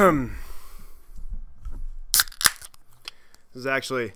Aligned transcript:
this 0.00 0.30
is 3.54 3.66
actually 3.66 4.12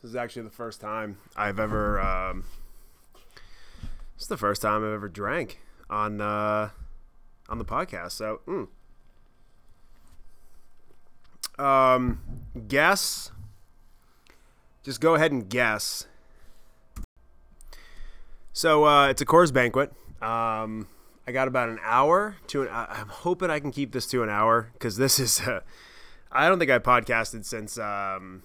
this 0.00 0.10
is 0.10 0.14
actually 0.14 0.42
the 0.42 0.50
first 0.50 0.80
time 0.80 1.18
I've 1.36 1.58
ever 1.58 2.00
um, 2.00 2.44
this 4.14 4.22
is 4.22 4.28
the 4.28 4.36
first 4.36 4.62
time 4.62 4.84
I've 4.84 4.92
ever 4.92 5.08
drank 5.08 5.60
on 5.88 6.20
uh, 6.20 6.70
on 7.48 7.58
the 7.58 7.64
podcast. 7.64 8.12
So, 8.12 8.40
mm. 8.46 8.68
um, 11.58 12.20
guess. 12.68 13.32
Just 14.82 15.00
go 15.00 15.14
ahead 15.14 15.32
and 15.32 15.48
guess. 15.48 16.06
So 18.52 18.84
uh, 18.84 19.08
it's 19.08 19.20
a 19.20 19.26
Coors 19.26 19.52
banquet. 19.52 19.92
Um, 20.22 20.86
I 21.30 21.32
got 21.32 21.46
about 21.46 21.68
an 21.68 21.78
hour 21.84 22.38
to 22.48 22.62
an. 22.62 22.68
I'm 22.72 23.06
hoping 23.06 23.50
I 23.50 23.60
can 23.60 23.70
keep 23.70 23.92
this 23.92 24.08
to 24.08 24.24
an 24.24 24.28
hour 24.28 24.70
because 24.72 24.96
this 24.96 25.20
is. 25.20 25.40
Uh, 25.40 25.60
I 26.32 26.48
don't 26.48 26.58
think 26.58 26.72
I 26.72 26.80
podcasted 26.80 27.44
since. 27.44 27.78
Um, 27.78 28.42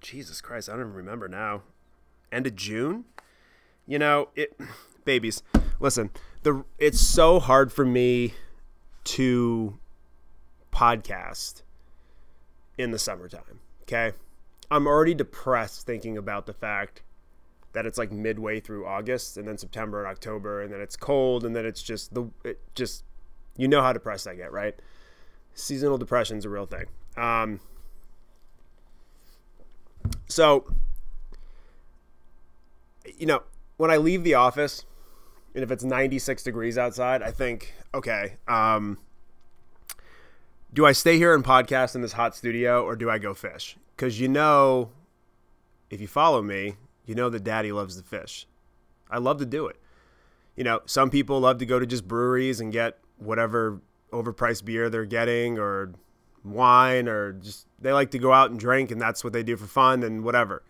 Jesus 0.00 0.40
Christ, 0.40 0.68
I 0.68 0.72
don't 0.72 0.80
even 0.80 0.94
remember 0.94 1.28
now. 1.28 1.62
End 2.32 2.48
of 2.48 2.56
June. 2.56 3.04
You 3.86 4.00
know 4.00 4.30
it, 4.34 4.58
babies. 5.04 5.44
Listen, 5.78 6.10
the 6.42 6.64
it's 6.78 7.00
so 7.00 7.38
hard 7.38 7.72
for 7.72 7.86
me 7.86 8.34
to 9.04 9.78
podcast 10.72 11.62
in 12.76 12.90
the 12.90 12.98
summertime. 12.98 13.60
Okay, 13.82 14.16
I'm 14.68 14.88
already 14.88 15.14
depressed 15.14 15.86
thinking 15.86 16.18
about 16.18 16.46
the 16.46 16.54
fact 16.54 17.02
that 17.76 17.84
it's 17.84 17.98
like 17.98 18.10
midway 18.10 18.58
through 18.58 18.86
August 18.86 19.36
and 19.36 19.46
then 19.46 19.58
September 19.58 20.02
and 20.02 20.10
October 20.10 20.62
and 20.62 20.72
then 20.72 20.80
it's 20.80 20.96
cold 20.96 21.44
and 21.44 21.54
then 21.54 21.66
it's 21.66 21.82
just 21.82 22.14
the 22.14 22.30
it 22.42 22.58
just 22.74 23.04
you 23.58 23.68
know 23.68 23.82
how 23.82 23.92
depressed 23.92 24.26
I 24.26 24.34
get, 24.34 24.50
right? 24.50 24.74
Seasonal 25.52 25.98
depression 25.98 26.38
is 26.38 26.46
a 26.46 26.48
real 26.48 26.64
thing. 26.64 26.86
Um, 27.18 27.60
so, 30.26 30.72
you 33.18 33.26
know, 33.26 33.42
when 33.76 33.90
I 33.90 33.98
leave 33.98 34.24
the 34.24 34.34
office 34.34 34.86
and 35.54 35.62
if 35.62 35.70
it's 35.70 35.84
96 35.84 36.42
degrees 36.42 36.78
outside, 36.78 37.22
I 37.22 37.30
think, 37.30 37.74
okay, 37.92 38.36
um, 38.48 38.96
do 40.72 40.86
I 40.86 40.92
stay 40.92 41.18
here 41.18 41.34
and 41.34 41.44
podcast 41.44 41.94
in 41.94 42.00
this 42.00 42.12
hot 42.12 42.34
studio 42.34 42.82
or 42.82 42.96
do 42.96 43.10
I 43.10 43.18
go 43.18 43.34
fish? 43.34 43.76
Because 43.94 44.18
you 44.18 44.28
know, 44.28 44.92
if 45.90 46.00
you 46.00 46.08
follow 46.08 46.40
me, 46.40 46.76
you 47.06 47.14
know 47.14 47.30
that 47.30 47.44
daddy 47.44 47.72
loves 47.72 47.96
to 47.96 48.02
fish. 48.02 48.46
I 49.10 49.18
love 49.18 49.38
to 49.38 49.46
do 49.46 49.66
it. 49.66 49.76
You 50.56 50.64
know, 50.64 50.80
some 50.86 51.10
people 51.10 51.40
love 51.40 51.58
to 51.58 51.66
go 51.66 51.78
to 51.78 51.86
just 51.86 52.06
breweries 52.06 52.60
and 52.60 52.72
get 52.72 52.98
whatever 53.18 53.80
overpriced 54.12 54.64
beer 54.64 54.88
they're 54.90 55.04
getting 55.04 55.58
or 55.58 55.92
wine 56.44 57.08
or 57.08 57.32
just 57.32 57.66
they 57.80 57.92
like 57.92 58.10
to 58.12 58.18
go 58.18 58.32
out 58.32 58.50
and 58.50 58.58
drink 58.58 58.90
and 58.90 59.00
that's 59.00 59.24
what 59.24 59.32
they 59.32 59.42
do 59.42 59.56
for 59.56 59.66
fun 59.66 60.02
and 60.02 60.24
whatever. 60.24 60.62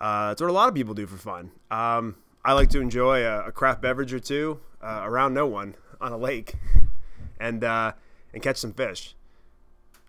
Uh, 0.00 0.28
that's 0.28 0.40
what 0.40 0.50
a 0.50 0.52
lot 0.52 0.68
of 0.68 0.74
people 0.74 0.94
do 0.94 1.06
for 1.06 1.16
fun. 1.16 1.50
Um, 1.70 2.16
I 2.44 2.52
like 2.52 2.68
to 2.70 2.80
enjoy 2.80 3.24
a, 3.24 3.48
a 3.48 3.52
craft 3.52 3.80
beverage 3.80 4.12
or 4.12 4.20
two 4.20 4.60
uh, 4.82 5.02
around 5.04 5.34
no 5.34 5.46
one 5.46 5.76
on 6.00 6.12
a 6.12 6.18
lake 6.18 6.54
and 7.40 7.64
uh, 7.64 7.92
and 8.32 8.42
catch 8.42 8.58
some 8.58 8.72
fish. 8.72 9.16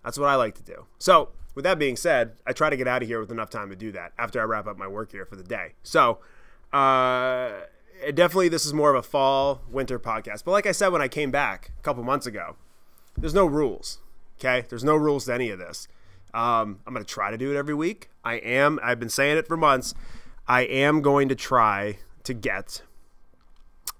That's 0.03 0.19
what 0.19 0.29
I 0.29 0.35
like 0.35 0.55
to 0.55 0.63
do. 0.63 0.85
So 0.99 1.29
with 1.55 1.63
that 1.63 1.79
being 1.79 1.95
said, 1.95 2.33
I 2.45 2.53
try 2.53 2.69
to 2.69 2.77
get 2.77 2.87
out 2.87 3.01
of 3.01 3.07
here 3.07 3.19
with 3.19 3.31
enough 3.31 3.49
time 3.49 3.69
to 3.69 3.75
do 3.75 3.91
that 3.93 4.11
after 4.17 4.39
I 4.41 4.43
wrap 4.43 4.67
up 4.67 4.77
my 4.77 4.87
work 4.87 5.11
here 5.11 5.25
for 5.25 5.35
the 5.35 5.43
day. 5.43 5.73
So, 5.83 6.19
uh, 6.73 7.51
definitely 8.13 8.49
this 8.49 8.65
is 8.65 8.73
more 8.73 8.89
of 8.89 8.95
a 8.97 9.03
fall 9.03 9.61
winter 9.69 9.97
podcast. 9.97 10.43
But 10.43 10.51
like 10.51 10.65
I 10.65 10.71
said 10.71 10.89
when 10.89 11.01
I 11.01 11.07
came 11.07 11.31
back 11.31 11.71
a 11.79 11.81
couple 11.81 12.03
months 12.03 12.25
ago, 12.25 12.57
there's 13.17 13.33
no 13.33 13.45
rules. 13.45 13.99
Okay, 14.39 14.65
there's 14.69 14.83
no 14.83 14.95
rules 14.95 15.25
to 15.25 15.33
any 15.33 15.49
of 15.49 15.59
this. 15.59 15.87
Um, 16.33 16.81
I'm 16.85 16.93
gonna 16.93 17.05
try 17.05 17.31
to 17.31 17.37
do 17.37 17.51
it 17.51 17.57
every 17.57 17.73
week. 17.73 18.09
I 18.23 18.35
am. 18.35 18.79
I've 18.83 18.99
been 18.99 19.09
saying 19.09 19.37
it 19.37 19.47
for 19.47 19.55
months. 19.55 19.93
I 20.47 20.61
am 20.61 21.01
going 21.01 21.29
to 21.29 21.35
try 21.35 21.97
to 22.23 22.33
get 22.33 22.81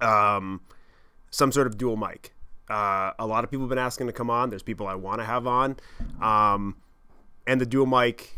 um, 0.01 0.61
some 1.31 1.51
sort 1.51 1.67
of 1.67 1.77
dual 1.77 1.95
mic. 1.95 2.33
Uh, 2.69 3.11
a 3.19 3.25
lot 3.25 3.43
of 3.43 3.51
people 3.51 3.63
have 3.63 3.69
been 3.69 3.77
asking 3.77 4.07
to 4.07 4.13
come 4.13 4.29
on. 4.29 4.49
There's 4.49 4.63
people 4.63 4.87
I 4.87 4.95
want 4.95 5.21
to 5.21 5.25
have 5.25 5.47
on. 5.47 5.77
Um, 6.21 6.75
and 7.47 7.61
the 7.61 7.65
dual 7.65 7.85
mic 7.85 8.37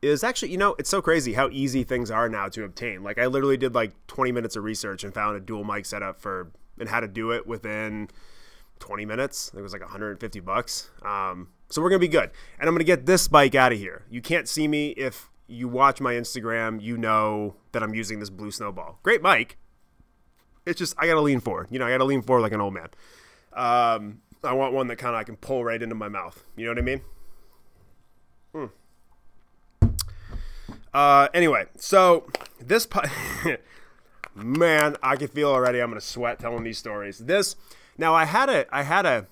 is 0.00 0.22
actually, 0.22 0.50
you 0.50 0.58
know, 0.58 0.76
it's 0.78 0.90
so 0.90 1.02
crazy 1.02 1.32
how 1.32 1.48
easy 1.50 1.82
things 1.82 2.10
are 2.10 2.28
now 2.28 2.48
to 2.48 2.64
obtain. 2.64 3.02
Like 3.02 3.18
I 3.18 3.26
literally 3.26 3.56
did 3.56 3.74
like 3.74 3.92
20 4.06 4.32
minutes 4.32 4.56
of 4.56 4.64
research 4.64 5.04
and 5.04 5.12
found 5.12 5.36
a 5.36 5.40
dual 5.40 5.64
mic 5.64 5.86
setup 5.86 6.20
for 6.20 6.52
and 6.78 6.88
how 6.88 7.00
to 7.00 7.08
do 7.08 7.32
it 7.32 7.46
within 7.46 8.08
20 8.78 9.04
minutes. 9.04 9.50
It 9.56 9.60
was 9.60 9.72
like 9.72 9.82
150 9.82 10.40
bucks. 10.40 10.90
Um, 11.02 11.48
so 11.68 11.82
we're 11.82 11.90
gonna 11.90 11.98
be 11.98 12.08
good. 12.08 12.30
And 12.58 12.68
I'm 12.68 12.74
gonna 12.74 12.84
get 12.84 13.06
this 13.06 13.28
bike 13.28 13.54
out 13.54 13.72
of 13.72 13.78
here. 13.78 14.04
You 14.10 14.20
can't 14.20 14.48
see 14.48 14.68
me 14.68 14.90
if 14.90 15.30
you 15.48 15.66
watch 15.68 16.00
my 16.00 16.14
Instagram. 16.14 16.80
You 16.80 16.96
know 16.96 17.56
that 17.72 17.82
I'm 17.82 17.94
using 17.94 18.20
this 18.20 18.30
blue 18.30 18.50
snowball. 18.50 19.00
Great 19.02 19.22
mic. 19.22 19.58
It's 20.64 20.78
just 20.78 20.94
I 20.98 21.06
gotta 21.06 21.20
lean 21.20 21.40
forward. 21.40 21.68
You 21.70 21.78
know, 21.78 21.86
I 21.86 21.90
gotta 21.90 22.04
lean 22.04 22.22
forward 22.22 22.42
like 22.42 22.52
an 22.52 22.60
old 22.60 22.74
man. 22.74 22.88
Um, 23.52 24.20
I 24.44 24.52
want 24.52 24.72
one 24.72 24.86
that 24.88 24.96
kind 24.96 25.14
of 25.14 25.20
I 25.20 25.24
can 25.24 25.36
pull 25.36 25.64
right 25.64 25.82
into 25.82 25.94
my 25.94 26.08
mouth. 26.08 26.44
You 26.56 26.66
know 26.66 26.70
what 26.70 26.78
I 26.78 26.82
mean? 26.82 27.00
Hmm. 28.52 28.66
Uh, 30.92 31.28
anyway, 31.34 31.66
so 31.76 32.26
this 32.60 32.88
man, 34.34 34.96
I 35.02 35.16
can 35.16 35.28
feel 35.28 35.48
already. 35.48 35.80
I'm 35.80 35.90
gonna 35.90 36.00
sweat 36.00 36.38
telling 36.38 36.64
these 36.64 36.78
stories. 36.78 37.18
This 37.18 37.56
now, 37.96 38.14
I 38.14 38.24
had 38.24 38.48
a 38.48 38.74
I 38.74 38.82
had 38.82 39.06
a 39.06 39.26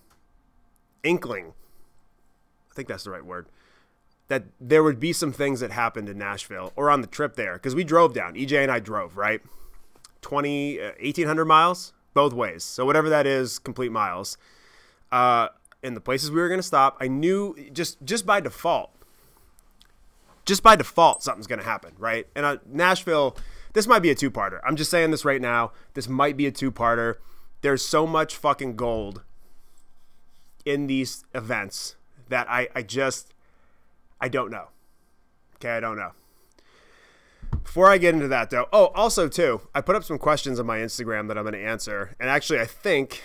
inkling. 1.02 1.54
I 2.70 2.74
think 2.74 2.88
that's 2.88 3.04
the 3.04 3.10
right 3.10 3.24
word. 3.24 3.46
That 4.28 4.44
there 4.60 4.82
would 4.82 4.98
be 4.98 5.12
some 5.12 5.32
things 5.32 5.60
that 5.60 5.70
happened 5.70 6.08
in 6.08 6.18
Nashville 6.18 6.72
or 6.74 6.90
on 6.90 7.00
the 7.00 7.06
trip 7.06 7.36
there 7.36 7.54
because 7.54 7.74
we 7.74 7.84
drove 7.84 8.12
down. 8.12 8.34
EJ 8.34 8.62
and 8.62 8.72
I 8.72 8.80
drove 8.80 9.16
right, 9.16 9.40
20, 10.20 10.80
uh, 10.80 10.84
1800 11.00 11.44
miles 11.44 11.92
both 12.12 12.32
ways. 12.32 12.64
So 12.64 12.84
whatever 12.84 13.08
that 13.08 13.26
is, 13.26 13.58
complete 13.58 13.92
miles. 13.92 14.36
Uh, 15.12 15.48
in 15.82 15.94
the 15.94 16.00
places 16.00 16.30
we 16.30 16.40
were 16.40 16.48
gonna 16.48 16.62
stop, 16.62 16.96
I 17.00 17.06
knew 17.06 17.54
just 17.72 18.04
just 18.04 18.26
by 18.26 18.40
default 18.40 18.95
just 20.46 20.62
by 20.62 20.76
default 20.76 21.22
something's 21.22 21.46
going 21.46 21.58
to 21.58 21.64
happen, 21.64 21.92
right? 21.98 22.26
And 22.34 22.46
uh, 22.46 22.56
Nashville, 22.66 23.36
this 23.74 23.86
might 23.86 24.00
be 24.00 24.10
a 24.10 24.14
two-parter. 24.14 24.60
I'm 24.64 24.76
just 24.76 24.90
saying 24.90 25.10
this 25.10 25.24
right 25.24 25.40
now. 25.40 25.72
This 25.94 26.08
might 26.08 26.36
be 26.36 26.46
a 26.46 26.52
two-parter. 26.52 27.16
There's 27.60 27.84
so 27.84 28.06
much 28.06 28.36
fucking 28.36 28.76
gold 28.76 29.22
in 30.64 30.86
these 30.86 31.24
events 31.34 31.96
that 32.28 32.48
I, 32.48 32.68
I 32.74 32.82
just 32.82 33.34
I 34.20 34.28
don't 34.28 34.50
know. 34.50 34.68
Okay, 35.56 35.70
I 35.70 35.80
don't 35.80 35.96
know. 35.96 36.12
Before 37.62 37.90
I 37.90 37.98
get 37.98 38.14
into 38.14 38.28
that 38.28 38.50
though, 38.50 38.66
oh, 38.72 38.86
also 38.94 39.28
too, 39.28 39.60
I 39.74 39.80
put 39.80 39.96
up 39.96 40.04
some 40.04 40.18
questions 40.18 40.58
on 40.58 40.66
my 40.66 40.78
Instagram 40.78 41.28
that 41.28 41.36
I'm 41.36 41.44
going 41.44 41.54
to 41.54 41.64
answer, 41.64 42.14
and 42.20 42.30
actually, 42.30 42.60
I 42.60 42.64
think 42.66 43.22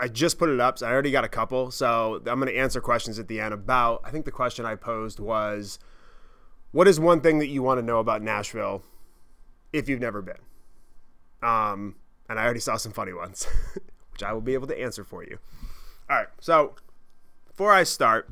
I 0.00 0.08
just 0.08 0.38
put 0.38 0.50
it 0.50 0.60
up, 0.60 0.78
so 0.78 0.86
I 0.86 0.92
already 0.92 1.10
got 1.10 1.24
a 1.24 1.28
couple. 1.28 1.70
So 1.70 2.16
I'm 2.26 2.38
going 2.38 2.52
to 2.52 2.56
answer 2.56 2.80
questions 2.80 3.18
at 3.18 3.28
the 3.28 3.40
end 3.40 3.54
about. 3.54 4.02
I 4.04 4.10
think 4.10 4.24
the 4.24 4.30
question 4.30 4.66
I 4.66 4.74
posed 4.74 5.18
was 5.18 5.78
what 6.72 6.86
is 6.86 7.00
one 7.00 7.20
thing 7.20 7.38
that 7.38 7.48
you 7.48 7.62
want 7.62 7.78
to 7.78 7.82
know 7.84 7.98
about 7.98 8.22
Nashville 8.22 8.82
if 9.72 9.88
you've 9.88 10.00
never 10.00 10.22
been? 10.22 10.38
Um, 11.42 11.96
and 12.28 12.38
I 12.38 12.44
already 12.44 12.60
saw 12.60 12.76
some 12.76 12.92
funny 12.92 13.12
ones, 13.12 13.46
which 14.12 14.22
I 14.22 14.32
will 14.32 14.40
be 14.40 14.54
able 14.54 14.66
to 14.68 14.80
answer 14.80 15.04
for 15.04 15.24
you. 15.24 15.38
All 16.08 16.16
right, 16.16 16.28
so 16.40 16.74
before 17.46 17.72
I 17.72 17.82
start, 17.82 18.28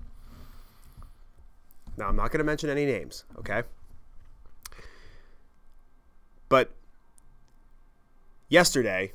now 1.96 2.08
I'm 2.08 2.16
not 2.16 2.30
going 2.30 2.38
to 2.38 2.44
mention 2.44 2.70
any 2.70 2.86
names, 2.86 3.24
okay? 3.38 3.62
But 6.48 6.70
yesterday, 8.48 9.12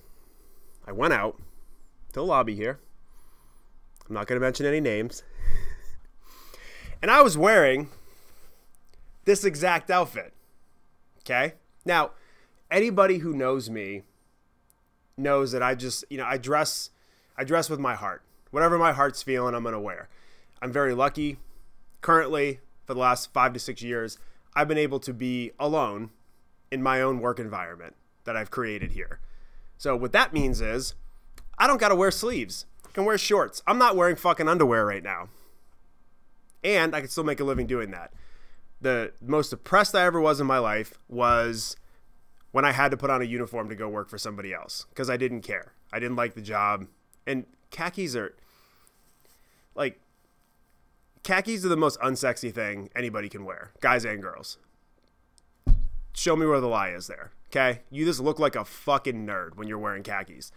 I 0.86 0.92
went 0.92 1.14
out 1.14 1.38
to 2.10 2.14
the 2.14 2.24
lobby 2.24 2.56
here. 2.56 2.80
I'm 4.08 4.14
not 4.14 4.28
going 4.28 4.40
to 4.40 4.46
mention 4.46 4.66
any 4.66 4.81
names. 4.81 5.24
and 7.02 7.10
I 7.10 7.22
was 7.22 7.38
wearing 7.38 7.90
this 9.25 9.44
exact 9.44 9.90
outfit. 9.90 10.34
Okay? 11.20 11.54
Now, 11.86 12.12
anybody 12.70 13.20
who 13.20 13.34
knows 13.34 13.70
me 13.70 14.04
knows 15.18 15.52
that 15.52 15.64
I 15.64 15.75
just, 15.75 16.06
you 16.10 16.18
know, 16.18 16.25
I 16.25 16.38
dress 16.38 16.90
I 17.38 17.44
dress 17.44 17.70
with 17.70 17.80
my 17.80 17.96
heart. 17.96 18.22
Whatever 18.52 18.78
my 18.78 18.94
heart's 18.94 19.24
feeling, 19.24 19.56
I'm 19.56 19.64
going 19.64 19.74
to 19.74 19.80
wear. 19.80 20.08
I'm 20.62 20.72
very 20.72 20.94
lucky. 20.94 21.38
Currently, 22.02 22.60
for 22.86 22.94
the 22.94 23.00
last 23.00 23.34
5 23.34 23.54
to 23.54 23.60
6 23.60 23.81
years, 23.81 24.20
I've 24.56 24.68
been 24.68 24.78
able 24.78 25.00
to 25.00 25.14
be 25.14 25.52
alone 25.60 26.12
in 26.72 26.84
my 26.84 27.02
own 27.02 27.19
work 27.19 27.40
environment 27.40 27.96
that 28.26 28.38
I've 28.38 28.52
created 28.52 28.92
here. 28.92 29.19
So 29.78 29.96
what 29.96 30.12
that 30.12 30.34
means 30.34 30.62
is 30.62 30.94
I 31.58 31.66
don't 31.66 31.80
got 31.80 31.90
to 31.90 31.96
wear 31.96 32.12
sleeves. 32.12 32.66
I 32.86 32.92
can 32.92 33.06
wear 33.06 33.18
shorts. 33.18 33.64
I'm 33.66 33.80
not 33.80 33.96
wearing 33.96 34.16
fucking 34.16 34.48
underwear 34.48 34.86
right 34.86 35.04
now. 35.04 35.30
And 36.64 36.96
I 36.96 37.02
can 37.02 37.10
still 37.10 37.24
make 37.24 37.40
a 37.40 37.44
living 37.44 37.68
doing 37.68 37.92
that 37.92 38.14
the 38.83 39.13
most 39.21 39.50
depressed 39.50 39.95
I 39.95 40.06
ever 40.06 40.21
was 40.21 40.39
in 40.39 40.45
my 40.45 40.59
life 40.59 41.00
was 41.07 41.75
when 42.51 42.65
I 42.65 42.71
had 42.71 42.91
to 42.91 42.97
put 42.97 43.09
on 43.09 43.21
a 43.21 43.25
uniform 43.25 43.69
to 43.69 43.75
go 43.75 43.89
work 43.89 44.09
for 44.09 44.18
somebody 44.18 44.53
else 44.53 44.85
because 44.89 45.09
I 45.09 45.18
didn't 45.18 45.41
care. 45.41 45.74
I 45.91 46.00
didn't 46.00 46.18
like 46.18 46.35
the 46.35 46.41
job. 46.41 46.85
And 47.25 47.45
khakis 47.71 48.15
are 48.15 48.35
like 49.74 50.00
khakis 51.24 51.65
are 51.65 51.69
the 51.69 51.77
most 51.77 52.00
unsexy 52.01 52.53
thing 52.53 52.89
anybody 52.95 53.30
can 53.30 53.45
wear, 53.45 53.71
guys 53.80 54.06
and 54.06 54.21
girls. 54.21 54.57
Show 56.13 56.35
me 56.35 56.45
where 56.45 56.59
the 56.59 56.68
lie 56.68 56.89
is 56.89 57.07
there. 57.07 57.31
Okay? 57.50 57.81
You 57.89 58.06
just 58.06 58.19
look 58.19 58.38
like 58.38 58.56
a 58.56 58.65
fucking 58.65 59.25
nerd 59.25 59.56
when 59.56 59.68
you're 59.68 59.80
wearing 59.80 60.03
khakis. 60.03 60.51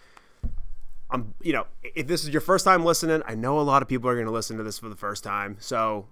I'm, 1.08 1.34
you 1.40 1.52
know, 1.52 1.66
if 1.82 2.08
this 2.08 2.24
is 2.24 2.30
your 2.30 2.40
first 2.40 2.64
time 2.64 2.84
listening, 2.84 3.22
I 3.26 3.36
know 3.36 3.60
a 3.60 3.62
lot 3.62 3.80
of 3.80 3.88
people 3.88 4.10
are 4.10 4.14
going 4.14 4.26
to 4.26 4.32
listen 4.32 4.56
to 4.56 4.64
this 4.64 4.78
for 4.78 4.88
the 4.88 4.96
first 4.96 5.22
time. 5.22 5.56
So, 5.60 6.08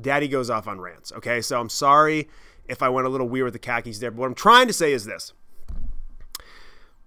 daddy 0.00 0.28
goes 0.28 0.50
off 0.50 0.66
on 0.68 0.80
rants. 0.80 1.12
Okay? 1.12 1.40
So, 1.40 1.60
I'm 1.60 1.68
sorry 1.68 2.28
if 2.68 2.82
I 2.82 2.88
went 2.88 3.06
a 3.06 3.10
little 3.10 3.28
weird 3.28 3.44
with 3.44 3.52
the 3.52 3.58
khakis 3.58 3.98
there, 3.98 4.10
but 4.10 4.20
what 4.20 4.26
I'm 4.26 4.34
trying 4.34 4.66
to 4.66 4.72
say 4.72 4.92
is 4.92 5.04
this. 5.04 5.32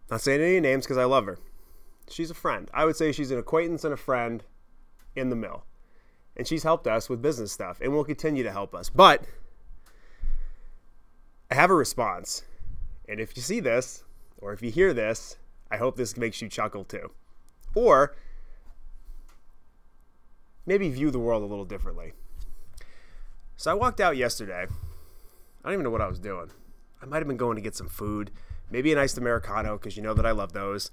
Not 0.09 0.21
saying 0.21 0.41
any 0.41 0.59
names 0.59 0.85
because 0.85 0.97
I 0.97 1.03
love 1.03 1.25
her. 1.25 1.37
She's 2.09 2.31
a 2.31 2.35
friend. 2.35 2.69
I 2.73 2.85
would 2.85 2.95
say 2.95 3.11
she's 3.11 3.31
an 3.31 3.37
acquaintance 3.37 3.83
and 3.83 3.93
a 3.93 3.97
friend 3.97 4.43
in 5.15 5.29
the 5.29 5.35
mill. 5.35 5.65
And 6.35 6.47
she's 6.47 6.63
helped 6.63 6.87
us 6.87 7.09
with 7.09 7.21
business 7.21 7.51
stuff 7.51 7.79
and 7.81 7.93
will 7.93 8.03
continue 8.03 8.43
to 8.43 8.51
help 8.51 8.73
us. 8.73 8.89
But 8.89 9.25
I 11.51 11.55
have 11.55 11.69
a 11.69 11.75
response. 11.75 12.43
And 13.07 13.19
if 13.19 13.35
you 13.35 13.43
see 13.43 13.59
this, 13.59 14.03
or 14.37 14.53
if 14.53 14.61
you 14.61 14.71
hear 14.71 14.93
this, 14.93 15.37
I 15.69 15.77
hope 15.77 15.95
this 15.95 16.17
makes 16.17 16.41
you 16.41 16.49
chuckle 16.49 16.83
too. 16.83 17.11
Or 17.75 18.15
maybe 20.65 20.89
view 20.89 21.11
the 21.11 21.19
world 21.19 21.43
a 21.43 21.47
little 21.47 21.65
differently. 21.65 22.13
So 23.59 23.69
I 23.69 23.73
walked 23.73 23.99
out 23.99 24.15
yesterday. 24.15 24.67
I 24.67 25.67
don't 25.67 25.73
even 25.73 25.83
know 25.83 25.89
what 25.89 25.99
I 25.99 26.07
was 26.07 26.17
doing. 26.17 26.49
I 27.01 27.05
might 27.05 27.17
have 27.17 27.27
been 27.27 27.35
going 27.35 27.57
to 27.57 27.61
get 27.61 27.75
some 27.75 27.89
food, 27.89 28.31
maybe 28.71 28.93
an 28.93 28.97
iced 28.97 29.17
Americano, 29.17 29.77
because 29.77 29.97
you 29.97 30.01
know 30.01 30.13
that 30.13 30.25
I 30.25 30.31
love 30.31 30.53
those. 30.53 30.91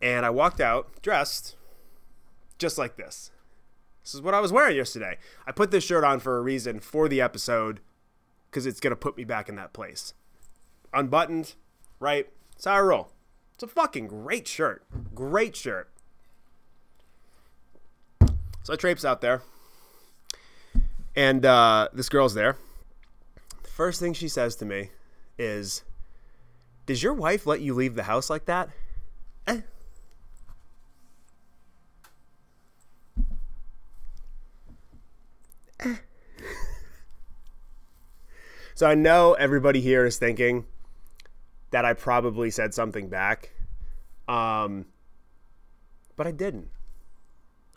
And 0.00 0.24
I 0.24 0.30
walked 0.30 0.58
out 0.58 1.02
dressed 1.02 1.54
just 2.58 2.78
like 2.78 2.96
this. 2.96 3.30
This 4.02 4.14
is 4.14 4.22
what 4.22 4.32
I 4.32 4.40
was 4.40 4.54
wearing 4.54 4.74
yesterday. 4.74 5.18
I 5.46 5.52
put 5.52 5.70
this 5.70 5.84
shirt 5.84 6.02
on 6.02 6.18
for 6.18 6.38
a 6.38 6.42
reason 6.42 6.80
for 6.80 7.10
the 7.10 7.20
episode 7.20 7.80
because 8.50 8.64
it's 8.64 8.80
going 8.80 8.92
to 8.92 8.96
put 8.96 9.18
me 9.18 9.24
back 9.24 9.50
in 9.50 9.56
that 9.56 9.74
place. 9.74 10.14
Unbuttoned, 10.94 11.56
right? 12.00 12.26
It's 12.54 12.64
how 12.64 12.72
I 12.72 12.80
roll. 12.80 13.12
It's 13.52 13.64
a 13.64 13.66
fucking 13.66 14.06
great 14.06 14.48
shirt. 14.48 14.82
Great 15.14 15.54
shirt. 15.54 15.90
So 18.62 18.72
I 18.72 18.76
traipse 18.76 19.04
out 19.04 19.20
there, 19.20 19.42
and 21.16 21.44
uh, 21.44 21.88
this 21.92 22.08
girl's 22.08 22.34
there. 22.34 22.56
The 23.62 23.68
first 23.70 23.98
thing 23.98 24.12
she 24.12 24.28
says 24.28 24.54
to 24.56 24.64
me 24.64 24.90
is, 25.38 25.82
Does 26.84 27.02
your 27.02 27.14
wife 27.14 27.46
let 27.46 27.60
you 27.60 27.74
leave 27.74 27.94
the 27.94 28.04
house 28.04 28.30
like 28.30 28.44
that? 28.44 28.68
Eh. 29.46 29.60
So 38.74 38.86
I 38.86 38.94
know 38.94 39.32
everybody 39.32 39.80
here 39.80 40.04
is 40.04 40.18
thinking 40.18 40.66
that 41.70 41.86
I 41.86 41.94
probably 41.94 42.50
said 42.50 42.74
something 42.74 43.08
back. 43.08 43.52
Um, 44.28 44.84
but 46.14 46.26
I 46.26 46.30
didn't. 46.30 46.68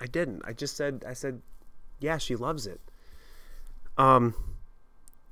I 0.01 0.07
didn't. 0.07 0.41
I 0.43 0.51
just 0.51 0.75
said 0.75 1.05
I 1.07 1.13
said, 1.13 1.41
yeah, 2.01 2.17
she 2.17 2.35
loves 2.35 2.67
it. 2.67 2.81
Um, 3.99 4.33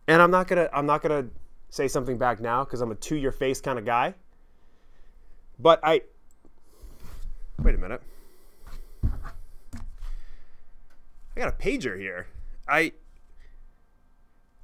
and 0.10 0.22
I'm 0.22 0.30
not 0.30 0.48
gonna 0.48 0.70
I'm 0.74 0.86
not 0.86 1.02
gonna 1.02 1.28
say 1.70 1.88
something 1.88 2.18
back 2.18 2.42
now 2.42 2.66
because 2.66 2.82
I'm 2.82 2.92
a 2.92 2.96
to 2.96 3.16
your 3.16 3.32
face 3.32 3.62
kind 3.62 3.80
of 3.80 3.86
guy. 3.86 4.14
But 5.58 5.80
I 5.84 6.02
wait 7.60 7.76
a 7.76 7.78
minute. 7.78 8.02
I 11.36 11.40
got 11.40 11.48
a 11.48 11.54
pager 11.54 11.98
here. 11.98 12.28
I 12.68 12.92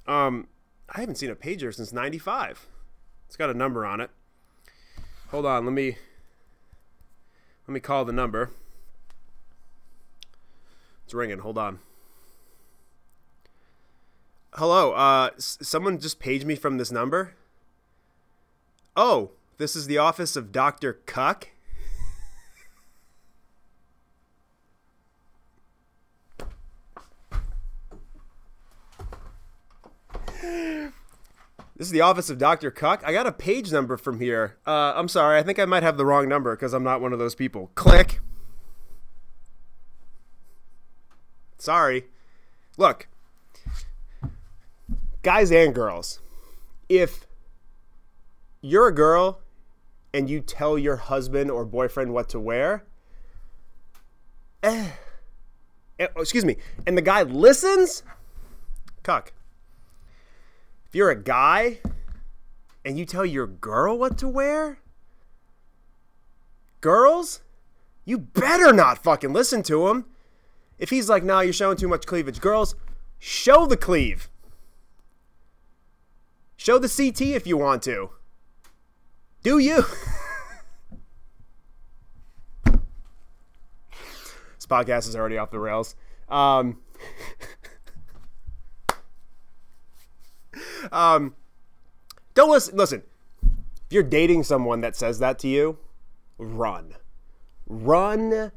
um 0.06 0.48
I 0.90 1.00
haven't 1.00 1.16
seen 1.16 1.30
a 1.30 1.34
pager 1.34 1.74
since 1.74 1.90
95. 1.90 2.66
It's 3.26 3.36
got 3.36 3.48
a 3.48 3.54
number 3.54 3.86
on 3.86 4.00
it. 4.02 4.10
Hold 5.30 5.46
on, 5.46 5.64
let 5.64 5.72
me 5.72 5.96
let 7.66 7.72
me 7.72 7.80
call 7.80 8.04
the 8.04 8.12
number. 8.12 8.50
It's 11.06 11.14
ringing. 11.14 11.38
Hold 11.38 11.56
on. 11.56 11.78
Hello, 14.54 14.92
uh 14.92 15.30
s- 15.36 15.58
someone 15.62 15.98
just 15.98 16.18
paged 16.20 16.46
me 16.46 16.54
from 16.54 16.78
this 16.78 16.92
number. 16.92 17.34
Oh, 18.96 19.30
this 19.58 19.74
is 19.74 19.86
the 19.86 19.98
office 19.98 20.36
of 20.36 20.52
Dr. 20.52 20.92
Cuck. 21.06 21.48
This 31.76 31.88
is 31.88 31.90
the 31.90 32.02
office 32.02 32.30
of 32.30 32.38
Dr. 32.38 32.70
Cuck. 32.70 33.02
I 33.04 33.12
got 33.12 33.26
a 33.26 33.32
page 33.32 33.72
number 33.72 33.96
from 33.96 34.20
here. 34.20 34.56
Uh, 34.66 34.92
I'm 34.94 35.08
sorry. 35.08 35.38
I 35.38 35.42
think 35.42 35.58
I 35.58 35.64
might 35.64 35.82
have 35.82 35.96
the 35.96 36.06
wrong 36.06 36.28
number 36.28 36.54
because 36.54 36.72
I'm 36.72 36.84
not 36.84 37.00
one 37.00 37.12
of 37.12 37.18
those 37.18 37.34
people. 37.34 37.70
Click. 37.74 38.20
Sorry. 41.58 42.04
Look, 42.76 43.08
guys 45.24 45.50
and 45.50 45.74
girls, 45.74 46.20
if 46.88 47.26
you're 48.60 48.86
a 48.86 48.94
girl 48.94 49.40
and 50.12 50.30
you 50.30 50.40
tell 50.40 50.78
your 50.78 50.96
husband 50.96 51.50
or 51.50 51.64
boyfriend 51.64 52.12
what 52.12 52.28
to 52.28 52.38
wear, 52.38 52.84
eh, 54.62 54.90
eh, 55.98 56.06
oh, 56.14 56.20
excuse 56.20 56.44
me, 56.44 56.56
and 56.86 56.96
the 56.96 57.02
guy 57.02 57.22
listens, 57.22 58.02
cuck. 59.02 59.32
If 60.86 60.94
you're 60.94 61.10
a 61.10 61.20
guy 61.20 61.78
and 62.84 62.98
you 62.98 63.06
tell 63.06 63.24
your 63.24 63.46
girl 63.46 63.98
what 63.98 64.18
to 64.18 64.28
wear, 64.28 64.78
girls, 66.82 67.40
you 68.04 68.18
better 68.18 68.74
not 68.74 69.02
fucking 69.02 69.32
listen 69.32 69.62
to 69.64 69.88
him. 69.88 70.04
If 70.78 70.90
he's 70.90 71.08
like, 71.08 71.24
nah, 71.24 71.40
you're 71.40 71.54
showing 71.54 71.78
too 71.78 71.88
much 71.88 72.04
cleavage. 72.04 72.40
Girls, 72.40 72.74
show 73.18 73.64
the 73.64 73.76
cleave. 73.76 74.28
Show 76.64 76.78
the 76.78 76.88
CT 76.88 77.20
if 77.20 77.46
you 77.46 77.58
want 77.58 77.82
to. 77.82 78.08
Do 79.42 79.58
you? 79.58 79.84
this 82.64 82.80
podcast 84.66 85.06
is 85.06 85.14
already 85.14 85.36
off 85.36 85.50
the 85.50 85.58
rails. 85.58 85.94
Um, 86.26 86.78
um, 90.90 91.34
don't 92.32 92.50
listen. 92.50 92.78
Listen, 92.78 93.02
if 93.42 93.50
you're 93.90 94.02
dating 94.02 94.44
someone 94.44 94.80
that 94.80 94.96
says 94.96 95.18
that 95.18 95.38
to 95.40 95.48
you, 95.48 95.76
run, 96.38 96.94
run. 97.66 98.52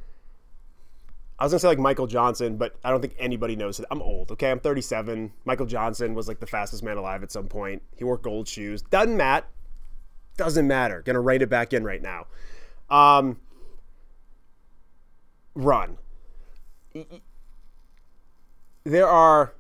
I 1.40 1.46
was 1.46 1.52
gonna 1.52 1.60
say 1.60 1.68
like 1.68 1.80
Michael 1.80 2.08
Johnson, 2.08 2.58
but 2.58 2.76
I 2.84 2.90
don't 2.90 3.02
think 3.02 3.16
anybody 3.20 3.56
knows 3.56 3.80
it. 3.80 3.86
I'm 3.92 4.02
old, 4.02 4.32
okay? 4.32 4.50
I'm 4.50 4.60
37. 4.60 5.32
Michael 5.46 5.68
Johnson 5.68 6.16
was 6.16 6.28
like 6.28 6.40
the 6.40 6.48
fastest 6.48 6.84
man 6.84 6.98
alive 6.98 7.22
at 7.22 7.32
some 7.32 7.48
point. 7.48 7.84
He 7.96 8.04
wore 8.04 8.18
gold 8.18 8.48
shoes. 8.48 8.82
Doesn't 8.82 9.16
matter. 9.16 9.46
Doesn't 10.36 10.68
matter. 10.68 11.04
Gonna 11.04 11.22
write 11.22 11.42
it 11.42 11.50
back 11.50 11.74
in 11.74 11.84
right 11.84 12.02
now. 12.02 12.26
Um, 12.90 13.40
run. 15.54 15.98
There 18.84 19.08
are 19.08 19.54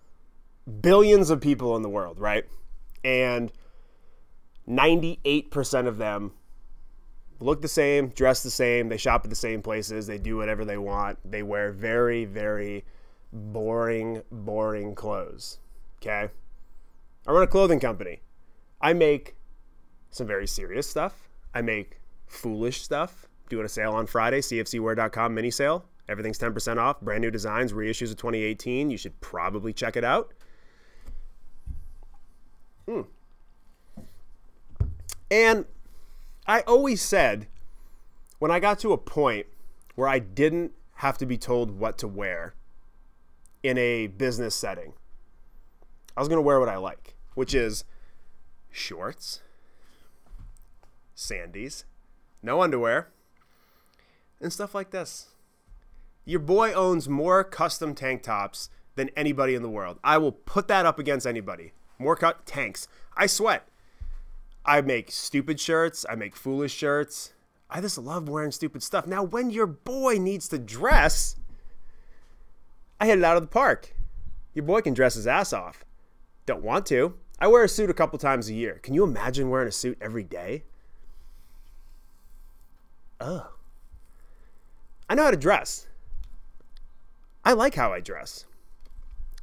billions 0.81 1.29
of 1.29 1.41
people 1.41 1.75
in 1.75 1.83
the 1.83 1.89
world, 1.89 2.19
right? 2.19 2.45
And 3.03 3.51
98% 4.67 5.87
of 5.87 5.97
them 5.97 6.31
look 7.39 7.61
the 7.61 7.67
same, 7.67 8.09
dress 8.09 8.43
the 8.43 8.49
same, 8.49 8.89
they 8.89 8.97
shop 8.97 9.23
at 9.23 9.29
the 9.29 9.35
same 9.35 9.61
places, 9.61 10.07
they 10.07 10.17
do 10.17 10.37
whatever 10.37 10.65
they 10.65 10.77
want. 10.77 11.19
They 11.29 11.43
wear 11.43 11.71
very, 11.71 12.25
very 12.25 12.85
boring, 13.31 14.23
boring 14.31 14.95
clothes. 14.95 15.59
Okay? 16.01 16.29
I 17.25 17.31
run 17.31 17.43
a 17.43 17.47
clothing 17.47 17.79
company. 17.79 18.21
I 18.81 18.93
make 18.93 19.35
some 20.09 20.27
very 20.27 20.47
serious 20.47 20.89
stuff. 20.89 21.29
I 21.53 21.61
make 21.61 21.99
foolish 22.25 22.81
stuff. 22.81 23.27
Doing 23.49 23.65
a 23.65 23.69
sale 23.69 23.93
on 23.93 24.07
Friday, 24.07 24.39
cfcwear.com 24.39 25.33
mini 25.33 25.51
sale. 25.51 25.85
Everything's 26.09 26.39
10% 26.39 26.77
off. 26.77 27.01
Brand 27.01 27.21
new 27.21 27.31
designs, 27.31 27.73
reissues 27.73 28.11
of 28.11 28.17
2018. 28.17 28.89
You 28.89 28.97
should 28.97 29.19
probably 29.19 29.73
check 29.73 29.97
it 29.97 30.03
out. 30.03 30.33
Hmm. 32.87 33.01
And 35.29 35.65
I 36.47 36.61
always 36.61 37.01
said 37.01 37.47
when 38.39 38.51
I 38.51 38.59
got 38.59 38.79
to 38.79 38.93
a 38.93 38.97
point 38.97 39.47
where 39.95 40.07
I 40.07 40.19
didn't 40.19 40.71
have 40.95 41.17
to 41.17 41.25
be 41.25 41.37
told 41.37 41.71
what 41.71 41.97
to 41.99 42.07
wear 42.07 42.53
in 43.63 43.77
a 43.77 44.07
business 44.07 44.55
setting, 44.55 44.93
I 46.15 46.21
was 46.21 46.29
going 46.29 46.37
to 46.37 46.43
wear 46.43 46.59
what 46.59 46.69
I 46.69 46.77
like, 46.77 47.15
which 47.35 47.53
is 47.53 47.83
shorts, 48.71 49.41
sandies, 51.15 51.83
no 52.41 52.61
underwear, 52.61 53.09
and 54.39 54.53
stuff 54.53 54.73
like 54.73 54.91
this. 54.91 55.27
Your 56.25 56.39
boy 56.39 56.73
owns 56.73 57.09
more 57.09 57.43
custom 57.43 57.93
tank 57.93 58.23
tops 58.23 58.69
than 58.95 59.09
anybody 59.15 59.55
in 59.55 59.63
the 59.63 59.69
world. 59.69 59.99
I 60.03 60.17
will 60.17 60.31
put 60.31 60.67
that 60.67 60.85
up 60.85 60.99
against 60.99 61.27
anybody. 61.27 61.73
More 61.99 62.15
cut 62.15 62.45
tanks. 62.45 62.87
I 63.15 63.27
sweat. 63.27 63.67
I 64.67 64.81
make 64.81 65.11
stupid 65.11 65.59
shirts. 65.59 66.05
I 66.09 66.15
make 66.15 66.35
foolish 66.35 66.73
shirts. 66.73 67.31
I 67.69 67.79
just 67.79 67.97
love 67.97 68.27
wearing 68.27 68.51
stupid 68.51 68.83
stuff. 68.83 69.07
Now, 69.07 69.23
when 69.23 69.49
your 69.49 69.65
boy 69.65 70.17
needs 70.19 70.47
to 70.49 70.57
dress, 70.57 71.37
I 72.99 73.07
hit 73.07 73.17
it 73.17 73.23
out 73.23 73.37
of 73.37 73.43
the 73.43 73.47
park. 73.47 73.95
Your 74.53 74.65
boy 74.65 74.81
can 74.81 74.93
dress 74.93 75.15
his 75.15 75.27
ass 75.27 75.53
off. 75.53 75.85
Don't 76.45 76.63
want 76.63 76.85
to. 76.87 77.15
I 77.39 77.47
wear 77.47 77.63
a 77.63 77.69
suit 77.69 77.89
a 77.89 77.93
couple 77.93 78.19
times 78.19 78.49
a 78.49 78.53
year. 78.53 78.79
Can 78.83 78.93
you 78.93 79.03
imagine 79.03 79.49
wearing 79.49 79.67
a 79.67 79.71
suit 79.71 79.97
every 80.01 80.23
day? 80.23 80.63
Ugh. 83.19 83.47
I 85.09 85.15
know 85.15 85.23
how 85.23 85.31
to 85.31 85.37
dress. 85.37 85.87
I 87.45 87.53
like 87.53 87.75
how 87.75 87.93
I 87.93 88.01
dress. 88.01 88.45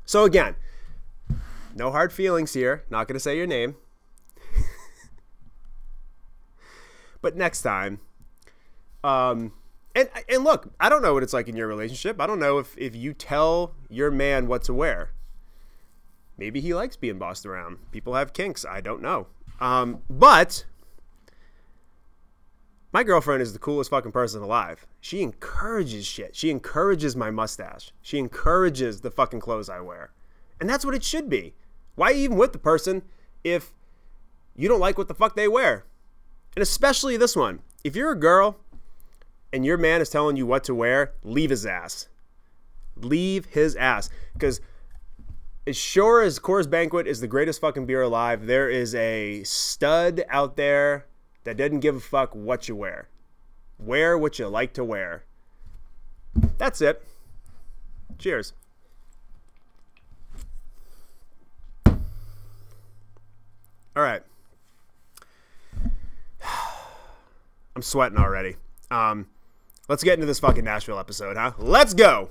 So, 0.05 0.25
again, 0.25 0.57
no 1.75 1.91
hard 1.91 2.13
feelings 2.13 2.53
here. 2.53 2.85
Not 2.91 3.09
going 3.09 3.15
to 3.15 3.21
say 3.21 3.37
your 3.37 3.47
name. 3.47 3.77
But 7.25 7.37
next 7.37 7.63
time, 7.63 8.01
um, 9.03 9.55
and 9.95 10.11
and 10.29 10.45
look, 10.45 10.71
I 10.79 10.91
don't 10.91 11.01
know 11.01 11.15
what 11.15 11.23
it's 11.23 11.33
like 11.33 11.49
in 11.49 11.57
your 11.57 11.67
relationship. 11.67 12.21
I 12.21 12.27
don't 12.27 12.39
know 12.39 12.59
if 12.59 12.77
if 12.77 12.95
you 12.95 13.15
tell 13.15 13.75
your 13.89 14.11
man 14.11 14.47
what 14.47 14.63
to 14.65 14.75
wear. 14.75 15.11
Maybe 16.37 16.61
he 16.61 16.75
likes 16.75 16.97
being 16.97 17.19
bossed 17.19 17.47
around. 17.47 17.79
People 17.93 18.15
have 18.15 18.35
kinks. 18.35 18.67
I 18.67 18.83
don't 18.83 19.01
know. 19.01 19.29
Um, 19.59 20.03
but 20.11 20.67
my 22.93 23.03
girlfriend 23.03 23.41
is 23.41 23.55
the 23.55 23.59
coolest 23.59 23.89
fucking 23.89 24.13
person 24.13 24.43
alive. 24.43 24.87
She 25.01 25.23
encourages 25.23 26.05
shit. 26.05 26.37
She 26.37 26.51
encourages 26.51 27.17
my 27.17 27.31
mustache. 27.31 27.91
She 28.03 28.19
encourages 28.19 29.01
the 29.01 29.11
fucking 29.11 29.41
clothes 29.41 29.71
I 29.71 29.81
wear. 29.81 30.11
And 30.61 30.69
that's 30.69 30.85
what 30.85 30.95
it 30.95 31.03
should 31.03 31.31
be. 31.31 31.55
Why 31.95 32.13
even 32.13 32.37
with 32.37 32.53
the 32.53 32.59
person 32.59 33.03
if 33.43 33.73
you 34.55 34.69
don't 34.69 34.81
like 34.81 34.99
what 34.99 35.09
the 35.09 35.15
fuck 35.15 35.37
they 35.37 35.49
wear? 35.49 35.87
And 36.57 36.63
especially 36.63 37.17
this 37.17 37.35
one. 37.37 37.61
If 37.83 37.97
you're 37.97 38.13
a 38.13 38.19
girl 38.19 38.57
and 39.53 39.65
your 39.65 39.77
man 39.77 40.01
is 40.01 40.09
telling 40.09 40.37
you 40.37 40.47
what 40.47 40.65
to 40.65 40.75
wear, 40.75 41.13
leave 41.23 41.51
his 41.51 41.67
ass. 41.67 42.09
Leave 42.97 43.47
his 43.47 43.77
ass. 43.77 44.09
Because 44.33 44.61
as 45.67 45.77
sure 45.77 46.23
as 46.23 46.39
Coors 46.39 46.69
Banquet 46.69 47.07
is 47.07 47.21
the 47.21 47.27
greatest 47.27 47.61
fucking 47.61 47.87
beer 47.87 48.03
alive, 48.03 48.47
there 48.47 48.69
is 48.69 48.95
a 48.95 49.43
stud 49.45 50.23
out 50.29 50.57
there 50.57 51.07
that 51.45 51.57
doesn't 51.57 51.81
give 51.81 51.97
a 51.97 52.01
fuck 52.01 52.35
what 52.35 52.69
you 52.69 52.77
wear. 52.77 53.09
Wear 53.79 54.17
what 54.17 54.39
you 54.39 54.47
like 54.49 54.73
to 54.75 54.85
wear. 54.85 55.25
That's 56.59 56.81
it. 56.81 57.03
Cheers. 58.19 58.53
All 63.97 64.03
right. 64.03 64.23
I'm 67.77 67.83
sweating 67.83 68.19
already. 68.19 68.57
Um, 68.91 69.27
let's 69.89 70.05
get 70.05 70.15
into 70.15 70.27
this 70.27 70.39
fucking 70.39 70.65
Nashville 70.65 70.99
episode, 70.99 71.37
huh? 71.37 71.53
Let's 71.59 71.93
go. 71.93 72.29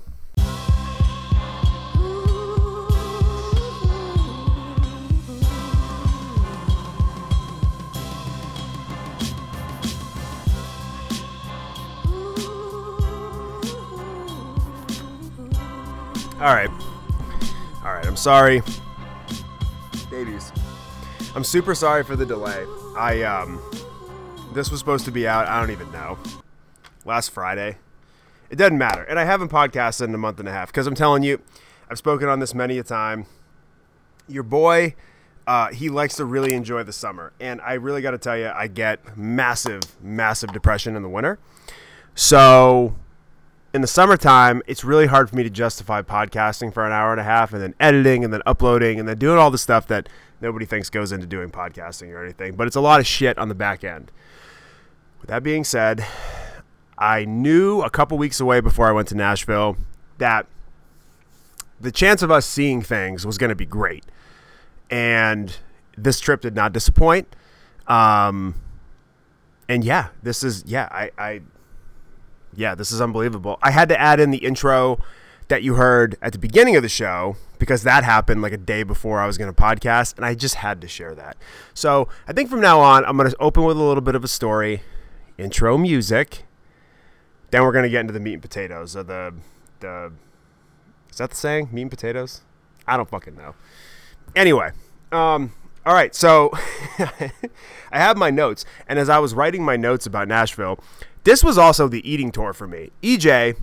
All 16.40 16.54
right. 16.54 16.68
All 17.84 17.94
right. 17.94 18.06
I'm 18.06 18.16
sorry. 18.16 18.62
Babies. 20.10 20.52
I'm 21.34 21.42
super 21.44 21.74
sorry 21.74 22.04
for 22.04 22.16
the 22.16 22.26
delay. 22.26 22.66
I 22.96 23.22
um 23.22 23.60
this 24.54 24.70
was 24.70 24.80
supposed 24.80 25.04
to 25.04 25.10
be 25.10 25.26
out, 25.26 25.46
I 25.46 25.60
don't 25.60 25.70
even 25.70 25.90
know. 25.92 26.18
Last 27.04 27.30
Friday. 27.30 27.78
It 28.50 28.56
doesn't 28.56 28.78
matter. 28.78 29.02
And 29.02 29.18
I 29.18 29.24
haven't 29.24 29.50
podcasted 29.50 30.04
in 30.04 30.14
a 30.14 30.18
month 30.18 30.38
and 30.38 30.48
a 30.48 30.52
half 30.52 30.68
because 30.68 30.86
I'm 30.86 30.94
telling 30.94 31.22
you, 31.22 31.42
I've 31.90 31.98
spoken 31.98 32.28
on 32.28 32.40
this 32.40 32.54
many 32.54 32.78
a 32.78 32.82
time. 32.82 33.26
Your 34.28 34.42
boy 34.42 34.94
uh, 35.46 35.68
he 35.68 35.90
likes 35.90 36.16
to 36.16 36.24
really 36.24 36.54
enjoy 36.54 36.82
the 36.82 36.92
summer. 36.92 37.32
And 37.40 37.60
I 37.60 37.74
really 37.74 38.02
got 38.02 38.12
to 38.12 38.18
tell 38.18 38.36
you, 38.36 38.50
I 38.54 38.66
get 38.66 39.16
massive, 39.16 39.82
massive 40.02 40.52
depression 40.52 40.96
in 40.96 41.02
the 41.02 41.08
winter. 41.08 41.38
So 42.14 42.96
in 43.72 43.80
the 43.80 43.86
summertime, 43.86 44.62
it's 44.66 44.84
really 44.84 45.06
hard 45.06 45.28
for 45.28 45.36
me 45.36 45.42
to 45.42 45.50
justify 45.50 46.02
podcasting 46.02 46.72
for 46.72 46.86
an 46.86 46.92
hour 46.92 47.12
and 47.12 47.20
a 47.20 47.24
half 47.24 47.52
and 47.52 47.60
then 47.60 47.74
editing 47.78 48.24
and 48.24 48.32
then 48.32 48.42
uploading 48.46 48.98
and 48.98 49.08
then 49.08 49.18
doing 49.18 49.38
all 49.38 49.50
the 49.50 49.58
stuff 49.58 49.86
that 49.88 50.08
nobody 50.40 50.64
thinks 50.64 50.88
goes 50.88 51.12
into 51.12 51.26
doing 51.26 51.50
podcasting 51.50 52.10
or 52.10 52.22
anything. 52.22 52.54
But 52.54 52.66
it's 52.66 52.76
a 52.76 52.80
lot 52.80 53.00
of 53.00 53.06
shit 53.06 53.36
on 53.36 53.48
the 53.48 53.54
back 53.54 53.84
end. 53.84 54.10
With 55.24 55.30
that 55.30 55.42
being 55.42 55.64
said, 55.64 56.04
I 56.98 57.24
knew 57.24 57.80
a 57.80 57.88
couple 57.88 58.18
weeks 58.18 58.40
away 58.40 58.60
before 58.60 58.90
I 58.90 58.92
went 58.92 59.08
to 59.08 59.14
Nashville 59.14 59.78
that 60.18 60.46
the 61.80 61.90
chance 61.90 62.20
of 62.20 62.30
us 62.30 62.44
seeing 62.44 62.82
things 62.82 63.24
was 63.24 63.38
going 63.38 63.48
to 63.48 63.54
be 63.54 63.64
great. 63.64 64.04
And 64.90 65.56
this 65.96 66.20
trip 66.20 66.42
did 66.42 66.54
not 66.54 66.74
disappoint. 66.74 67.34
Um, 67.86 68.56
and 69.66 69.82
yeah, 69.82 70.08
this 70.22 70.44
is, 70.44 70.62
yeah, 70.66 70.90
I, 70.90 71.10
I 71.16 71.40
yeah, 72.54 72.74
this 72.74 72.92
is 72.92 73.00
unbelievable. 73.00 73.58
I 73.62 73.70
had 73.70 73.88
to 73.88 73.98
add 73.98 74.20
in 74.20 74.30
the 74.30 74.44
intro 74.44 74.98
that 75.48 75.62
you 75.62 75.76
heard 75.76 76.18
at 76.20 76.32
the 76.32 76.38
beginning 76.38 76.76
of 76.76 76.82
the 76.82 76.88
show 76.90 77.36
because 77.58 77.82
that 77.84 78.04
happened 78.04 78.42
like 78.42 78.52
a 78.52 78.58
day 78.58 78.82
before 78.82 79.20
I 79.20 79.26
was 79.26 79.38
going 79.38 79.50
to 79.50 79.58
podcast, 79.58 80.16
and 80.16 80.26
I 80.26 80.34
just 80.34 80.56
had 80.56 80.82
to 80.82 80.86
share 80.88 81.14
that. 81.14 81.38
So 81.72 82.08
I 82.28 82.34
think 82.34 82.50
from 82.50 82.60
now 82.60 82.80
on, 82.80 83.06
I'm 83.06 83.16
going 83.16 83.30
to 83.30 83.36
open 83.40 83.64
with 83.64 83.78
a 83.78 83.82
little 83.82 84.02
bit 84.02 84.14
of 84.14 84.22
a 84.22 84.28
story, 84.28 84.82
intro 85.38 85.76
music, 85.78 86.44
then 87.50 87.62
we're 87.62 87.72
to 87.84 87.90
get 87.90 88.00
into 88.00 88.12
the 88.12 88.20
meat 88.20 88.34
and 88.34 88.42
potatoes 88.42 88.94
of 88.94 89.06
the 89.06 89.34
the. 89.80 90.12
Is 91.10 91.18
that 91.18 91.30
the 91.30 91.36
saying? 91.36 91.68
Meat 91.72 91.82
and 91.82 91.90
potatoes? 91.90 92.42
I 92.86 92.96
don't 92.96 93.08
fucking 93.08 93.36
know. 93.36 93.54
Anyway, 94.34 94.72
um, 95.12 95.52
all 95.86 95.94
right, 95.94 96.14
so 96.14 96.50
I 96.98 97.30
have 97.92 98.16
my 98.16 98.30
notes, 98.30 98.64
and 98.88 98.98
as 98.98 99.08
I 99.08 99.18
was 99.18 99.34
writing 99.34 99.64
my 99.64 99.76
notes 99.76 100.06
about 100.06 100.28
Nashville, 100.28 100.78
this 101.24 101.44
was 101.44 101.56
also 101.56 101.88
the 101.88 102.08
eating 102.08 102.32
tour 102.32 102.52
for 102.52 102.66
me. 102.66 102.90
EJ, 103.02 103.60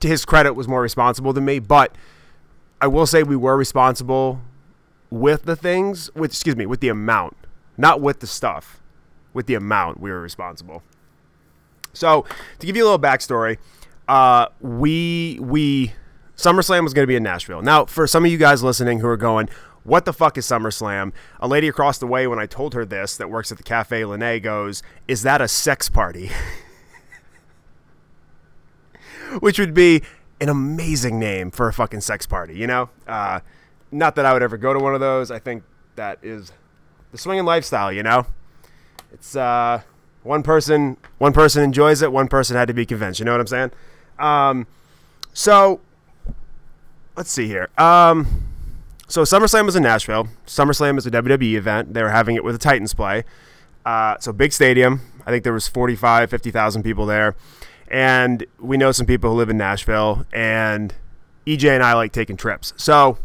to 0.00 0.08
his 0.08 0.24
credit, 0.24 0.54
was 0.54 0.68
more 0.68 0.82
responsible 0.82 1.32
than 1.32 1.44
me, 1.44 1.58
but 1.58 1.96
I 2.80 2.88
will 2.88 3.06
say 3.06 3.22
we 3.22 3.36
were 3.36 3.56
responsible 3.56 4.40
with 5.08 5.44
the 5.44 5.56
things, 5.56 6.12
with 6.14 6.32
excuse 6.32 6.56
me, 6.56 6.66
with 6.66 6.80
the 6.80 6.88
amount, 6.88 7.36
not 7.76 8.00
with 8.00 8.20
the 8.20 8.26
stuff, 8.26 8.80
with 9.32 9.46
the 9.46 9.54
amount 9.54 10.00
we 10.00 10.10
were 10.10 10.20
responsible. 10.20 10.82
So 11.92 12.24
to 12.58 12.66
give 12.66 12.76
you 12.76 12.84
a 12.84 12.86
little 12.86 12.98
backstory, 12.98 13.58
uh, 14.08 14.46
we 14.60 15.38
we 15.40 15.92
SummerSlam 16.36 16.84
was 16.84 16.94
going 16.94 17.02
to 17.02 17.08
be 17.08 17.16
in 17.16 17.22
Nashville. 17.22 17.62
Now, 17.62 17.84
for 17.84 18.06
some 18.06 18.24
of 18.24 18.30
you 18.30 18.38
guys 18.38 18.62
listening 18.62 19.00
who 19.00 19.08
are 19.08 19.16
going, 19.16 19.48
what 19.84 20.04
the 20.04 20.12
fuck 20.12 20.38
is 20.38 20.46
SummerSlam? 20.46 21.12
A 21.40 21.48
lady 21.48 21.68
across 21.68 21.98
the 21.98 22.06
way, 22.06 22.26
when 22.26 22.38
I 22.38 22.46
told 22.46 22.74
her 22.74 22.84
this, 22.84 23.16
that 23.16 23.30
works 23.30 23.50
at 23.50 23.58
the 23.58 23.64
Cafe 23.64 24.04
Lene, 24.04 24.40
goes, 24.40 24.82
Is 25.08 25.22
that 25.22 25.40
a 25.40 25.48
sex 25.48 25.88
party? 25.88 26.30
Which 29.40 29.58
would 29.58 29.74
be 29.74 30.02
an 30.40 30.48
amazing 30.48 31.18
name 31.18 31.50
for 31.50 31.68
a 31.68 31.72
fucking 31.72 32.00
sex 32.00 32.26
party, 32.26 32.56
you 32.56 32.66
know? 32.66 32.90
Uh, 33.06 33.40
not 33.92 34.16
that 34.16 34.26
I 34.26 34.32
would 34.32 34.42
ever 34.42 34.56
go 34.56 34.72
to 34.72 34.78
one 34.78 34.94
of 34.94 35.00
those. 35.00 35.30
I 35.30 35.38
think 35.38 35.62
that 35.96 36.18
is 36.22 36.52
the 37.12 37.18
swinging 37.18 37.44
lifestyle, 37.44 37.92
you 37.92 38.02
know? 38.02 38.26
It's 39.12 39.36
uh, 39.36 39.82
one 40.22 40.42
person, 40.42 40.96
one 41.18 41.32
person 41.32 41.62
enjoys 41.62 42.02
it, 42.02 42.12
one 42.12 42.28
person 42.28 42.56
had 42.56 42.68
to 42.68 42.74
be 42.74 42.86
convinced. 42.86 43.20
You 43.20 43.26
know 43.26 43.32
what 43.32 43.40
I'm 43.40 43.46
saying? 43.46 43.70
Um, 44.18 44.66
so 45.32 45.80
let's 47.16 47.30
see 47.30 47.46
here. 47.46 47.68
Um, 47.78 48.46
so 49.08 49.22
SummerSlam 49.22 49.66
was 49.66 49.76
in 49.76 49.82
Nashville. 49.82 50.28
SummerSlam 50.46 50.96
is 50.98 51.06
a 51.06 51.10
WWE 51.10 51.54
event. 51.54 51.94
They 51.94 52.02
were 52.02 52.10
having 52.10 52.36
it 52.36 52.44
with 52.44 52.54
a 52.54 52.58
Titans 52.58 52.94
play. 52.94 53.24
Uh, 53.84 54.16
so 54.20 54.32
big 54.32 54.52
stadium. 54.52 55.00
I 55.26 55.30
think 55.30 55.44
there 55.44 55.52
was 55.52 55.66
45, 55.66 56.30
50,000 56.30 56.82
people 56.82 57.06
there. 57.06 57.34
And 57.88 58.46
we 58.58 58.76
know 58.76 58.92
some 58.92 59.06
people 59.06 59.30
who 59.30 59.36
live 59.36 59.50
in 59.50 59.56
Nashville. 59.56 60.26
And 60.32 60.94
EJ 61.46 61.70
and 61.70 61.82
I 61.82 61.94
like 61.94 62.12
taking 62.12 62.36
trips. 62.36 62.72
So 62.76 63.18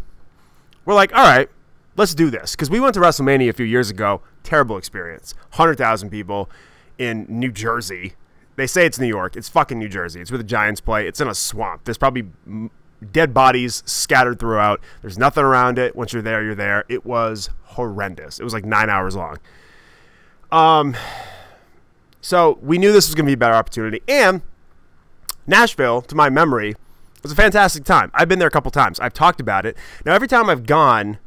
we're 0.86 0.96
like, 0.96 1.13
all 1.13 1.24
right, 1.24 1.50
let's 1.96 2.14
do 2.14 2.30
this. 2.30 2.52
Because 2.52 2.70
we 2.70 2.80
went 2.80 2.94
to 2.96 3.00
WrestleMania 3.00 3.50
a 3.50 3.54
few 3.54 3.66
years 3.66 3.90
ago. 3.90 4.22
Terrible 4.44 4.78
experience. 4.78 5.34
100,000 5.52 6.10
people 6.10 6.50
in 6.98 7.25
New 7.30 7.52
Jersey. 7.52 8.14
They 8.56 8.68
say 8.68 8.86
it's 8.86 9.00
New 9.00 9.08
York. 9.08 9.36
It's 9.36 9.50
fucking 9.50 9.78
New 9.78 9.90
Jersey. 9.90 10.22
It's 10.22 10.32
where 10.32 10.38
the 10.38 10.44
Giants 10.44 10.82
play. 10.82 11.08
It's 11.08 11.20
in 11.20 11.28
a 11.28 11.36
swamp. 11.36 11.84
There's 11.84 11.98
probably 11.98 12.28
dead 13.12 13.34
bodies 13.34 13.84
scattered 13.86 14.40
throughout. 14.40 14.82
There's 15.02 15.18
nothing 15.18 15.44
around 15.44 15.78
it. 15.78 15.96
Once 15.96 16.14
you're 16.14 16.22
there, 16.22 16.44
you're 16.44 16.56
there. 16.56 16.86
It 16.88 17.06
was 17.06 17.50
horrendous. 17.64 18.40
It 18.40 18.44
was 18.44 18.54
like 18.54 18.66
nine 18.66 18.90
hours 18.90 19.16
long. 19.16 19.38
Um, 20.52 20.96
so 22.22 22.58
we 22.62 22.78
knew 22.78 22.92
this 22.92 23.08
was 23.08 23.16
going 23.16 23.25
to 23.25 23.30
be 23.30 23.34
a 23.34 23.38
better 23.38 23.56
opportunity, 23.56 24.02
and 24.08 24.42
Nashville, 25.48 26.02
to 26.04 26.16
my 26.16 26.30
memory, 26.30 26.75
was 27.22 27.32
a 27.32 27.36
fantastic 27.36 27.84
time. 27.84 28.12
I've 28.14 28.30
been 28.30 28.40
there 28.40 28.48
a 28.48 28.52
couple 28.52 28.72
times. 28.72 29.00
I've 29.00 29.14
talked 29.14 29.40
about 29.40 29.66
it. 29.66 29.75
Now, 30.06 30.14
every 30.14 30.28
time 30.28 30.50
I've 30.50 30.66
gone, 30.66 31.20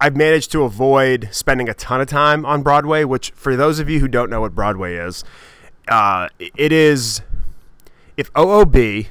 I've 0.00 0.16
managed 0.16 0.52
to 0.52 0.62
avoid 0.62 1.28
spending 1.32 1.68
a 1.68 1.74
ton 1.74 2.00
of 2.00 2.06
time 2.06 2.46
on 2.46 2.62
Broadway, 2.62 3.04
which, 3.04 3.32
for 3.32 3.56
those 3.56 3.78
of 3.78 3.90
you 3.90 3.98
who 3.98 4.08
don't 4.08 4.30
know 4.30 4.40
what 4.40 4.54
Broadway 4.54 4.94
is, 4.94 5.24
uh, 5.88 6.28
it 6.38 6.72
is 6.72 7.22
if 8.16 8.32
OOB 8.34 9.06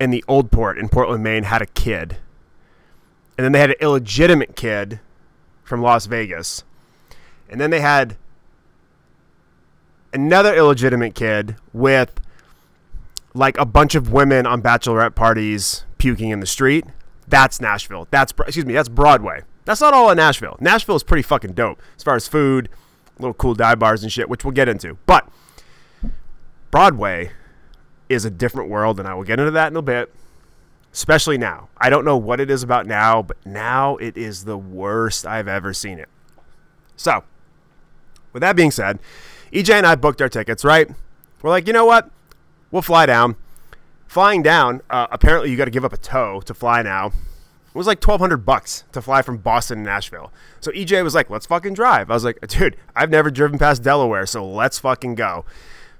and 0.00 0.12
the 0.12 0.24
Old 0.26 0.50
Port 0.50 0.78
in 0.78 0.88
Portland, 0.88 1.22
Maine 1.22 1.44
had 1.44 1.62
a 1.62 1.66
kid, 1.66 2.16
and 3.36 3.44
then 3.44 3.52
they 3.52 3.60
had 3.60 3.70
an 3.70 3.76
illegitimate 3.80 4.56
kid 4.56 5.00
from 5.62 5.82
Las 5.82 6.06
Vegas, 6.06 6.64
and 7.48 7.60
then 7.60 7.70
they 7.70 7.80
had 7.80 8.16
another 10.12 10.54
illegitimate 10.54 11.14
kid 11.14 11.54
with 11.72 12.20
like 13.32 13.56
a 13.58 13.64
bunch 13.64 13.94
of 13.94 14.12
women 14.12 14.46
on 14.46 14.60
bachelorette 14.60 15.14
parties 15.14 15.84
puking 15.98 16.30
in 16.30 16.40
the 16.40 16.46
street. 16.46 16.84
That's 17.30 17.60
Nashville. 17.60 18.08
That's 18.10 18.32
excuse 18.38 18.66
me. 18.66 18.74
That's 18.74 18.88
Broadway. 18.88 19.42
That's 19.64 19.80
not 19.80 19.94
all 19.94 20.10
in 20.10 20.16
Nashville. 20.16 20.56
Nashville 20.60 20.96
is 20.96 21.02
pretty 21.02 21.22
fucking 21.22 21.52
dope 21.52 21.80
as 21.96 22.02
far 22.02 22.16
as 22.16 22.26
food, 22.26 22.68
little 23.18 23.34
cool 23.34 23.54
dive 23.54 23.78
bars 23.78 24.02
and 24.02 24.10
shit, 24.10 24.28
which 24.28 24.44
we'll 24.44 24.52
get 24.52 24.68
into. 24.68 24.98
But 25.06 25.28
Broadway 26.70 27.32
is 28.08 28.24
a 28.24 28.30
different 28.30 28.68
world, 28.68 28.98
and 28.98 29.08
I 29.08 29.14
will 29.14 29.24
get 29.24 29.38
into 29.38 29.52
that 29.52 29.72
in 29.72 29.76
a 29.76 29.82
bit. 29.82 30.12
Especially 30.92 31.38
now. 31.38 31.68
I 31.78 31.88
don't 31.88 32.04
know 32.04 32.16
what 32.16 32.40
it 32.40 32.50
is 32.50 32.64
about 32.64 32.84
now, 32.84 33.22
but 33.22 33.36
now 33.46 33.96
it 33.98 34.16
is 34.16 34.44
the 34.44 34.58
worst 34.58 35.24
I've 35.24 35.46
ever 35.46 35.72
seen 35.72 36.00
it. 36.00 36.08
So, 36.96 37.22
with 38.32 38.40
that 38.40 38.56
being 38.56 38.72
said, 38.72 38.98
EJ 39.52 39.74
and 39.74 39.86
I 39.86 39.94
booked 39.94 40.20
our 40.20 40.28
tickets, 40.28 40.64
right? 40.64 40.90
We're 41.42 41.50
like, 41.50 41.68
you 41.68 41.72
know 41.72 41.84
what? 41.84 42.10
We'll 42.72 42.82
fly 42.82 43.06
down. 43.06 43.36
Flying 44.10 44.42
down, 44.42 44.80
uh, 44.90 45.06
apparently 45.12 45.52
you 45.52 45.56
got 45.56 45.66
to 45.66 45.70
give 45.70 45.84
up 45.84 45.92
a 45.92 45.96
toe 45.96 46.40
to 46.40 46.52
fly 46.52 46.82
now. 46.82 47.06
It 47.06 47.74
was 47.74 47.86
like 47.86 48.00
twelve 48.00 48.20
hundred 48.20 48.38
bucks 48.38 48.82
to 48.90 49.00
fly 49.00 49.22
from 49.22 49.38
Boston 49.38 49.78
to 49.78 49.84
Nashville. 49.84 50.32
So 50.58 50.72
EJ 50.72 51.04
was 51.04 51.14
like, 51.14 51.30
"Let's 51.30 51.46
fucking 51.46 51.74
drive." 51.74 52.10
I 52.10 52.14
was 52.14 52.24
like, 52.24 52.44
"Dude, 52.48 52.76
I've 52.96 53.08
never 53.08 53.30
driven 53.30 53.56
past 53.56 53.84
Delaware, 53.84 54.26
so 54.26 54.44
let's 54.44 54.80
fucking 54.80 55.14
go." 55.14 55.44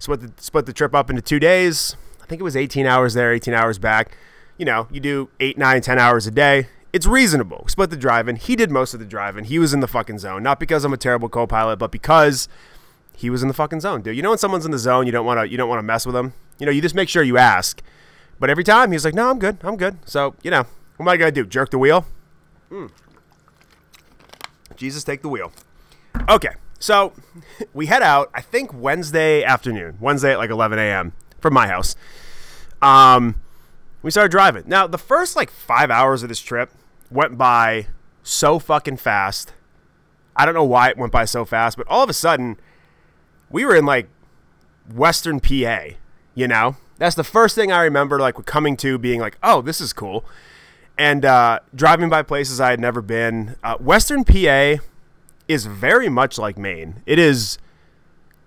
Split 0.01 0.23
the 0.23 0.33
split 0.43 0.67
the 0.67 0.73
trip 0.73 0.93
up 0.93 1.09
into 1.09 1.23
two 1.23 1.39
days. 1.39 1.95
I 2.21 2.27
think 2.27 2.41
it 2.41 2.43
was 2.43 2.57
eighteen 2.57 2.85
hours 2.85 3.15
there, 3.15 3.33
eighteen 3.33 3.55
hours 3.55 3.79
back. 3.79 4.17
You 4.59 4.65
know, 4.65 4.89
you 4.91 4.99
do 4.99 5.31
eight, 5.39 5.57
nine, 5.57 5.81
ten 5.81 6.01
hours 6.01 6.27
a 6.27 6.33
day. 6.33 6.67
It's 6.93 7.07
reasonable. 7.07 7.65
Split 7.69 7.91
the 7.91 7.97
driving. 7.97 8.35
He 8.35 8.57
did 8.57 8.73
most 8.73 8.93
of 8.93 8.99
the 8.99 9.07
driving. 9.07 9.45
He 9.45 9.61
was 9.61 9.73
in 9.73 9.79
the 9.79 9.87
fucking 9.87 10.19
zone, 10.19 10.43
not 10.43 10.59
because 10.59 10.85
I'm 10.85 10.93
a 10.93 10.97
terrible 10.97 11.29
co-pilot, 11.29 11.77
but 11.77 11.93
because 11.93 12.49
he 13.15 13.31
was 13.31 13.43
in 13.43 13.47
the 13.47 13.55
fucking 13.55 13.79
zone, 13.79 14.03
dude. 14.03 14.17
You 14.17 14.23
know 14.23 14.31
when 14.31 14.39
someone's 14.39 14.65
in 14.65 14.73
the 14.73 14.79
zone, 14.79 15.07
you 15.07 15.13
don't 15.13 15.25
want 15.25 15.39
to 15.39 15.49
you 15.49 15.57
don't 15.57 15.69
want 15.69 15.79
to 15.79 15.85
mess 15.85 16.05
with 16.05 16.17
them. 16.17 16.33
You 16.59 16.67
know, 16.67 16.73
you 16.73 16.83
just 16.83 16.97
make 16.97 17.09
sure 17.09 17.23
you 17.23 17.39
ask. 17.39 17.81
But 18.41 18.51
every 18.51 18.65
time 18.65 18.91
he's 18.91 19.05
like, 19.05 19.15
"No, 19.15 19.31
I'm 19.31 19.39
good. 19.39 19.59
I'm 19.63 19.77
good." 19.77 19.99
So 20.07 20.35
you 20.43 20.51
know, 20.51 20.65
what 20.97 21.05
am 21.05 21.09
I 21.09 21.17
gonna 21.17 21.31
do? 21.31 21.47
Jerk 21.47 21.71
the 21.71 21.79
wheel? 21.79 22.07
Mm. 22.71 22.91
Jesus, 24.77 25.05
take 25.05 25.23
the 25.23 25.29
wheel. 25.29 25.53
Okay, 26.29 26.55
so 26.79 27.13
we 27.75 27.87
head 27.87 28.03
out. 28.03 28.31
I 28.35 28.41
think 28.41 28.73
Wednesday 28.73 29.45
afternoon, 29.45 29.99
Wednesday 30.01 30.33
at 30.33 30.39
like 30.39 30.51
11 30.51 30.79
a.m. 30.79 31.13
from 31.39 31.55
my 31.55 31.69
house. 31.69 31.95
Um, 32.83 33.41
we 34.03 34.11
started 34.11 34.31
driving. 34.31 34.65
Now 34.67 34.87
the 34.87 34.99
first 34.99 35.37
like 35.37 35.51
five 35.51 35.91
hours 35.91 36.23
of 36.23 36.29
this 36.29 36.41
trip 36.41 36.71
went 37.11 37.37
by 37.37 37.89
so 38.23 38.59
fucking 38.59 38.97
fast. 38.97 39.53
I 40.35 40.47
don't 40.47 40.55
know 40.55 40.65
why 40.65 40.89
it 40.89 40.97
went 40.97 41.13
by 41.13 41.27
so 41.27 41.45
fast, 41.45 41.77
but 41.77 41.87
all 41.89 42.03
of 42.03 42.09
a 42.09 42.15
sudden 42.15 42.59
we 43.51 43.65
were 43.65 43.77
in 43.77 43.85
like 43.85 44.09
Western 44.93 45.41
PA, 45.41 45.81
you 46.35 46.49
know? 46.49 46.77
That's 47.01 47.17
the 47.17 47.25
first 47.25 47.55
thing 47.55 47.73
I 47.73 47.83
remember, 47.83 48.21
like 48.21 48.35
coming 48.45 48.77
to 48.77 48.99
being 48.99 49.21
like, 49.21 49.39
oh, 49.43 49.63
this 49.63 49.81
is 49.81 49.95
cool. 49.95 50.23
And 50.99 51.25
uh, 51.25 51.61
driving 51.75 52.11
by 52.11 52.23
places 52.23 52.61
I 52.61 52.69
had 52.69 52.79
never 52.79 53.01
been. 53.01 53.57
Uh, 53.65 53.79
Western 53.79 54.23
PA 54.23 54.75
is 55.49 55.65
very 55.65 56.11
much 56.11 56.37
like 56.37 56.59
Maine. 56.59 57.03
It 57.07 57.19
is 57.19 57.57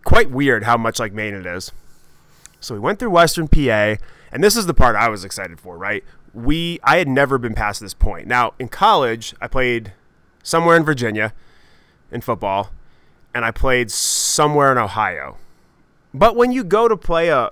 quite 0.05 0.29
weird 0.29 0.65
how 0.65 0.77
much 0.77 0.99
like 0.99 1.13
Maine 1.13 1.33
it 1.33 1.47
is. 1.47 1.71
So 2.59 2.75
we 2.75 2.79
went 2.79 2.99
through 2.99 3.09
Western 3.09 3.47
PA, 3.47 3.95
and 4.31 4.43
this 4.43 4.55
is 4.55 4.67
the 4.67 4.73
part 4.75 4.95
I 4.95 5.09
was 5.09 5.25
excited 5.25 5.59
for, 5.59 5.75
right? 5.75 6.03
We 6.31 6.79
I 6.83 6.97
had 6.97 7.07
never 7.07 7.39
been 7.39 7.55
past 7.55 7.81
this 7.81 7.95
point. 7.95 8.27
Now, 8.27 8.53
in 8.59 8.69
college, 8.69 9.33
I 9.41 9.47
played 9.47 9.93
somewhere 10.43 10.77
in 10.77 10.83
Virginia 10.83 11.33
in 12.11 12.21
football, 12.21 12.69
and 13.33 13.43
I 13.43 13.49
played 13.49 13.89
somewhere 13.89 14.71
in 14.71 14.77
Ohio. 14.77 15.37
But 16.13 16.35
when 16.35 16.51
you 16.51 16.63
go 16.63 16.87
to 16.87 16.95
play 16.95 17.29
a, 17.29 17.49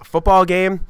a 0.00 0.04
football 0.04 0.44
game, 0.44 0.86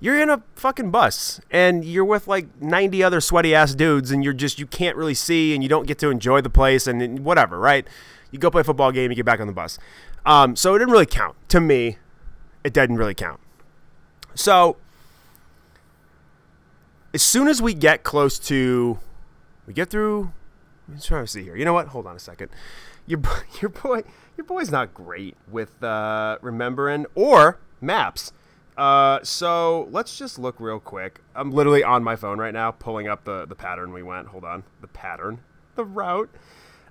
you're 0.00 0.20
in 0.20 0.30
a 0.30 0.42
fucking 0.54 0.90
bus 0.90 1.40
and 1.50 1.84
you're 1.84 2.04
with 2.04 2.28
like 2.28 2.60
90 2.60 3.02
other 3.02 3.20
sweaty 3.20 3.54
ass 3.54 3.74
dudes 3.74 4.10
and 4.10 4.22
you're 4.22 4.32
just 4.32 4.58
you 4.58 4.66
can't 4.66 4.96
really 4.96 5.14
see 5.14 5.54
and 5.54 5.62
you 5.62 5.68
don't 5.68 5.86
get 5.86 5.98
to 5.98 6.10
enjoy 6.10 6.40
the 6.40 6.50
place 6.50 6.86
and 6.86 7.20
whatever 7.24 7.58
right? 7.58 7.86
You 8.30 8.38
go 8.38 8.50
play 8.50 8.60
a 8.60 8.64
football 8.64 8.92
game 8.92 9.10
you 9.10 9.16
get 9.16 9.26
back 9.26 9.40
on 9.40 9.46
the 9.46 9.52
bus. 9.52 9.78
Um, 10.24 10.54
so 10.54 10.74
it 10.74 10.78
didn't 10.78 10.92
really 10.92 11.06
count. 11.06 11.36
To 11.48 11.60
me 11.60 11.98
it 12.62 12.72
didn't 12.72 12.96
really 12.96 13.14
count. 13.14 13.40
So 14.34 14.76
as 17.12 17.22
soon 17.22 17.48
as 17.48 17.60
we 17.60 17.74
get 17.74 18.04
close 18.04 18.38
to 18.40 18.98
we 19.66 19.74
get 19.74 19.90
through 19.90 20.32
i'm 20.88 21.00
try 21.00 21.20
to 21.20 21.26
see 21.26 21.42
here. 21.42 21.56
You 21.56 21.64
know 21.64 21.72
what? 21.72 21.88
Hold 21.88 22.06
on 22.06 22.14
a 22.14 22.20
second. 22.20 22.50
Your 23.06 23.20
your 23.60 23.70
boy 23.70 24.02
your 24.36 24.44
boy's 24.44 24.70
not 24.70 24.94
great 24.94 25.36
with 25.50 25.82
uh, 25.82 26.38
remembering 26.40 27.06
or 27.16 27.58
maps. 27.80 28.32
Uh, 28.78 29.18
so 29.24 29.88
let's 29.90 30.16
just 30.16 30.38
look 30.38 30.60
real 30.60 30.78
quick. 30.78 31.20
I'm 31.34 31.50
literally 31.50 31.82
on 31.82 32.04
my 32.04 32.14
phone 32.14 32.38
right 32.38 32.54
now, 32.54 32.70
pulling 32.70 33.08
up 33.08 33.24
the 33.24 33.44
the 33.44 33.56
pattern 33.56 33.92
we 33.92 34.04
went. 34.04 34.28
Hold 34.28 34.44
on, 34.44 34.62
the 34.80 34.86
pattern, 34.86 35.40
the 35.74 35.84
route. 35.84 36.30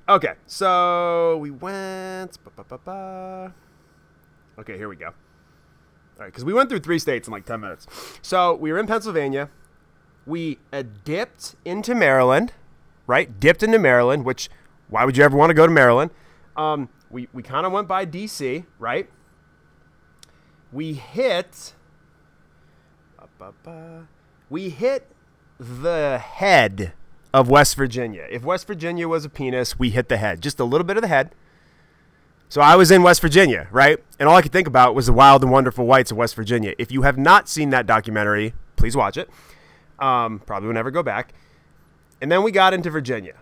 Okay, 0.10 0.34
so 0.46 1.38
we 1.38 1.50
went. 1.50 2.38
Ba, 2.44 2.64
ba, 2.68 2.78
ba, 2.78 3.54
okay, 4.60 4.78
here 4.78 4.90
we 4.90 4.98
go. 4.98 5.08
All 5.08 5.14
right, 6.20 6.26
because 6.26 6.44
we 6.44 6.54
went 6.54 6.68
through 6.68 6.80
three 6.80 7.00
states 7.00 7.26
in 7.26 7.32
like 7.32 7.46
ten 7.46 7.62
minutes. 7.62 7.88
So 8.22 8.54
we 8.54 8.70
were 8.74 8.80
in 8.80 8.88
Pennsylvania. 8.88 9.50
We 10.26 10.60
uh, 10.74 10.84
dipped 11.06 11.56
into 11.64 11.96
Maryland, 11.96 12.52
right? 13.06 13.40
Dipped 13.40 13.64
into 13.64 13.80
Maryland, 13.80 14.26
which 14.26 14.50
why 14.90 15.06
would 15.06 15.16
you 15.16 15.24
ever 15.24 15.38
want 15.38 15.52
to 15.52 15.54
go 15.54 15.66
to 15.66 15.72
Maryland? 15.72 16.12
Um, 16.58 16.90
we 17.10 17.30
we 17.32 17.44
kind 17.44 17.66
of 17.66 17.72
went 17.72 17.88
by 17.88 18.06
DC, 18.06 18.66
right? 18.78 19.10
We 20.74 20.92
hit. 20.92 21.76
We 24.50 24.70
hit 24.70 25.08
the 25.60 26.22
head 26.24 26.94
of 27.34 27.50
West 27.50 27.76
Virginia. 27.76 28.28
If 28.30 28.44
West 28.44 28.68
Virginia 28.68 29.08
was 29.08 29.26
a 29.26 29.30
penis, 29.30 29.78
we 29.78 29.90
hit 29.90 30.10
the 30.10 30.18
head, 30.18 30.42
just 30.42 30.60
a 30.60 30.64
little 30.64 30.86
bit 30.86 30.98
of 30.98 31.02
the 31.02 31.08
head. 31.08 31.32
So 32.50 32.62
I 32.62 32.76
was 32.76 32.92
in 32.92 33.04
West 33.04 33.22
Virginia, 33.22 33.68
right? 33.72 34.02
And 34.20 34.30
all 34.30 34.36
I 34.36 34.42
could 34.42 34.54
think 34.54 34.68
about 34.68 34.96
was 34.96 35.08
the 35.08 35.14
wild 35.14 35.44
and 35.44 35.52
wonderful 35.52 35.86
whites 35.86 36.12
of 36.12 36.18
West 36.18 36.36
Virginia. 36.36 36.74
If 36.78 36.92
you 36.92 37.02
have 37.02 37.18
not 37.18 37.50
seen 37.50 37.72
that 37.72 37.86
documentary, 37.86 38.54
please 38.78 38.96
watch 38.96 39.18
it. 39.18 39.30
Um, 40.00 40.40
probably 40.40 40.68
will 40.68 40.74
never 40.74 40.92
go 40.92 41.04
back. 41.04 41.34
And 42.22 42.32
then 42.32 42.44
we 42.44 42.52
got 42.52 42.74
into 42.74 42.90
Virginia 42.90 43.36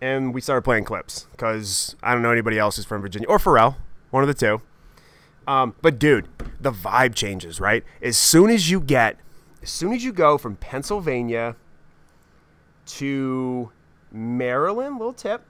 and 0.00 0.34
we 0.34 0.40
started 0.40 0.62
playing 0.62 0.84
clips 0.84 1.26
because 1.30 1.96
I 2.02 2.12
don't 2.12 2.22
know 2.22 2.30
anybody 2.30 2.58
else 2.58 2.76
who's 2.76 2.84
from 2.84 3.00
Virginia 3.00 3.28
or 3.28 3.38
Pharrell, 3.38 3.76
one 4.10 4.22
of 4.22 4.28
the 4.28 4.34
two. 4.34 4.60
Um, 5.46 5.74
but 5.82 5.98
dude, 5.98 6.28
the 6.60 6.70
vibe 6.70 7.14
changes, 7.14 7.60
right? 7.60 7.84
As 8.00 8.16
soon 8.16 8.50
as 8.50 8.70
you 8.70 8.80
get, 8.80 9.18
as 9.62 9.70
soon 9.70 9.92
as 9.92 10.04
you 10.04 10.12
go 10.12 10.38
from 10.38 10.56
Pennsylvania 10.56 11.56
to 12.86 13.70
Maryland, 14.12 14.98
little 14.98 15.12
tip, 15.12 15.42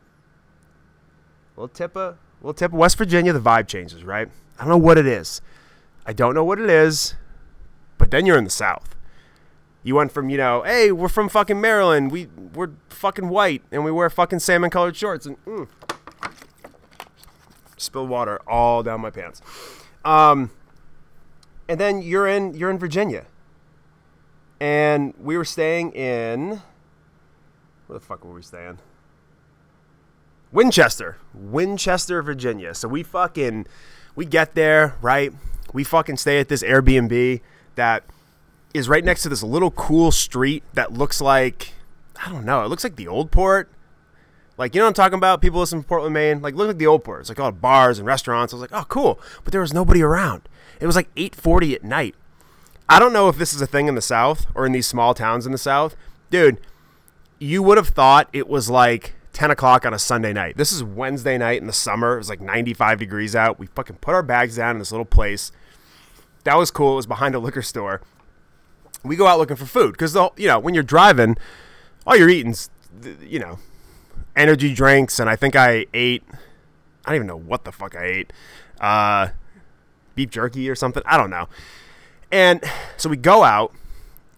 little 1.56 1.68
tip 1.68 1.96
of, 1.96 2.16
little 2.40 2.54
tip 2.54 2.72
of 2.72 2.78
West 2.78 2.96
Virginia, 2.96 3.32
the 3.32 3.40
vibe 3.40 3.68
changes, 3.68 4.04
right? 4.04 4.28
I 4.58 4.62
don't 4.62 4.70
know 4.70 4.78
what 4.78 4.98
it 4.98 5.06
is. 5.06 5.40
I 6.06 6.12
don't 6.12 6.34
know 6.34 6.44
what 6.44 6.58
it 6.58 6.70
is, 6.70 7.14
but 7.98 8.10
then 8.10 8.26
you're 8.26 8.38
in 8.38 8.44
the 8.44 8.50
South. 8.50 8.96
You 9.84 9.96
went 9.96 10.12
from, 10.12 10.30
you 10.30 10.36
know, 10.36 10.62
hey, 10.62 10.92
we're 10.92 11.08
from 11.08 11.28
fucking 11.28 11.60
Maryland. 11.60 12.12
We 12.12 12.28
we're 12.54 12.70
fucking 12.88 13.28
white 13.28 13.62
and 13.72 13.84
we 13.84 13.90
wear 13.90 14.08
fucking 14.08 14.38
salmon 14.38 14.70
colored 14.70 14.96
shorts 14.96 15.26
and 15.26 15.44
mm, 15.44 15.68
spill 17.76 18.06
water 18.06 18.40
all 18.46 18.82
down 18.82 19.00
my 19.00 19.10
pants. 19.10 19.42
Um, 20.04 20.50
and 21.68 21.78
then 21.78 22.02
you're 22.02 22.26
in 22.26 22.54
you're 22.54 22.70
in 22.70 22.78
Virginia. 22.78 23.26
And 24.60 25.14
we 25.18 25.36
were 25.36 25.44
staying 25.44 25.92
in 25.92 26.62
where 27.86 27.98
the 27.98 28.04
fuck 28.04 28.24
were 28.24 28.32
we 28.32 28.42
staying? 28.42 28.78
Winchester, 30.50 31.18
Winchester, 31.34 32.22
Virginia. 32.22 32.74
So 32.74 32.88
we 32.88 33.02
fucking 33.02 33.66
we 34.14 34.24
get 34.24 34.54
there, 34.54 34.96
right? 35.02 35.32
We 35.72 35.84
fucking 35.84 36.16
stay 36.18 36.38
at 36.38 36.48
this 36.48 36.62
Airbnb 36.62 37.40
that 37.74 38.04
is 38.74 38.88
right 38.88 39.04
next 39.04 39.22
to 39.22 39.28
this 39.28 39.42
little 39.42 39.70
cool 39.70 40.10
street 40.10 40.62
that 40.74 40.92
looks 40.92 41.20
like 41.20 41.72
I 42.24 42.30
don't 42.30 42.44
know. 42.44 42.64
It 42.64 42.68
looks 42.68 42.84
like 42.84 42.96
the 42.96 43.08
old 43.08 43.30
port, 43.30 43.68
Like, 44.58 44.74
you 44.74 44.80
know 44.80 44.84
what 44.84 44.90
I'm 44.90 44.94
talking 44.94 45.18
about? 45.18 45.40
People 45.40 45.60
listen 45.60 45.80
from 45.80 45.88
Portland, 45.88 46.14
Maine. 46.14 46.42
Like, 46.42 46.54
look 46.54 46.68
at 46.68 46.78
the 46.78 46.86
old 46.86 47.04
port. 47.04 47.20
It's 47.20 47.28
like 47.28 47.40
all 47.40 47.50
bars 47.52 47.98
and 47.98 48.06
restaurants. 48.06 48.52
I 48.52 48.56
was 48.56 48.60
like, 48.60 48.78
oh, 48.78 48.86
cool. 48.88 49.20
But 49.44 49.52
there 49.52 49.60
was 49.60 49.72
nobody 49.72 50.02
around. 50.02 50.48
It 50.80 50.86
was 50.86 50.96
like 50.96 51.14
8:40 51.14 51.74
at 51.74 51.84
night. 51.84 52.14
I 52.88 52.98
don't 52.98 53.12
know 53.12 53.28
if 53.28 53.38
this 53.38 53.54
is 53.54 53.62
a 53.62 53.66
thing 53.66 53.86
in 53.86 53.94
the 53.94 54.02
South 54.02 54.46
or 54.54 54.66
in 54.66 54.72
these 54.72 54.86
small 54.86 55.14
towns 55.14 55.46
in 55.46 55.52
the 55.52 55.58
South, 55.58 55.96
dude. 56.30 56.60
You 57.38 57.62
would 57.62 57.78
have 57.78 57.88
thought 57.88 58.28
it 58.32 58.48
was 58.48 58.68
like 58.68 59.14
10 59.32 59.50
o'clock 59.50 59.86
on 59.86 59.94
a 59.94 59.98
Sunday 59.98 60.32
night. 60.32 60.56
This 60.56 60.72
is 60.72 60.84
Wednesday 60.84 61.38
night 61.38 61.60
in 61.60 61.66
the 61.66 61.72
summer. 61.72 62.14
It 62.14 62.18
was 62.18 62.28
like 62.28 62.40
95 62.40 62.98
degrees 62.98 63.34
out. 63.34 63.58
We 63.58 63.66
fucking 63.66 63.96
put 63.96 64.14
our 64.14 64.22
bags 64.22 64.56
down 64.56 64.76
in 64.76 64.78
this 64.78 64.92
little 64.92 65.06
place. 65.06 65.50
That 66.44 66.56
was 66.56 66.70
cool. 66.70 66.92
It 66.92 66.96
was 66.96 67.06
behind 67.06 67.34
a 67.34 67.38
liquor 67.38 67.62
store. 67.62 68.02
We 69.04 69.16
go 69.16 69.26
out 69.26 69.38
looking 69.38 69.56
for 69.56 69.66
food 69.66 69.92
because 69.92 70.14
you 70.36 70.46
know 70.46 70.58
when 70.58 70.74
you're 70.74 70.82
driving, 70.82 71.36
all 72.06 72.16
you're 72.16 72.28
eating's 72.28 72.70
you 73.20 73.38
know 73.38 73.58
energy 74.36 74.74
drinks, 74.74 75.18
and 75.18 75.28
I 75.28 75.36
think 75.36 75.56
I 75.56 75.86
ate. 75.94 76.22
I 77.04 77.10
don't 77.10 77.16
even 77.16 77.26
know 77.26 77.38
what 77.38 77.64
the 77.64 77.72
fuck 77.72 77.96
I 77.96 78.04
ate. 78.04 78.32
Uh, 78.80 79.28
beef 80.14 80.30
jerky 80.30 80.68
or 80.68 80.74
something. 80.74 81.02
I 81.06 81.16
don't 81.16 81.30
know. 81.30 81.48
And 82.30 82.62
so 82.96 83.08
we 83.08 83.16
go 83.16 83.42
out 83.42 83.74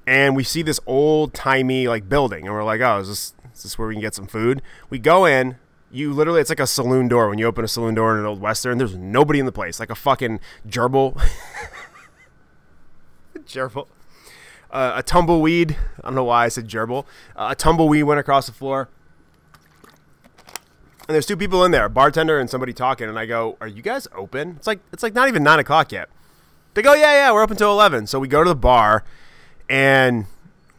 and 0.07 0.37
we 0.37 0.45
see 0.45 0.63
this 0.63 0.81
old 0.87 1.35
timey 1.35 1.89
like 1.89 2.09
building, 2.09 2.47
and 2.47 2.55
we're 2.55 2.65
like, 2.65 2.81
oh, 2.81 2.99
is 2.99 3.09
this 3.09 3.35
is 3.55 3.63
this 3.63 3.79
where 3.79 3.89
we 3.89 3.95
can 3.95 4.01
get 4.01 4.15
some 4.15 4.27
food? 4.27 4.63
We 4.91 4.99
go 4.99 5.25
in. 5.25 5.57
You 5.91 6.13
literally, 6.13 6.41
it's 6.41 6.51
like 6.51 6.59
a 6.59 6.67
saloon 6.67 7.07
door. 7.07 7.29
When 7.29 7.39
you 7.39 7.47
open 7.47 7.65
a 7.65 7.69
saloon 7.69 7.95
door 7.95 8.15
in 8.15 8.19
an 8.19 8.27
old 8.27 8.41
western, 8.41 8.79
there's 8.79 8.97
nobody 8.97 9.39
in 9.39 9.47
the 9.47 9.53
place, 9.53 9.79
like 9.79 9.91
a 9.91 9.95
fucking 9.95 10.41
gerbil. 10.67 11.17
gerbil. 13.47 13.87
Uh, 14.73 14.95
a 14.97 15.03
tumbleweed. 15.05 15.77
I 15.99 16.09
don't 16.09 16.17
know 16.17 16.25
why 16.25 16.47
I 16.47 16.49
said 16.49 16.67
gerbil. 16.67 17.07
Uh, 17.37 17.49
a 17.51 17.55
tumbleweed 17.55 18.05
went 18.05 18.19
across 18.19 18.47
the 18.47 18.53
floor. 18.53 18.89
And 21.07 21.15
there's 21.15 21.27
two 21.27 21.37
people 21.37 21.65
in 21.65 21.71
there, 21.71 21.85
a 21.85 21.91
bartender 21.91 22.39
and 22.39 22.49
somebody 22.49 22.73
talking. 22.73 23.09
And 23.09 23.19
I 23.19 23.27
go, 23.27 23.57
"Are 23.61 23.69
you 23.69 23.83
guys 23.83 24.09
open?" 24.15 24.55
It's 24.57 24.67
like 24.67 24.81
it's 24.93 25.03
like 25.03 25.15
not 25.15 25.29
even 25.29 25.43
nine 25.43 25.59
o'clock 25.59 25.93
yet. 25.93 26.09
They 26.73 26.83
go, 26.83 26.95
"Yeah, 26.95 27.13
yeah, 27.13 27.33
we're 27.33 27.43
open 27.43 27.57
till 27.57 27.71
11. 27.71 28.07
So 28.07 28.19
we 28.19 28.27
go 28.27 28.43
to 28.43 28.49
the 28.49 28.57
bar, 28.57 29.05
and 29.69 30.27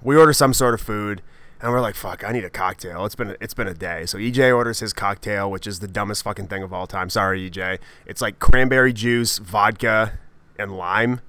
we 0.02 0.18
order 0.18 0.34
some 0.34 0.54
sort 0.54 0.74
of 0.74 0.82
food. 0.82 1.22
And 1.62 1.72
we're 1.72 1.82
like, 1.82 1.96
"Fuck, 1.96 2.24
I 2.24 2.32
need 2.32 2.44
a 2.44 2.50
cocktail." 2.50 3.06
It's 3.06 3.16
been 3.16 3.38
it's 3.40 3.54
been 3.54 3.68
a 3.68 3.74
day. 3.74 4.06
So 4.06 4.18
EJ 4.18 4.52
orders 4.56 4.80
his 4.80 4.94
cocktail, 4.94 5.50
which 5.50 5.68
is 5.68 5.80
the 5.80 5.88
dumbest 5.88 6.24
fucking 6.24 6.48
thing 6.48 6.64
of 6.64 6.74
all 6.74 6.88
time. 6.88 7.10
Sorry, 7.10 7.50
EJ. 7.50 7.80
It's 8.06 8.22
like 8.22 8.40
cranberry 8.40 8.94
juice, 8.94 9.38
vodka, 9.38 10.20
and 10.58 10.76
lime. 10.78 11.22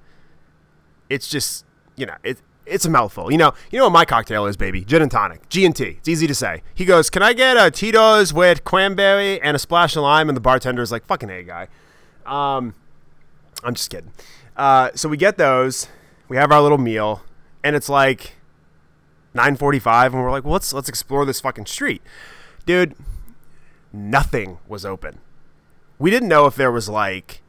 It's 1.09 1.29
just 1.29 1.65
you 1.97 2.07
know 2.07 2.17
it 2.23 2.39
it's 2.67 2.85
a 2.85 2.91
mouthful. 2.91 3.31
You 3.31 3.39
know, 3.39 3.55
you 3.71 3.79
know 3.79 3.85
what 3.85 3.93
my 3.93 4.05
cocktail 4.05 4.47
is, 4.47 4.57
baby? 4.57 4.85
Gin 4.85 5.03
and 5.03 5.11
tonic. 5.11 5.49
G 5.49 5.65
and 5.65 5.75
T. 5.75 5.85
It's 5.85 6.09
easy 6.09 6.27
to 6.27 6.35
say. 6.35 6.63
He 6.75 6.85
goes, 6.85 7.11
"Can 7.11 7.23
I 7.23 7.33
get 7.33 7.57
a 7.57 7.71
Tito's 7.71 8.33
with 8.33 8.65
cranberry 8.65 9.41
and 9.41 9.55
a 9.55 9.59
splash 9.59 9.97
of 9.97 10.03
lime?" 10.03 10.29
And 10.29 10.37
the 10.37 10.41
bartender 10.41 10.83
is 10.83 10.93
like, 10.93 11.07
"Fucking 11.07 11.31
a 11.31 11.43
guy." 11.43 11.69
Um, 12.27 12.75
I'm 13.63 13.75
just 13.75 13.91
kidding. 13.91 14.13
Uh, 14.57 14.91
so 14.95 15.09
we 15.09 15.17
get 15.17 15.39
those. 15.39 15.89
We 16.29 16.37
have 16.37 16.51
our 16.51 16.61
little 16.61 16.79
meal, 16.79 17.23
and 17.63 17.77
it's 17.77 17.89
like 17.89 18.35
9:45, 19.35 20.13
and 20.13 20.23
we're 20.23 20.31
like, 20.31 20.45
well, 20.45 20.55
"Let's 20.55 20.73
let's 20.73 20.89
explore 20.89 21.25
this 21.25 21.41
fucking 21.41 21.67
street, 21.67 22.03
dude." 22.65 22.95
Nothing 23.93 24.59
was 24.67 24.85
open. 24.85 25.21
We 25.99 26.11
didn't 26.11 26.29
know 26.29 26.47
if 26.47 26.57
there 26.57 26.71
was 26.73 26.89
like 26.89 27.41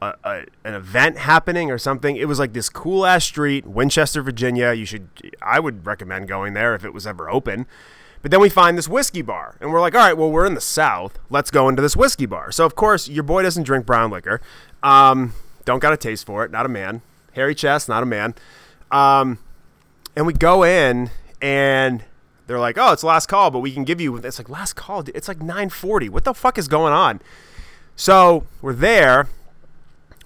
a, 0.00 0.14
a, 0.24 0.44
an 0.64 0.74
event 0.74 1.18
happening 1.18 1.70
or 1.70 1.78
something. 1.78 2.16
It 2.16 2.28
was 2.28 2.38
like 2.38 2.52
this 2.52 2.68
cool 2.68 3.06
ass 3.06 3.24
street, 3.24 3.66
Winchester, 3.66 4.22
Virginia. 4.22 4.72
You 4.72 4.84
should, 4.84 5.08
I 5.42 5.60
would 5.60 5.86
recommend 5.86 6.28
going 6.28 6.54
there 6.54 6.74
if 6.74 6.84
it 6.84 6.92
was 6.92 7.06
ever 7.06 7.30
open. 7.30 7.66
But 8.22 8.30
then 8.30 8.40
we 8.40 8.48
find 8.48 8.76
this 8.76 8.88
whiskey 8.88 9.22
bar, 9.22 9.56
and 9.60 9.70
we're 9.70 9.80
like, 9.80 9.94
all 9.94 10.00
right, 10.00 10.16
well, 10.16 10.30
we're 10.30 10.46
in 10.46 10.54
the 10.54 10.60
South. 10.60 11.18
Let's 11.30 11.50
go 11.50 11.68
into 11.68 11.80
this 11.80 11.94
whiskey 11.94 12.26
bar. 12.26 12.50
So, 12.50 12.64
of 12.64 12.74
course, 12.74 13.08
your 13.08 13.22
boy 13.22 13.42
doesn't 13.42 13.62
drink 13.62 13.86
brown 13.86 14.10
liquor. 14.10 14.40
Um, 14.82 15.34
don't 15.64 15.78
got 15.78 15.92
a 15.92 15.96
taste 15.96 16.26
for 16.26 16.44
it. 16.44 16.50
Not 16.50 16.66
a 16.66 16.68
man. 16.68 17.02
Hairy 17.34 17.54
chest, 17.54 17.88
not 17.88 18.02
a 18.02 18.06
man. 18.06 18.34
Um, 18.90 19.38
and 20.16 20.26
we 20.26 20.32
go 20.32 20.64
in, 20.64 21.10
and 21.40 22.02
they're 22.46 22.58
like, 22.58 22.78
oh, 22.78 22.92
it's 22.92 23.04
last 23.04 23.26
call, 23.26 23.50
but 23.50 23.60
we 23.60 23.72
can 23.72 23.84
give 23.84 24.00
you. 24.00 24.16
It's 24.16 24.38
like 24.38 24.48
last 24.48 24.74
call. 24.74 25.04
It's 25.14 25.28
like 25.28 25.38
9:40. 25.38 26.08
What 26.08 26.24
the 26.24 26.34
fuck 26.34 26.58
is 26.58 26.68
going 26.68 26.92
on? 26.92 27.20
So 27.94 28.46
we're 28.60 28.72
there, 28.72 29.28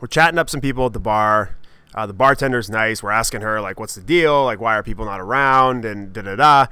we're 0.00 0.08
chatting 0.08 0.38
up 0.38 0.50
some 0.50 0.60
people 0.60 0.86
at 0.86 0.92
the 0.92 1.00
bar. 1.00 1.56
Uh, 1.94 2.06
the 2.06 2.14
bartender's 2.14 2.70
nice. 2.70 3.02
We're 3.02 3.10
asking 3.10 3.42
her 3.42 3.60
like, 3.60 3.78
"What's 3.78 3.94
the 3.94 4.00
deal? 4.00 4.44
Like, 4.44 4.60
why 4.60 4.76
are 4.76 4.82
people 4.82 5.04
not 5.04 5.20
around?" 5.20 5.84
And 5.84 6.12
da 6.12 6.22
da 6.22 6.36
da. 6.36 6.66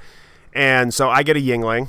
And 0.52 0.94
so 0.94 1.10
I 1.10 1.22
get 1.22 1.36
a 1.36 1.40
Yuengling. 1.40 1.88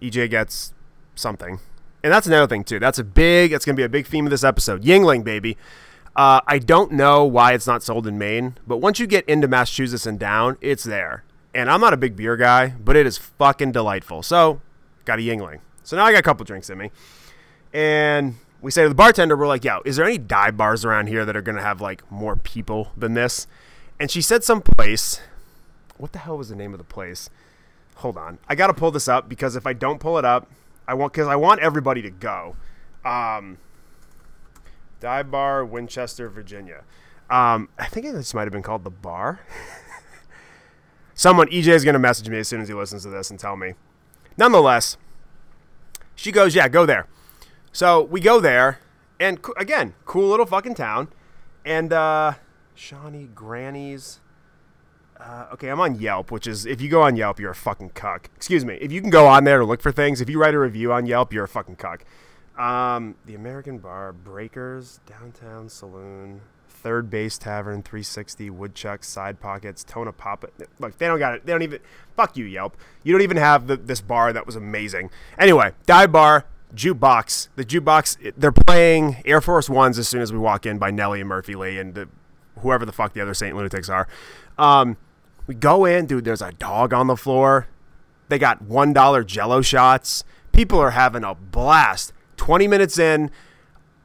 EJ 0.00 0.30
gets 0.30 0.72
something, 1.14 1.60
and 2.02 2.12
that's 2.12 2.26
another 2.26 2.46
thing 2.46 2.64
too. 2.64 2.78
That's 2.78 2.98
a 2.98 3.04
big. 3.04 3.52
It's 3.52 3.64
gonna 3.64 3.76
be 3.76 3.82
a 3.82 3.88
big 3.88 4.06
theme 4.06 4.26
of 4.26 4.30
this 4.30 4.44
episode. 4.44 4.82
Yuengling, 4.82 5.24
baby. 5.24 5.56
Uh, 6.16 6.40
I 6.46 6.58
don't 6.58 6.92
know 6.92 7.24
why 7.24 7.52
it's 7.52 7.66
not 7.66 7.82
sold 7.82 8.06
in 8.06 8.18
Maine, 8.18 8.56
but 8.66 8.78
once 8.78 8.98
you 8.98 9.06
get 9.06 9.24
into 9.28 9.46
Massachusetts 9.46 10.06
and 10.06 10.18
down, 10.18 10.56
it's 10.60 10.82
there. 10.82 11.22
And 11.54 11.70
I'm 11.70 11.80
not 11.80 11.92
a 11.92 11.96
big 11.96 12.16
beer 12.16 12.36
guy, 12.36 12.74
but 12.82 12.96
it 12.96 13.06
is 13.06 13.16
fucking 13.16 13.72
delightful. 13.72 14.22
So, 14.22 14.60
got 15.04 15.18
a 15.18 15.22
Yuengling. 15.22 15.60
So 15.84 15.96
now 15.96 16.04
I 16.04 16.12
got 16.12 16.18
a 16.18 16.22
couple 16.22 16.44
drinks 16.44 16.68
in 16.68 16.78
me, 16.78 16.90
and 17.72 18.34
we 18.60 18.70
say 18.70 18.82
to 18.82 18.88
the 18.88 18.94
bartender, 18.94 19.36
we're 19.36 19.46
like, 19.46 19.64
yo, 19.64 19.80
is 19.84 19.96
there 19.96 20.04
any 20.04 20.18
dive 20.18 20.56
bars 20.56 20.84
around 20.84 21.06
here 21.06 21.24
that 21.24 21.36
are 21.36 21.42
going 21.42 21.56
to 21.56 21.62
have 21.62 21.80
like 21.80 22.10
more 22.10 22.36
people 22.36 22.92
than 22.96 23.14
this? 23.14 23.46
And 23.98 24.10
she 24.10 24.20
said 24.20 24.44
some 24.44 24.60
place. 24.60 25.20
What 25.96 26.12
the 26.12 26.18
hell 26.18 26.38
was 26.38 26.48
the 26.48 26.56
name 26.56 26.72
of 26.72 26.78
the 26.78 26.84
place? 26.84 27.30
Hold 27.96 28.16
on. 28.16 28.38
I 28.48 28.54
got 28.54 28.68
to 28.68 28.74
pull 28.74 28.90
this 28.90 29.08
up 29.08 29.28
because 29.28 29.56
if 29.56 29.66
I 29.66 29.72
don't 29.72 29.98
pull 29.98 30.18
it 30.18 30.24
up, 30.24 30.50
I 30.88 30.94
want, 30.94 31.12
because 31.12 31.28
I 31.28 31.36
want 31.36 31.60
everybody 31.60 32.02
to 32.02 32.10
go. 32.10 32.56
Um, 33.04 33.58
dive 35.00 35.30
bar, 35.30 35.64
Winchester, 35.64 36.28
Virginia. 36.28 36.84
Um, 37.28 37.68
I 37.78 37.86
think 37.86 38.06
this 38.06 38.34
might 38.34 38.42
have 38.42 38.52
been 38.52 38.62
called 38.62 38.84
the 38.84 38.90
bar. 38.90 39.40
Someone, 41.14 41.48
EJ 41.48 41.68
is 41.68 41.84
going 41.84 41.92
to 41.92 42.00
message 42.00 42.28
me 42.28 42.38
as 42.38 42.48
soon 42.48 42.60
as 42.60 42.68
he 42.68 42.74
listens 42.74 43.02
to 43.02 43.10
this 43.10 43.30
and 43.30 43.38
tell 43.38 43.56
me. 43.56 43.74
Nonetheless, 44.36 44.96
she 46.14 46.32
goes, 46.32 46.54
yeah, 46.54 46.68
go 46.68 46.86
there. 46.86 47.06
So 47.72 48.02
we 48.02 48.20
go 48.20 48.40
there, 48.40 48.80
and 49.18 49.38
again, 49.56 49.94
cool 50.04 50.28
little 50.28 50.46
fucking 50.46 50.74
town. 50.74 51.08
And 51.64 51.92
uh, 51.92 52.34
Shawnee 52.74 53.28
Grannies. 53.34 54.20
Uh, 55.18 55.46
okay, 55.52 55.68
I'm 55.68 55.80
on 55.80 55.96
Yelp, 55.96 56.30
which 56.30 56.46
is 56.46 56.64
if 56.64 56.80
you 56.80 56.88
go 56.88 57.02
on 57.02 57.14
Yelp, 57.14 57.38
you're 57.38 57.50
a 57.50 57.54
fucking 57.54 57.90
cuck. 57.90 58.30
Excuse 58.34 58.64
me. 58.64 58.74
If 58.80 58.90
you 58.90 59.02
can 59.02 59.10
go 59.10 59.26
on 59.26 59.44
there 59.44 59.58
to 59.58 59.64
look 59.64 59.82
for 59.82 59.92
things, 59.92 60.20
if 60.20 60.30
you 60.30 60.40
write 60.40 60.54
a 60.54 60.58
review 60.58 60.92
on 60.92 61.04
Yelp, 61.04 61.32
you're 61.32 61.44
a 61.44 61.48
fucking 61.48 61.76
cuck. 61.76 62.04
Um, 62.58 63.16
the 63.26 63.34
American 63.34 63.78
Bar, 63.78 64.12
Breakers, 64.12 65.00
Downtown 65.06 65.68
Saloon, 65.68 66.40
Third 66.68 67.10
Base 67.10 67.36
Tavern, 67.36 67.82
360, 67.82 68.48
Woodchuck, 68.48 69.04
Side 69.04 69.40
Pockets, 69.40 69.84
Tona 69.84 70.16
Papa. 70.16 70.48
Look, 70.78 70.96
they 70.96 71.06
don't 71.06 71.18
got 71.18 71.34
it. 71.34 71.46
They 71.46 71.52
don't 71.52 71.62
even. 71.62 71.80
Fuck 72.16 72.38
you, 72.38 72.46
Yelp. 72.46 72.76
You 73.02 73.12
don't 73.12 73.22
even 73.22 73.36
have 73.36 73.66
the, 73.66 73.76
this 73.76 74.00
bar 74.00 74.32
that 74.32 74.46
was 74.46 74.56
amazing. 74.56 75.10
Anyway, 75.38 75.72
dive 75.84 76.12
bar, 76.12 76.46
jukebox. 76.74 77.48
The 77.56 77.64
jukebox. 77.64 78.34
They're 78.36 78.52
playing 78.52 79.22
Air 79.24 79.40
Force 79.40 79.68
Ones 79.68 79.98
as 79.98 80.08
soon 80.08 80.22
as 80.22 80.32
we 80.32 80.38
walk 80.38 80.66
in 80.66 80.78
by 80.78 80.90
Nelly 80.90 81.20
and 81.20 81.28
Murphy 81.28 81.54
Lee 81.54 81.78
and 81.78 81.94
the, 81.94 82.08
whoever 82.60 82.84
the 82.84 82.92
fuck 82.92 83.12
the 83.12 83.20
other 83.20 83.34
Saint 83.34 83.56
Lunatics 83.56 83.88
are. 83.88 84.08
Um, 84.58 84.96
we 85.46 85.54
go 85.54 85.84
in, 85.84 86.06
dude. 86.06 86.24
There's 86.24 86.42
a 86.42 86.52
dog 86.52 86.92
on 86.92 87.06
the 87.06 87.16
floor. 87.16 87.68
They 88.28 88.38
got 88.38 88.62
one 88.62 88.92
dollar 88.92 89.24
Jello 89.24 89.62
shots. 89.62 90.24
People 90.52 90.78
are 90.78 90.90
having 90.90 91.24
a 91.24 91.34
blast. 91.34 92.12
Twenty 92.36 92.68
minutes 92.68 92.98
in, 92.98 93.30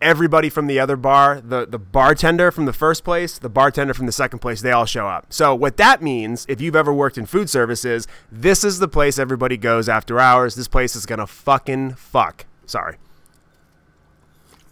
everybody 0.02 0.50
from 0.50 0.68
the 0.68 0.80
other 0.80 0.96
bar, 0.96 1.42
the, 1.42 1.66
the 1.66 1.80
bartender 1.80 2.52
from 2.52 2.66
the 2.66 2.74
first 2.74 3.04
place, 3.04 3.40
the 3.40 3.50
bartender 3.50 3.94
from 3.94 4.06
the 4.06 4.12
second 4.12 4.40
place, 4.40 4.62
they 4.62 4.72
all 4.72 4.86
show 4.86 5.08
up. 5.08 5.32
So, 5.32 5.56
what 5.56 5.78
that 5.78 6.02
means, 6.02 6.46
if 6.50 6.62
you've 6.62 6.76
ever 6.76 6.94
worked 6.94 7.18
in 7.18 7.26
food 7.26 7.50
services, 7.50 8.08
this 8.32 8.64
is 8.64 8.80
the 8.80 8.88
place 8.88 9.18
everybody 9.18 9.58
goes 9.58 9.90
after 9.90 10.20
hours. 10.20 10.56
This 10.56 10.68
place 10.68 10.96
is 10.96 11.06
to 11.06 11.26
fucking 11.26 11.94
fuck. 11.96 12.46
Sorry. 12.66 12.98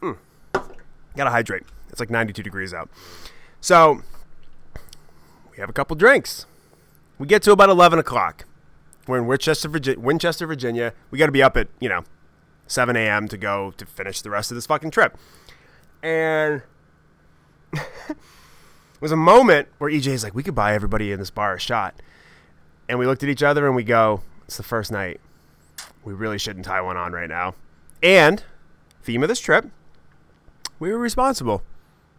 Mm. 0.01 0.17
Gotta 1.15 1.29
hydrate. 1.29 1.63
It's 1.89 1.99
like 1.99 2.09
92 2.09 2.41
degrees 2.43 2.73
out. 2.73 2.89
So, 3.61 4.01
we 5.51 5.57
have 5.57 5.69
a 5.69 5.73
couple 5.73 5.95
drinks. 5.95 6.45
We 7.19 7.27
get 7.27 7.43
to 7.43 7.51
about 7.51 7.69
11 7.69 7.99
o'clock. 7.99 8.45
We're 9.07 9.19
in 9.19 9.27
Winchester, 9.27 9.69
Virginia. 9.69 9.99
Winchester, 9.99 10.47
Virginia. 10.47 10.93
We 11.11 11.19
got 11.19 11.27
to 11.27 11.31
be 11.31 11.43
up 11.43 11.55
at, 11.55 11.67
you 11.79 11.89
know, 11.89 12.03
7 12.67 12.95
a.m. 12.95 13.27
to 13.27 13.37
go 13.37 13.71
to 13.77 13.85
finish 13.85 14.21
the 14.21 14.29
rest 14.29 14.51
of 14.51 14.55
this 14.55 14.65
fucking 14.65 14.91
trip. 14.91 15.17
And 16.01 16.63
it 17.73 18.17
was 18.99 19.11
a 19.11 19.17
moment 19.17 19.67
where 19.77 19.91
EJ's 19.91 20.23
like, 20.23 20.33
we 20.33 20.43
could 20.43 20.55
buy 20.55 20.73
everybody 20.73 21.11
in 21.11 21.19
this 21.19 21.29
bar 21.29 21.55
a 21.55 21.59
shot. 21.59 22.01
And 22.89 22.97
we 22.97 23.05
looked 23.05 23.23
at 23.23 23.29
each 23.29 23.43
other 23.43 23.67
and 23.67 23.75
we 23.75 23.83
go, 23.83 24.21
it's 24.45 24.57
the 24.57 24.63
first 24.63 24.91
night. 24.91 25.19
We 26.03 26.13
really 26.13 26.37
shouldn't 26.37 26.65
tie 26.65 26.81
one 26.81 26.97
on 26.97 27.13
right 27.13 27.29
now. 27.29 27.55
And 28.03 28.43
theme 29.01 29.23
of 29.23 29.29
this 29.29 29.39
trip, 29.39 29.71
we 30.77 30.91
were 30.91 30.99
responsible. 30.99 31.63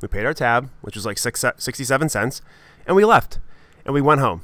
We 0.00 0.08
paid 0.08 0.24
our 0.24 0.34
tab, 0.34 0.70
which 0.80 0.96
was 0.96 1.06
like 1.06 1.18
six, 1.18 1.44
67 1.58 2.08
cents, 2.08 2.42
and 2.86 2.96
we 2.96 3.04
left. 3.04 3.38
And 3.84 3.94
we 3.94 4.00
went 4.00 4.20
home. 4.20 4.40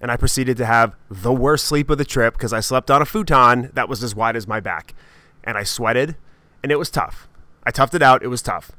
and 0.00 0.10
I 0.10 0.16
proceeded 0.16 0.56
to 0.58 0.66
have 0.66 0.94
the 1.10 1.32
worst 1.32 1.64
sleep 1.64 1.88
of 1.88 1.98
the 1.98 2.04
trip 2.04 2.34
because 2.34 2.52
I 2.52 2.60
slept 2.60 2.90
on 2.90 3.00
a 3.00 3.06
futon 3.06 3.70
that 3.72 3.88
was 3.88 4.02
as 4.02 4.14
wide 4.14 4.36
as 4.36 4.46
my 4.46 4.60
back, 4.60 4.94
and 5.42 5.56
I 5.56 5.62
sweated, 5.62 6.16
and 6.62 6.70
it 6.70 6.76
was 6.76 6.90
tough. 6.90 7.26
I 7.64 7.70
toughed 7.70 7.94
it 7.94 8.02
out. 8.02 8.22
It 8.22 8.26
was 8.28 8.42
tough. 8.42 8.70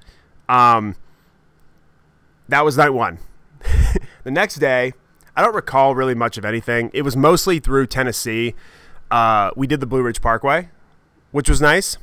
Um, 0.47 0.95
that 2.47 2.63
was 2.63 2.78
night 2.78 2.91
one. 2.91 3.17
the 4.23 4.32
next 4.32 4.56
day, 4.56 4.93
I 5.36 5.41
don't 5.41 5.56
recall 5.56 5.95
really 5.95 6.15
much 6.15 6.38
of 6.38 6.45
anything. 6.45 6.91
It 6.93 7.01
was 7.01 7.17
mostly 7.17 7.60
through 7.60 7.88
Tennessee. 7.88 8.54
Uh, 9.10 9.49
we 9.56 9.65
did 9.67 9.80
the 9.80 9.88
Blue 9.88 10.04
Ridge 10.04 10.21
Parkway, 10.21 10.69
which 11.32 11.49
was 11.49 11.60
nice. 11.60 11.97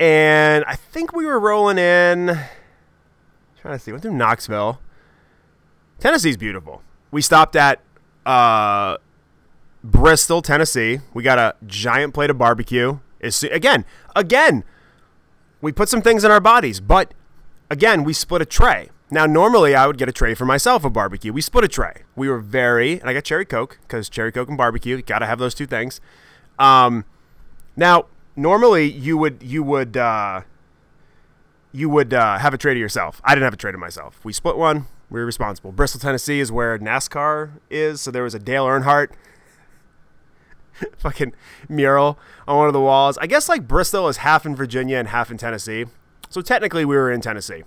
And 0.00 0.64
I 0.66 0.76
think 0.76 1.12
we 1.12 1.24
were 1.26 1.38
rolling 1.38 1.78
in. 1.78 2.38
Trying 3.60 3.74
to 3.74 3.78
see, 3.78 3.92
went 3.92 4.02
through 4.02 4.14
Knoxville. 4.14 4.80
Tennessee's 6.00 6.36
beautiful. 6.36 6.82
We 7.10 7.22
stopped 7.22 7.56
at 7.56 7.80
uh, 8.26 8.98
Bristol, 9.82 10.42
Tennessee. 10.42 11.00
We 11.14 11.22
got 11.22 11.38
a 11.38 11.54
giant 11.66 12.12
plate 12.12 12.30
of 12.30 12.38
barbecue. 12.38 12.98
It's, 13.20 13.42
again, 13.42 13.84
again, 14.14 14.64
we 15.60 15.72
put 15.72 15.88
some 15.88 16.02
things 16.02 16.24
in 16.24 16.30
our 16.30 16.40
bodies, 16.40 16.80
but 16.80 17.14
again, 17.70 18.04
we 18.04 18.12
split 18.12 18.42
a 18.42 18.44
tray. 18.44 18.90
Now, 19.10 19.26
normally 19.26 19.74
I 19.74 19.86
would 19.86 19.96
get 19.96 20.08
a 20.08 20.12
tray 20.12 20.34
for 20.34 20.44
myself 20.44 20.84
a 20.84 20.90
barbecue. 20.90 21.32
We 21.32 21.40
split 21.40 21.64
a 21.64 21.68
tray. 21.68 22.02
We 22.16 22.28
were 22.28 22.40
very, 22.40 23.00
and 23.00 23.08
I 23.08 23.14
got 23.14 23.24
cherry 23.24 23.44
coke 23.44 23.78
because 23.82 24.08
cherry 24.08 24.32
coke 24.32 24.48
and 24.48 24.58
barbecue, 24.58 24.96
you 24.96 25.02
got 25.02 25.20
to 25.20 25.26
have 25.26 25.38
those 25.38 25.54
two 25.54 25.66
things. 25.66 26.00
Um, 26.58 27.04
now, 27.76 28.06
normally 28.36 28.90
you 28.90 29.16
would 29.16 29.42
you 29.42 29.62
would 29.62 29.96
uh, 29.96 30.42
you 31.72 31.88
would 31.88 32.14
uh, 32.14 32.38
have 32.38 32.54
a 32.54 32.58
trade 32.58 32.74
to 32.74 32.80
yourself. 32.80 33.20
I 33.24 33.34
didn't 33.34 33.44
have 33.44 33.54
a 33.54 33.58
trade 33.58 33.72
to 33.72 33.78
myself. 33.78 34.20
We 34.24 34.32
split 34.32 34.56
one. 34.56 34.86
We 35.10 35.20
were 35.20 35.26
responsible. 35.26 35.72
Bristol, 35.72 36.00
Tennessee 36.00 36.40
is 36.40 36.50
where 36.50 36.78
NASCAR 36.78 37.52
is, 37.70 38.00
so 38.00 38.10
there 38.10 38.22
was 38.22 38.34
a 38.34 38.38
Dale 38.38 38.64
Earnhardt 38.64 39.10
fucking 40.98 41.34
mural 41.68 42.18
on 42.48 42.56
one 42.56 42.66
of 42.66 42.72
the 42.72 42.80
walls. 42.80 43.18
I 43.18 43.26
guess 43.26 43.48
like 43.48 43.68
Bristol 43.68 44.08
is 44.08 44.18
half 44.18 44.46
in 44.46 44.56
Virginia 44.56 44.96
and 44.96 45.08
half 45.08 45.30
in 45.30 45.36
Tennessee. 45.36 45.86
So 46.28 46.40
technically 46.40 46.84
we 46.84 46.96
were 46.96 47.12
in 47.12 47.20
Tennessee. 47.20 47.62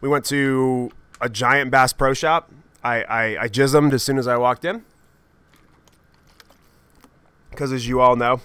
We 0.00 0.08
went 0.08 0.24
to 0.26 0.90
a 1.20 1.28
giant 1.28 1.70
Bass 1.70 1.92
Pro 1.92 2.14
Shop. 2.14 2.50
I, 2.82 3.02
I, 3.02 3.42
I 3.42 3.48
jismed 3.48 3.92
as 3.92 4.02
soon 4.02 4.18
as 4.18 4.26
I 4.26 4.36
walked 4.36 4.64
in. 4.64 4.84
Because 7.50 7.72
as 7.72 7.86
you 7.86 8.00
all 8.00 8.16
know, 8.16 8.40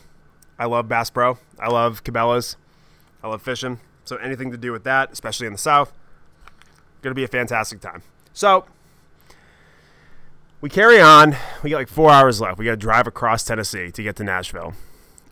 I 0.59 0.65
love 0.65 0.87
Bass 0.87 1.09
Pro. 1.09 1.37
I 1.59 1.67
love 1.69 2.03
Cabela's. 2.03 2.57
I 3.23 3.27
love 3.27 3.41
fishing. 3.41 3.79
So 4.05 4.15
anything 4.17 4.51
to 4.51 4.57
do 4.57 4.71
with 4.71 4.83
that, 4.85 5.11
especially 5.11 5.47
in 5.47 5.53
the 5.53 5.59
South, 5.59 5.93
going 7.01 7.11
to 7.11 7.15
be 7.15 7.23
a 7.23 7.27
fantastic 7.27 7.79
time. 7.79 8.03
So 8.33 8.65
we 10.61 10.69
carry 10.69 10.99
on. 10.99 11.35
We 11.63 11.69
got 11.69 11.77
like 11.77 11.87
four 11.87 12.11
hours 12.11 12.41
left. 12.41 12.57
We 12.57 12.65
got 12.65 12.71
to 12.71 12.77
drive 12.77 13.07
across 13.07 13.43
Tennessee 13.43 13.91
to 13.91 14.03
get 14.03 14.15
to 14.17 14.23
Nashville. 14.23 14.73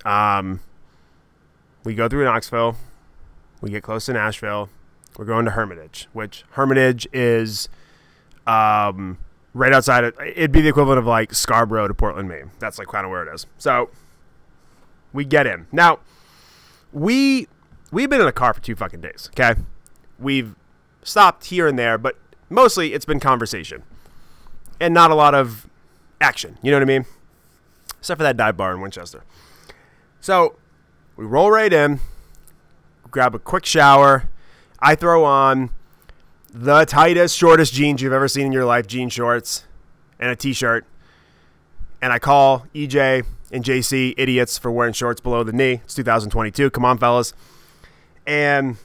Um, 0.03 0.59
we 1.83 1.95
go 1.95 2.07
through 2.07 2.25
Knoxville. 2.25 2.75
We 3.61 3.69
get 3.69 3.83
close 3.83 4.05
to 4.05 4.13
Nashville. 4.13 4.69
We're 5.17 5.25
going 5.25 5.45
to 5.45 5.51
Hermitage, 5.51 6.07
which 6.13 6.43
Hermitage 6.51 7.07
is 7.13 7.69
um, 8.45 9.17
right 9.53 9.73
outside. 9.73 10.03
Of, 10.03 10.19
it'd 10.19 10.51
be 10.51 10.61
the 10.61 10.69
equivalent 10.69 10.99
of 10.99 11.05
like 11.05 11.33
Scarborough 11.33 11.87
to 11.87 11.93
Portland, 11.93 12.27
Maine. 12.27 12.51
That's 12.59 12.77
like 12.77 12.89
kind 12.89 13.05
of 13.05 13.11
where 13.11 13.25
it 13.25 13.33
is. 13.33 13.47
So 13.57 13.89
we 15.15 15.25
get 15.25 15.47
in 15.47 15.67
now. 15.71 15.99
We 16.91 17.47
we've 17.91 18.09
been 18.09 18.21
in 18.21 18.27
a 18.27 18.31
car 18.31 18.53
for 18.53 18.61
two 18.61 18.75
fucking 18.75 19.01
days. 19.01 19.29
Okay, 19.33 19.59
we've 20.19 20.55
stopped 21.01 21.45
here 21.45 21.67
and 21.67 21.79
there, 21.79 21.97
but 21.97 22.17
mostly 22.49 22.93
it's 22.93 23.05
been 23.05 23.19
conversation 23.19 23.83
and 24.79 24.93
not 24.93 25.11
a 25.11 25.15
lot 25.15 25.33
of 25.33 25.67
action. 26.21 26.57
You 26.61 26.71
know 26.71 26.77
what 26.77 26.83
I 26.83 26.85
mean? 26.85 27.05
Except 27.97 28.19
for 28.19 28.23
that 28.23 28.37
dive 28.37 28.57
bar 28.57 28.73
in 28.73 28.81
Winchester. 28.81 29.23
So 30.19 30.55
we 31.15 31.25
roll 31.25 31.51
right 31.51 31.71
in, 31.71 31.99
grab 33.09 33.33
a 33.33 33.39
quick 33.39 33.65
shower. 33.65 34.29
I 34.79 34.95
throw 34.95 35.23
on 35.23 35.71
the 36.51 36.85
tightest, 36.85 37.37
shortest 37.37 37.73
jeans 37.73 38.01
you've 38.01 38.13
ever 38.13 38.27
seen 38.27 38.47
in 38.47 38.51
your 38.51 38.65
life 38.65 38.87
jean 38.87 39.09
shorts 39.09 39.65
and 40.19 40.29
a 40.29 40.35
t 40.35 40.53
shirt. 40.53 40.85
And 42.01 42.13
I 42.13 42.19
call 42.19 42.67
EJ 42.75 43.25
and 43.55 43.63
JC 43.63 44.13
idiots 44.17 44.57
for 44.57 44.69
wearing 44.69 44.91
shorts 44.91 45.21
below 45.21 45.41
the 45.41 45.53
knee. 45.53 45.79
It's 45.85 45.95
2022. 45.95 46.69
Come 46.71 46.83
on, 46.83 46.97
fellas. 46.97 47.33
And 48.27 48.75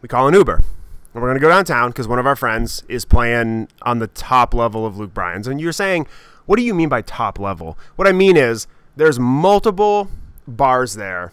we 0.00 0.08
call 0.08 0.28
an 0.28 0.34
Uber. 0.34 0.54
And 0.54 1.22
we're 1.22 1.28
going 1.28 1.34
to 1.34 1.40
go 1.40 1.48
downtown 1.48 1.90
because 1.90 2.06
one 2.06 2.20
of 2.20 2.26
our 2.26 2.36
friends 2.36 2.84
is 2.88 3.04
playing 3.04 3.66
on 3.82 3.98
the 3.98 4.06
top 4.06 4.54
level 4.54 4.86
of 4.86 4.96
Luke 4.96 5.12
Bryan's. 5.12 5.48
And 5.48 5.60
you're 5.60 5.72
saying, 5.72 6.06
what 6.46 6.56
do 6.56 6.62
you 6.62 6.72
mean 6.72 6.88
by 6.88 7.02
top 7.02 7.40
level? 7.40 7.76
What 7.96 8.06
I 8.06 8.12
mean 8.12 8.36
is 8.36 8.68
there's 8.94 9.18
multiple 9.18 10.08
bars 10.46 10.94
there 10.94 11.32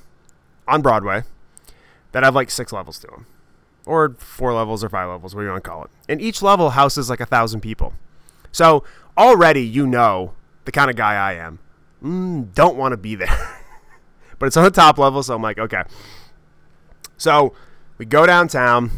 on 0.67 0.81
Broadway 0.81 1.21
that 2.11 2.23
have 2.23 2.33
like 2.33 2.49
six 2.49 2.73
levels 2.73 2.97
to 2.99 3.07
them, 3.07 3.27
or 3.85 4.15
four 4.17 4.51
levels 4.51 4.83
or 4.83 4.89
five 4.89 5.09
levels, 5.09 5.35
what 5.35 5.41
do 5.41 5.45
you 5.45 5.51
want 5.51 5.63
to 5.63 5.69
call 5.69 5.83
it. 5.83 5.91
And 6.09 6.19
each 6.19 6.41
level 6.41 6.71
houses 6.71 7.07
like 7.07 7.19
a 7.19 7.25
thousand 7.27 7.61
people. 7.61 7.93
So 8.51 8.83
already 9.15 9.61
you 9.61 9.85
know 9.85 10.33
the 10.65 10.71
kind 10.71 10.89
of 10.89 10.95
guy 10.95 11.13
I 11.13 11.33
am. 11.33 11.59
Mm, 12.03 12.53
don't 12.53 12.77
want 12.77 12.93
to 12.93 12.97
be 12.97 13.15
there. 13.15 13.57
but 14.39 14.47
it's 14.47 14.57
on 14.57 14.63
the 14.63 14.71
top 14.71 14.97
level, 14.97 15.21
so 15.23 15.35
I'm 15.35 15.41
like, 15.41 15.57
okay. 15.57 15.83
So 17.17 17.53
we 17.97 18.05
go 18.05 18.25
downtown 18.25 18.91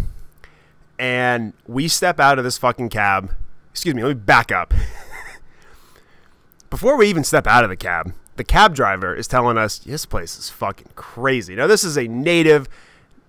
and 0.99 1.53
we 1.67 1.87
step 1.87 2.19
out 2.19 2.37
of 2.37 2.43
this 2.43 2.57
fucking 2.57 2.89
cab. 2.89 3.33
Excuse 3.71 3.95
me, 3.95 4.03
let 4.03 4.09
me 4.09 4.13
back 4.15 4.51
up. 4.51 4.73
Before 6.69 6.95
we 6.95 7.07
even 7.07 7.23
step 7.23 7.47
out 7.47 7.63
of 7.63 7.69
the 7.69 7.75
cab, 7.75 8.13
the 8.35 8.43
cab 8.43 8.75
driver 8.75 9.15
is 9.15 9.27
telling 9.27 9.57
us 9.57 9.79
this 9.79 10.05
place 10.05 10.37
is 10.37 10.49
fucking 10.49 10.91
crazy. 10.95 11.55
Now, 11.55 11.67
this 11.67 11.83
is 11.83 11.97
a 11.97 12.07
native 12.07 12.69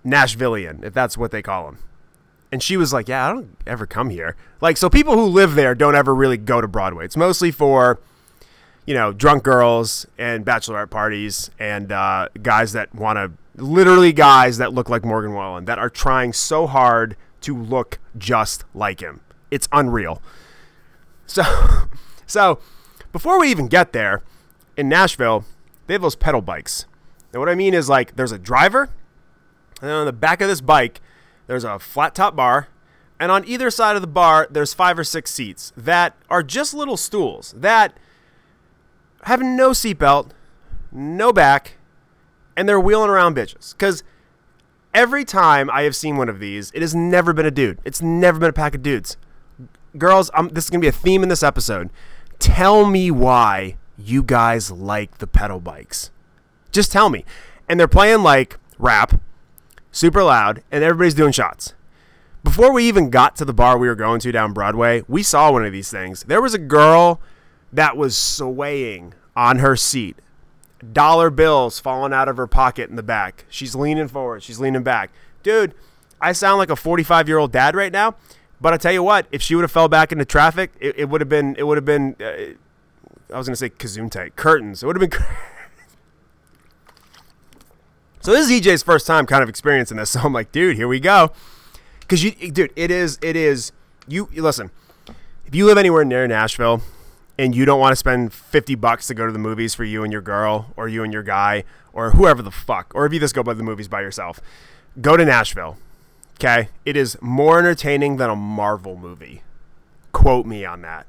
Nashvilleian, 0.05 0.83
if 0.83 0.93
that's 0.93 1.17
what 1.17 1.31
they 1.31 1.41
call 1.41 1.67
him. 1.67 1.79
And 2.51 2.61
she 2.61 2.77
was 2.77 2.93
like, 2.93 3.07
Yeah, 3.07 3.27
I 3.27 3.33
don't 3.33 3.57
ever 3.65 3.87
come 3.87 4.11
here. 4.11 4.35
Like, 4.61 4.77
so 4.77 4.89
people 4.89 5.15
who 5.15 5.25
live 5.25 5.55
there 5.55 5.73
don't 5.73 5.95
ever 5.95 6.13
really 6.13 6.37
go 6.37 6.61
to 6.61 6.67
Broadway. 6.67 7.05
It's 7.05 7.17
mostly 7.17 7.49
for, 7.51 7.99
you 8.85 8.93
know, 8.93 9.13
drunk 9.13 9.43
girls 9.43 10.05
and 10.17 10.45
bachelorette 10.45 10.89
parties 10.89 11.49
and 11.59 11.91
uh, 11.91 12.29
guys 12.41 12.73
that 12.73 12.93
want 12.93 13.17
to, 13.17 13.31
literally 13.61 14.11
guys 14.13 14.57
that 14.57 14.73
look 14.73 14.89
like 14.89 15.05
Morgan 15.05 15.33
Wallen, 15.33 15.65
that 15.65 15.79
are 15.79 15.89
trying 15.89 16.33
so 16.33 16.67
hard 16.67 17.15
to 17.41 17.57
look 17.57 17.99
just 18.17 18.65
like 18.73 19.01
him. 19.01 19.21
It's 19.51 19.67
unreal. 19.71 20.21
So, 21.25 21.43
so 22.25 22.59
before 23.11 23.39
we 23.39 23.49
even 23.49 23.67
get 23.67 23.93
there, 23.93 24.23
in 24.75 24.89
Nashville, 24.89 25.45
they 25.87 25.93
have 25.93 26.01
those 26.01 26.15
pedal 26.15 26.41
bikes. 26.41 26.85
And 27.31 27.39
what 27.39 27.49
I 27.49 27.55
mean 27.55 27.73
is 27.73 27.89
like 27.89 28.15
there's 28.15 28.31
a 28.31 28.39
driver, 28.39 28.89
and 29.81 29.89
then 29.89 29.95
on 29.95 30.05
the 30.05 30.13
back 30.13 30.41
of 30.41 30.47
this 30.47 30.61
bike, 30.61 31.01
there's 31.47 31.63
a 31.63 31.79
flat 31.79 32.15
top 32.15 32.35
bar, 32.35 32.69
and 33.19 33.31
on 33.31 33.45
either 33.45 33.69
side 33.69 33.95
of 33.95 34.01
the 34.01 34.07
bar, 34.07 34.47
there's 34.49 34.73
five 34.73 34.97
or 34.97 35.03
six 35.03 35.31
seats 35.31 35.71
that 35.75 36.15
are 36.29 36.43
just 36.43 36.73
little 36.73 36.97
stools 36.97 37.53
that 37.57 37.97
have 39.23 39.41
no 39.41 39.71
seatbelt, 39.71 40.31
no 40.91 41.33
back, 41.33 41.77
and 42.55 42.67
they're 42.67 42.79
wheeling 42.79 43.09
around 43.09 43.35
bitches. 43.35 43.73
Because 43.73 44.03
every 44.93 45.25
time 45.25 45.69
I 45.69 45.83
have 45.83 45.95
seen 45.95 46.17
one 46.17 46.29
of 46.29 46.39
these, 46.39 46.71
it 46.73 46.81
has 46.81 46.93
never 46.93 47.33
been 47.33 47.45
a 47.45 47.51
dude. 47.51 47.79
It's 47.83 48.01
never 48.01 48.39
been 48.39 48.49
a 48.49 48.53
pack 48.53 48.75
of 48.75 48.83
dudes. 48.83 49.17
Girls, 49.97 50.29
I'm, 50.33 50.49
this 50.49 50.65
is 50.65 50.69
going 50.69 50.81
to 50.81 50.85
be 50.85 50.89
a 50.89 50.91
theme 50.91 51.23
in 51.23 51.29
this 51.29 51.43
episode. 51.43 51.89
Tell 52.39 52.85
me 52.85 53.11
why 53.11 53.77
you 53.97 54.23
guys 54.23 54.71
like 54.71 55.19
the 55.19 55.27
pedal 55.27 55.59
bikes. 55.59 56.11
Just 56.71 56.91
tell 56.91 57.09
me. 57.09 57.25
And 57.69 57.79
they're 57.79 57.87
playing 57.87 58.23
like 58.23 58.57
rap, 58.77 59.19
super 59.91 60.23
loud, 60.23 60.63
and 60.71 60.83
everybody's 60.83 61.13
doing 61.13 61.31
shots. 61.31 61.73
Before 62.43 62.73
we 62.73 62.85
even 62.87 63.09
got 63.09 63.35
to 63.37 63.45
the 63.45 63.53
bar 63.53 63.77
we 63.77 63.87
were 63.87 63.95
going 63.95 64.19
to 64.21 64.31
down 64.31 64.51
Broadway, 64.51 65.03
we 65.07 65.23
saw 65.23 65.51
one 65.51 65.65
of 65.65 65.71
these 65.71 65.89
things. 65.89 66.23
There 66.23 66.41
was 66.41 66.53
a 66.53 66.59
girl 66.59 67.21
that 67.73 67.97
was 67.97 68.17
swaying 68.17 69.13
on 69.35 69.59
her 69.59 69.75
seat 69.75 70.17
dollar 70.91 71.29
bills 71.29 71.79
falling 71.79 72.11
out 72.13 72.27
of 72.27 72.37
her 72.37 72.47
pocket 72.47 72.89
in 72.89 72.95
the 72.95 73.03
back. 73.03 73.45
She's 73.47 73.75
leaning 73.75 74.07
forward. 74.07 74.43
She's 74.43 74.59
leaning 74.59 74.83
back. 74.83 75.11
Dude, 75.41 75.73
I 76.19 76.33
sound 76.33 76.57
like 76.57 76.69
a 76.69 76.75
45 76.75 77.27
year 77.27 77.37
old 77.37 77.51
dad 77.51 77.75
right 77.75 77.91
now. 77.91 78.15
But 78.59 78.73
I 78.73 78.77
tell 78.77 78.93
you 78.93 79.03
what, 79.03 79.27
if 79.31 79.41
she 79.41 79.55
would 79.55 79.63
have 79.63 79.71
fell 79.71 79.89
back 79.89 80.11
into 80.11 80.23
traffic, 80.25 80.71
it, 80.79 80.97
it 80.97 81.09
would 81.09 81.19
have 81.19 81.29
been. 81.29 81.55
It 81.57 81.63
would 81.63 81.77
have 81.77 81.85
been. 81.85 82.15
Uh, 82.19 82.53
I 83.33 83.37
was 83.37 83.47
gonna 83.47 83.57
say 83.57 83.69
kazoom 83.69 84.09
tight 84.09 84.37
curtains. 84.37 84.83
It 84.83 84.85
would 84.85 85.01
have 85.01 85.09
been. 85.09 85.19
so 88.21 88.31
this 88.31 88.49
is 88.49 88.61
EJ's 88.61 88.81
first 88.81 89.05
time 89.05 89.25
kind 89.25 89.43
of 89.43 89.49
experiencing 89.49 89.97
this. 89.97 90.11
So 90.13 90.21
I'm 90.21 90.31
like, 90.31 90.53
dude, 90.53 90.77
here 90.77 90.87
we 90.87 91.01
go. 91.01 91.33
Because 91.99 92.23
you, 92.23 92.31
dude, 92.31 92.71
it 92.77 92.89
is. 92.89 93.19
It 93.21 93.35
is. 93.35 93.73
You 94.07 94.29
listen. 94.33 94.71
If 95.45 95.53
you 95.53 95.65
live 95.65 95.77
anywhere 95.77 96.05
near 96.05 96.25
Nashville, 96.25 96.81
and 97.37 97.55
you 97.55 97.65
don't 97.65 97.79
want 97.79 97.91
to 97.91 97.95
spend 97.95 98.33
50 98.33 98.75
bucks 98.75 99.07
to 99.07 99.13
go 99.13 99.25
to 99.25 99.31
the 99.31 99.39
movies 99.39 99.73
for 99.73 99.83
you 99.83 100.03
and 100.03 100.11
your 100.11 100.21
girl 100.21 100.71
or 100.77 100.87
you 100.87 101.03
and 101.03 101.11
your 101.11 101.23
guy 101.23 101.63
or 101.91 102.11
whoever 102.11 102.41
the 102.41 102.51
fuck, 102.51 102.91
or 102.95 103.05
if 103.05 103.13
you 103.13 103.19
just 103.19 103.35
go 103.35 103.43
by 103.43 103.53
the 103.53 103.63
movies 103.63 103.87
by 103.87 104.01
yourself, 104.01 104.39
go 104.99 105.15
to 105.15 105.25
Nashville. 105.25 105.77
Okay? 106.35 106.69
It 106.85 106.97
is 106.97 107.17
more 107.21 107.59
entertaining 107.59 108.17
than 108.17 108.29
a 108.29 108.35
Marvel 108.35 108.95
movie. 108.95 109.43
Quote 110.11 110.45
me 110.45 110.65
on 110.65 110.81
that. 110.81 111.05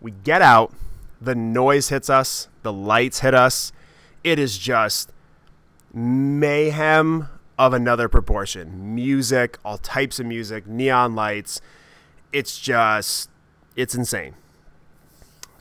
We 0.00 0.10
get 0.10 0.42
out, 0.42 0.72
the 1.20 1.34
noise 1.34 1.88
hits 1.88 2.10
us, 2.10 2.48
the 2.62 2.72
lights 2.72 3.20
hit 3.20 3.34
us. 3.34 3.72
It 4.22 4.38
is 4.38 4.58
just 4.58 5.12
mayhem 5.92 7.28
of 7.58 7.72
another 7.72 8.08
proportion. 8.08 8.94
Music, 8.94 9.58
all 9.64 9.78
types 9.78 10.18
of 10.18 10.26
music, 10.26 10.66
neon 10.66 11.14
lights. 11.14 11.60
It's 12.32 12.58
just, 12.58 13.30
it's 13.76 13.94
insane. 13.94 14.34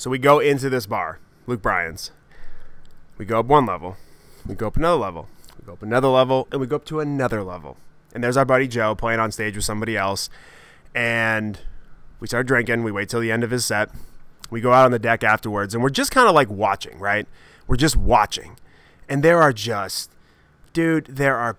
So 0.03 0.09
we 0.09 0.19
go 0.19 0.39
into 0.39 0.69
this 0.69 0.85
bar, 0.85 1.19
Luke 1.47 1.61
Bryan's. 1.61 2.11
We 3.17 3.23
go 3.23 3.39
up 3.39 3.45
one 3.45 3.65
level, 3.65 3.95
we 4.45 4.53
go 4.53 4.67
up 4.67 4.75
another 4.75 4.97
level, 4.97 5.29
we 5.57 5.65
go 5.65 5.71
up 5.71 5.81
another 5.81 6.09
level, 6.09 6.45
and 6.51 6.59
we 6.59 6.67
go 6.67 6.75
up 6.75 6.83
to 6.87 6.99
another 6.99 7.41
level. 7.41 7.77
And 8.13 8.21
there's 8.21 8.35
our 8.35 8.43
buddy 8.43 8.67
Joe 8.67 8.95
playing 8.95 9.21
on 9.21 9.31
stage 9.31 9.55
with 9.55 9.63
somebody 9.63 9.95
else. 9.95 10.29
And 10.93 11.57
we 12.19 12.27
start 12.27 12.47
drinking. 12.47 12.83
We 12.83 12.91
wait 12.91 13.07
till 13.07 13.21
the 13.21 13.31
end 13.31 13.45
of 13.45 13.51
his 13.51 13.63
set. 13.63 13.91
We 14.49 14.59
go 14.59 14.73
out 14.73 14.83
on 14.83 14.91
the 14.91 14.99
deck 14.99 15.23
afterwards, 15.23 15.73
and 15.73 15.81
we're 15.81 15.89
just 15.89 16.11
kind 16.11 16.27
of 16.27 16.35
like 16.35 16.49
watching, 16.49 16.99
right? 16.99 17.25
We're 17.65 17.77
just 17.77 17.95
watching. 17.95 18.57
And 19.07 19.23
there 19.23 19.41
are 19.41 19.53
just, 19.53 20.11
dude, 20.73 21.05
there 21.05 21.37
are 21.37 21.55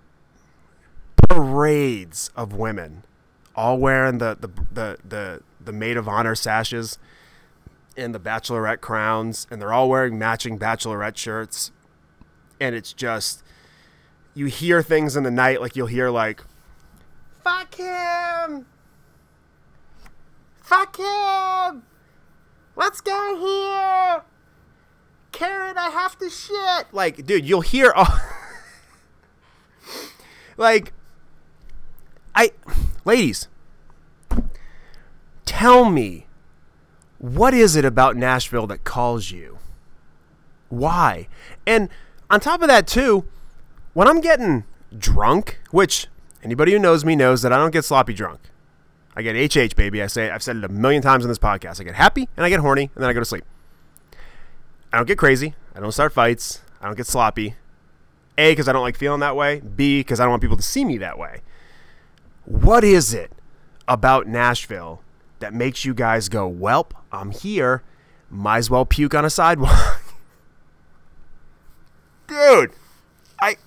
parades 1.29 2.29
of 2.35 2.53
women 2.53 3.05
all 3.55 3.79
wearing 3.79 4.19
the, 4.19 4.37
the, 4.39 4.49
the, 4.71 4.97
the, 5.03 5.41
the 5.59 5.73
maid 5.73 5.97
of 5.97 6.07
honor 6.07 6.35
sashes 6.35 6.99
and 7.97 8.13
the 8.13 8.19
bachelorette 8.19 8.81
crowns, 8.81 9.47
and 9.49 9.61
they're 9.61 9.73
all 9.73 9.89
wearing 9.89 10.17
matching 10.17 10.59
bachelorette 10.59 11.17
shirts. 11.17 11.71
And 12.59 12.75
it's 12.75 12.93
just, 12.93 13.43
you 14.33 14.47
hear 14.47 14.81
things 14.81 15.15
in 15.15 15.23
the 15.23 15.31
night, 15.31 15.61
like 15.61 15.75
you'll 15.75 15.87
hear, 15.87 16.09
like, 16.09 16.43
fuck 17.43 17.75
him! 17.75 18.65
Fuck 20.61 20.97
him! 20.97 21.83
Let's 22.75 23.01
go 23.01 23.37
here! 23.39 24.23
Karen, 25.31 25.77
I 25.77 25.89
have 25.89 26.17
to 26.19 26.29
shit! 26.29 26.87
Like, 26.91 27.25
dude, 27.25 27.45
you'll 27.45 27.61
hear 27.61 27.91
all. 27.91 28.07
like, 30.57 30.93
I. 32.33 32.51
Ladies, 33.03 33.47
tell 35.45 35.89
me, 35.89 36.24
what 37.17 37.53
is 37.53 37.75
it 37.75 37.85
about 37.85 38.15
Nashville 38.15 38.67
that 38.67 38.83
calls 38.83 39.31
you? 39.31 39.57
Why? 40.69 41.27
And 41.65 41.89
on 42.29 42.39
top 42.39 42.61
of 42.61 42.67
that, 42.67 42.87
too, 42.87 43.25
when 43.93 44.07
I'm 44.07 44.21
getting 44.21 44.65
drunk, 44.97 45.59
which 45.71 46.07
anybody 46.43 46.71
who 46.71 46.79
knows 46.79 47.05
me 47.05 47.15
knows 47.15 47.41
that 47.41 47.53
I 47.53 47.57
don't 47.57 47.71
get 47.71 47.85
sloppy 47.85 48.13
drunk. 48.13 48.39
I 49.15 49.21
get 49.21 49.35
HH, 49.35 49.75
baby. 49.75 50.03
I 50.03 50.07
say 50.07 50.29
I've 50.29 50.43
said 50.43 50.57
it 50.57 50.63
a 50.63 50.69
million 50.69 51.01
times 51.01 51.23
in 51.23 51.29
this 51.29 51.39
podcast. 51.39 51.79
I 51.79 51.83
get 51.83 51.95
happy 51.95 52.27
and 52.35 52.45
I 52.45 52.49
get 52.49 52.59
horny 52.59 52.91
and 52.93 53.03
then 53.03 53.09
I 53.09 53.13
go 53.13 53.19
to 53.19 53.25
sleep. 53.25 53.45
I 54.91 54.97
don't 54.97 55.07
get 55.07 55.17
crazy. 55.17 55.55
I 55.73 55.79
don't 55.79 55.91
start 55.91 56.13
fights. 56.13 56.61
I 56.81 56.87
don't 56.87 56.97
get 56.97 57.07
sloppy. 57.07 57.55
A, 58.37 58.51
because 58.51 58.67
I 58.67 58.73
don't 58.73 58.81
like 58.81 58.97
feeling 58.97 59.21
that 59.21 59.35
way. 59.35 59.61
B, 59.61 60.01
because 60.01 60.19
I 60.19 60.23
don't 60.23 60.31
want 60.31 60.41
people 60.41 60.57
to 60.57 60.63
see 60.63 60.83
me 60.83 60.97
that 60.97 61.17
way. 61.17 61.41
What 62.43 62.83
is 62.83 63.13
it 63.13 63.31
about 63.87 64.27
Nashville 64.27 65.01
that 65.39 65.53
makes 65.53 65.85
you 65.85 65.93
guys 65.93 66.29
go, 66.29 66.49
Welp, 66.49 66.91
I'm 67.11 67.31
here. 67.31 67.83
Might 68.29 68.59
as 68.59 68.69
well 68.69 68.85
puke 68.85 69.13
on 69.13 69.25
a 69.25 69.29
sidewalk. 69.29 70.01
Dude, 72.27 72.71
I 73.39 73.57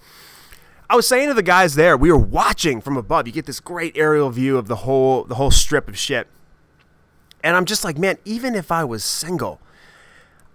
I 0.90 0.96
was 0.96 1.06
saying 1.06 1.28
to 1.28 1.34
the 1.34 1.42
guys 1.42 1.74
there, 1.74 1.96
we 1.96 2.10
were 2.10 2.18
watching 2.18 2.80
from 2.80 2.96
above. 2.96 3.26
You 3.26 3.32
get 3.32 3.46
this 3.46 3.60
great 3.60 3.96
aerial 3.96 4.30
view 4.30 4.56
of 4.56 4.68
the 4.68 4.76
whole 4.76 5.24
the 5.24 5.36
whole 5.36 5.50
strip 5.50 5.88
of 5.88 5.98
shit. 5.98 6.28
And 7.42 7.56
I'm 7.56 7.66
just 7.66 7.84
like, 7.84 7.98
man, 7.98 8.18
even 8.24 8.54
if 8.54 8.72
I 8.72 8.84
was 8.84 9.04
single, 9.04 9.60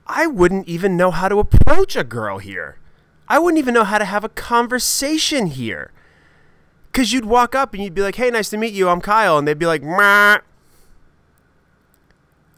I 0.06 0.28
wouldn't 0.28 0.68
even 0.68 0.98
know 0.98 1.12
how 1.12 1.30
to 1.30 1.40
approach 1.40 1.96
a 1.96 2.04
girl 2.04 2.40
here. 2.40 2.78
I 3.28 3.40
wouldn't 3.40 3.60
even 3.60 3.74
know 3.74 3.86
how 3.86 3.98
to 3.98 4.06
have 4.06 4.24
a 4.24 4.30
conversation 4.30 5.48
here. 5.48 5.92
Cause 6.92 7.12
you'd 7.12 7.26
walk 7.26 7.56
up 7.56 7.74
and 7.74 7.84
you'd 7.84 7.96
be 7.96 8.04
like, 8.04 8.16
"Hey, 8.16 8.30
nice 8.30 8.50
to 8.52 8.58
meet 8.58 8.74
you. 8.74 8.90
I'm 8.90 9.02
Kyle," 9.02 9.38
and 9.38 9.48
they'd 9.48 9.58
be 9.58 9.66
like, 9.66 9.82
"Meh," 9.82 10.40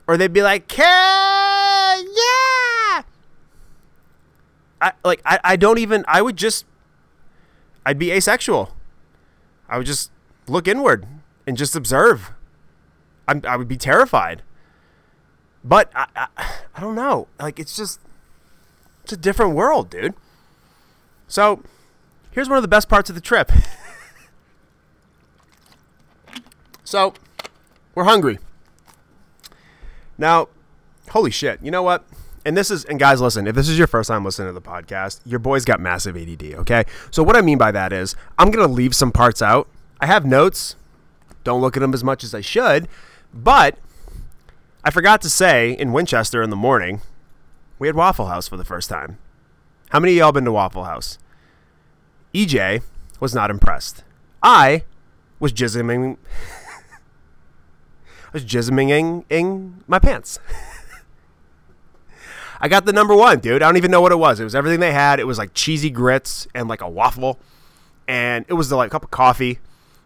or 0.07 0.17
they'd 0.17 0.33
be 0.33 0.43
like, 0.43 0.67
"Kyle, 0.67 1.99
yeah." 1.99 3.03
I 4.81 4.91
like 5.03 5.21
I, 5.25 5.39
I 5.43 5.55
don't 5.55 5.79
even 5.79 6.03
I 6.07 6.21
would 6.21 6.37
just 6.37 6.65
I'd 7.85 7.99
be 7.99 8.11
asexual. 8.11 8.75
I 9.69 9.77
would 9.77 9.87
just 9.87 10.11
look 10.47 10.67
inward 10.67 11.07
and 11.47 11.57
just 11.57 11.75
observe. 11.75 12.31
I'm, 13.27 13.41
I 13.47 13.55
would 13.55 13.67
be 13.67 13.77
terrified. 13.77 14.43
But 15.63 15.89
I, 15.95 16.07
I, 16.15 16.27
I 16.75 16.81
don't 16.81 16.95
know. 16.95 17.27
Like 17.39 17.59
it's 17.59 17.75
just 17.75 17.99
it's 19.03 19.13
a 19.13 19.17
different 19.17 19.55
world, 19.55 19.89
dude. 19.89 20.13
So 21.27 21.63
here's 22.31 22.49
one 22.49 22.57
of 22.57 22.61
the 22.61 22.67
best 22.67 22.89
parts 22.89 23.09
of 23.09 23.15
the 23.15 23.21
trip. 23.21 23.51
so 26.83 27.13
we're 27.95 28.03
hungry. 28.03 28.37
Now, 30.17 30.49
holy 31.09 31.31
shit, 31.31 31.59
you 31.61 31.71
know 31.71 31.83
what? 31.83 32.05
and 32.45 32.55
this 32.55 32.69
is 32.69 32.85
and 32.85 32.99
guys 32.99 33.19
listen 33.19 33.47
if 33.47 33.55
this 33.55 33.67
is 33.67 33.77
your 33.77 33.87
first 33.87 34.07
time 34.07 34.23
listening 34.23 34.47
to 34.47 34.53
the 34.53 34.61
podcast 34.61 35.19
your 35.25 35.39
boy's 35.39 35.65
got 35.65 35.79
massive 35.79 36.15
ADD 36.15 36.43
okay? 36.53 36.85
So 37.11 37.23
what 37.23 37.35
i 37.35 37.41
mean 37.41 37.57
by 37.57 37.71
that 37.71 37.91
is 37.91 38.15
i'm 38.37 38.51
gonna 38.51 38.71
leave 38.71 38.95
some 38.95 39.11
parts 39.11 39.41
out. 39.41 39.67
I 39.99 40.05
have 40.05 40.25
notes. 40.25 40.75
Don't 41.43 41.61
look 41.61 41.75
at 41.75 41.79
them 41.79 41.93
as 41.93 42.03
much 42.03 42.23
as 42.23 42.33
i 42.33 42.41
should 42.41 42.87
but 43.33 43.77
i 44.83 44.91
forgot 44.91 45.21
to 45.23 45.29
say 45.29 45.71
in 45.71 45.91
winchester 45.91 46.41
in 46.43 46.51
the 46.51 46.55
morning 46.55 47.01
we 47.79 47.87
had 47.87 47.95
waffle 47.95 48.27
house 48.27 48.47
for 48.47 48.55
the 48.55 48.63
first 48.63 48.89
time. 48.89 49.17
How 49.89 49.99
many 49.99 50.13
of 50.13 50.17
y'all 50.17 50.31
been 50.31 50.45
to 50.45 50.51
waffle 50.51 50.85
house? 50.85 51.17
Ej 52.33 52.81
was 53.19 53.35
not 53.35 53.49
impressed. 53.49 54.03
I 54.41 54.83
was 55.39 55.51
jizzing 55.51 56.17
was 58.35 58.45
jizzing 58.45 59.23
in 59.29 59.83
my 59.87 59.97
pants 59.97 60.39
I 62.59 62.67
got 62.67 62.85
the 62.85 62.93
number 62.93 63.15
one, 63.15 63.39
dude. 63.39 63.61
I 63.61 63.67
don't 63.67 63.77
even 63.77 63.91
know 63.91 64.01
what 64.01 64.11
it 64.11 64.17
was. 64.17 64.39
It 64.39 64.43
was 64.43 64.55
everything 64.55 64.79
they 64.79 64.93
had. 64.93 65.19
It 65.19 65.25
was 65.25 65.37
like 65.37 65.53
cheesy 65.53 65.89
grits 65.89 66.47
and 66.55 66.67
like 66.67 66.81
a 66.81 66.89
waffle, 66.89 67.37
and 68.07 68.45
it 68.47 68.53
was 68.53 68.69
the 68.69 68.75
like 68.75 68.91
cup 68.91 69.03
of 69.03 69.11
coffee. 69.11 69.59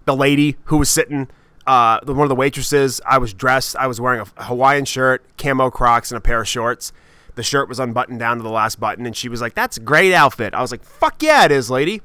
The 0.06 0.16
lady 0.16 0.58
who 0.66 0.78
was 0.78 0.90
sitting, 0.90 1.30
uh, 1.68 2.00
one 2.06 2.22
of 2.22 2.30
the 2.30 2.36
waitresses. 2.36 3.00
I 3.06 3.20
was 3.20 3.34
dressed. 3.34 3.76
I 3.76 3.88
was 3.88 4.02
wearing 4.02 4.26
a 4.36 4.44
Hawaiian 4.44 4.86
shirt, 4.86 5.24
camo 5.38 5.70
Crocs, 5.70 6.12
and 6.12 6.18
a 6.18 6.22
pair 6.22 6.42
of 6.42 6.48
shorts. 6.48 6.92
The 7.36 7.44
shirt 7.44 7.70
was 7.70 7.80
unbuttoned 7.80 8.20
down 8.20 8.38
to 8.38 8.44
the 8.44 8.50
last 8.50 8.80
button, 8.80 9.06
and 9.06 9.16
she 9.16 9.30
was 9.30 9.42
like, 9.42 9.54
"That's 9.54 9.78
a 9.78 9.82
great 9.82 10.14
outfit." 10.14 10.54
I 10.54 10.62
was 10.62 10.72
like, 10.72 10.84
"Fuck 10.84 11.22
yeah, 11.22 11.46
it 11.46 11.52
is, 11.52 11.70
lady." 11.70 12.02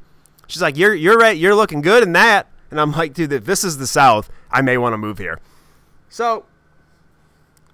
She's 0.47 0.63
like, 0.63 0.77
"You're 0.77 0.95
you're 0.95 1.19
right. 1.19 1.37
You're 1.37 1.55
looking 1.55 1.81
good 1.81 2.03
in 2.03 2.13
that." 2.13 2.49
And 2.71 2.81
I'm 2.81 2.93
like, 2.93 3.15
"Dude, 3.15 3.33
if 3.33 3.47
this 3.47 3.65
is 3.65 3.79
the 3.79 3.87
South, 3.87 4.31
I 4.51 4.61
may 4.61 4.77
want 4.77 4.93
to 4.93 4.99
move 4.99 5.19
here." 5.19 5.41
So, 6.15 6.45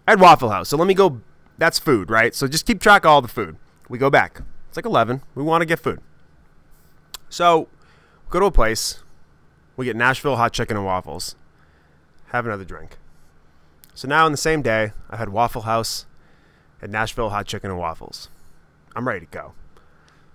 at 0.09 0.19
Waffle 0.19 0.49
House. 0.49 0.71
So 0.71 0.79
let 0.79 0.87
me 0.87 0.95
go 0.95 1.21
that's 1.59 1.79
food, 1.79 2.09
right? 2.09 2.35
So 2.35 2.49
just 2.49 2.65
keep 2.65 2.81
track 2.81 3.05
of 3.05 3.11
all 3.11 3.21
the 3.21 3.29
food. 3.29 3.57
We 3.91 3.99
go 3.99 4.09
back. 4.09 4.41
It's 4.67 4.79
like 4.79 4.87
11. 4.87 5.21
We 5.35 5.43
want 5.43 5.61
to 5.61 5.67
get 5.67 5.79
food. 5.79 6.01
So 7.29 7.69
go 8.31 8.41
to 8.41 8.47
a 8.47 8.51
place. 8.51 9.01
We 9.77 9.85
get 9.85 9.95
Nashville 9.95 10.37
hot 10.37 10.55
chicken 10.55 10.79
and 10.79 10.87
waffles. 10.87 11.35
Have 12.29 12.47
another 12.47 12.65
drink. 12.65 12.97
So 13.93 14.09
now 14.09 14.25
in 14.25 14.33
the 14.33 14.39
same 14.39 14.63
day, 14.63 14.93
I 15.11 15.19
had 15.19 15.29
Waffle 15.29 15.63
House 15.63 16.07
and 16.81 16.91
Nashville 16.91 17.29
hot 17.29 17.45
chicken 17.45 17.69
and 17.71 17.79
waffles. 17.79 18.31
I'm 18.97 19.07
ready 19.07 19.21
to 19.21 19.31
go. 19.31 19.53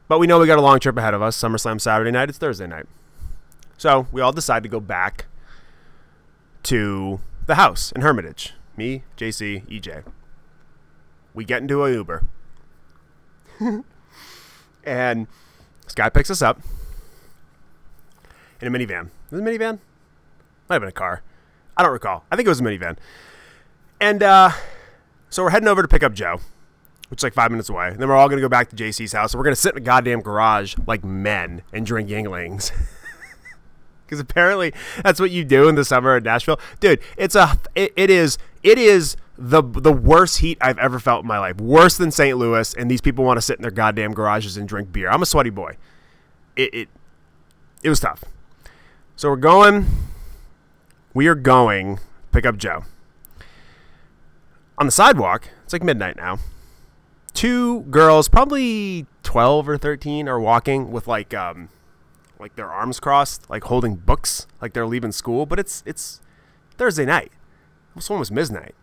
But 0.08 0.20
we 0.20 0.28
know 0.28 0.38
we 0.38 0.46
got 0.46 0.60
a 0.60 0.62
long 0.62 0.80
trip 0.80 0.96
ahead 0.96 1.16
of 1.16 1.24
us. 1.24 1.36
SummerSlam 1.36 1.82
Saturday 1.82 2.12
night, 2.12 2.30
it's 2.30 2.38
Thursday 2.38 2.68
night. 2.68 2.86
So 3.80 4.06
we 4.12 4.22
all 4.22 4.32
decide 4.32 4.62
to 4.62 4.70
go 4.70 4.80
back 4.80 5.26
to 6.66 7.20
the 7.46 7.56
house 7.56 7.92
in 7.92 8.02
Hermitage. 8.02 8.54
Me, 8.78 9.04
JC, 9.18 9.66
EJ. 9.68 10.04
We 11.34 11.46
get 11.46 11.62
into 11.62 11.84
a 11.84 11.92
Uber. 11.92 12.24
and 14.84 15.28
this 15.84 15.96
guy 15.96 16.10
picks 16.10 16.30
us 16.30 16.42
up 16.42 16.60
in 18.62 18.74
a 18.74 18.78
minivan. 18.78 19.10
Was 19.32 19.42
it 19.42 19.44
a 19.44 19.50
minivan? 19.50 19.80
Might 20.70 20.76
have 20.76 20.82
been 20.82 20.90
a 20.90 20.94
car. 20.94 21.22
I 21.78 21.84
don't 21.84 21.92
recall. 21.92 22.24
I 22.32 22.36
think 22.36 22.48
it 22.48 22.50
was 22.50 22.60
a 22.60 22.64
minivan. 22.64 22.98
And 24.00 24.24
uh, 24.24 24.52
so 25.30 25.44
we're 25.44 25.52
heading 25.52 25.68
over 25.68 25.82
to 25.82 25.88
pick 25.88 26.04
up 26.04 26.14
Joe, 26.14 26.40
which 27.10 27.20
is 27.20 27.24
like 27.24 27.34
five 27.34 27.52
minutes 27.52 27.70
away. 27.70 27.90
And 27.90 28.00
then 28.00 28.08
we're 28.08 28.16
all 28.16 28.28
going 28.28 28.38
to 28.38 28.42
go 28.42 28.50
back 28.50 28.70
to 28.70 28.76
JC's 28.76 29.14
house. 29.14 29.34
And 29.34 29.40
we're 29.40 29.46
going 29.46 29.56
to 29.56 29.62
sit 29.62 29.74
in 29.74 29.78
a 29.78 29.86
goddamn 29.86 30.22
garage 30.22 30.76
like 30.88 31.04
men 31.04 31.62
and 31.72 31.86
drink 31.86 32.10
Yuenglings. 32.10 32.72
Because 34.06 34.20
apparently 34.20 34.74
that's 35.04 35.20
what 35.20 35.32
you 35.32 35.44
do 35.44 35.68
in 35.68 35.76
the 35.76 35.86
summer 35.86 36.18
in 36.18 36.24
Nashville. 36.24 36.60
Dude, 36.80 37.00
it's 37.18 37.36
a, 37.36 37.60
it, 37.74 37.92
it 37.96 38.10
is, 38.10 38.38
it 38.64 38.78
is 38.78 39.18
the 39.38 39.62
the 39.62 39.92
worst 39.92 40.38
heat 40.40 40.58
I've 40.62 40.78
ever 40.78 41.00
felt 41.00 41.24
in 41.24 41.28
my 41.28 41.40
life. 41.40 41.60
Worse 41.60 41.98
than 41.98 42.12
St. 42.12 42.38
Louis, 42.38 42.74
and 42.74 42.90
these 42.90 43.02
people 43.02 43.26
want 43.26 43.38
to 43.38 43.42
sit 43.42 43.58
in 43.58 43.62
their 43.62 43.72
goddamn 43.72 44.14
garages 44.14 44.56
and 44.58 44.68
drink 44.68 44.92
beer. 44.92 45.10
I'm 45.10 45.22
a 45.22 45.26
sweaty 45.26 45.50
boy. 45.50 45.78
It 46.56 46.74
it, 46.74 46.90
it 47.84 47.90
was 47.90 48.00
tough. 48.00 48.24
So 49.16 49.30
we're 49.30 49.36
going. 49.36 49.86
We 51.14 51.28
are 51.28 51.36
going 51.36 52.00
pick 52.36 52.46
up 52.46 52.58
Joe. 52.58 52.84
on 54.78 54.86
the 54.86 54.92
sidewalk, 54.92 55.48
it's 55.64 55.72
like 55.72 55.82
midnight 55.82 56.18
now. 56.18 56.40
Two 57.34 57.84
girls, 57.84 58.28
probably 58.28 59.06
12 59.24 59.70
or 59.70 59.78
13, 59.78 60.28
are 60.28 60.40
walking 60.40 60.92
with 60.92 61.08
like 61.08 61.34
um 61.34 61.70
like 62.40 62.56
their 62.56 62.72
arms 62.72 63.00
crossed, 63.00 63.50
like 63.50 63.64
holding 63.66 63.96
books, 63.96 64.48
like 64.62 64.74
they're 64.74 64.88
leaving 64.88 65.12
school, 65.12 65.46
but 65.46 65.60
it's 65.60 65.84
it's 65.86 66.22
Thursday 66.78 67.06
night. 67.06 67.32
One 68.08 68.20
was 68.20 68.32
midnight. 68.32 68.76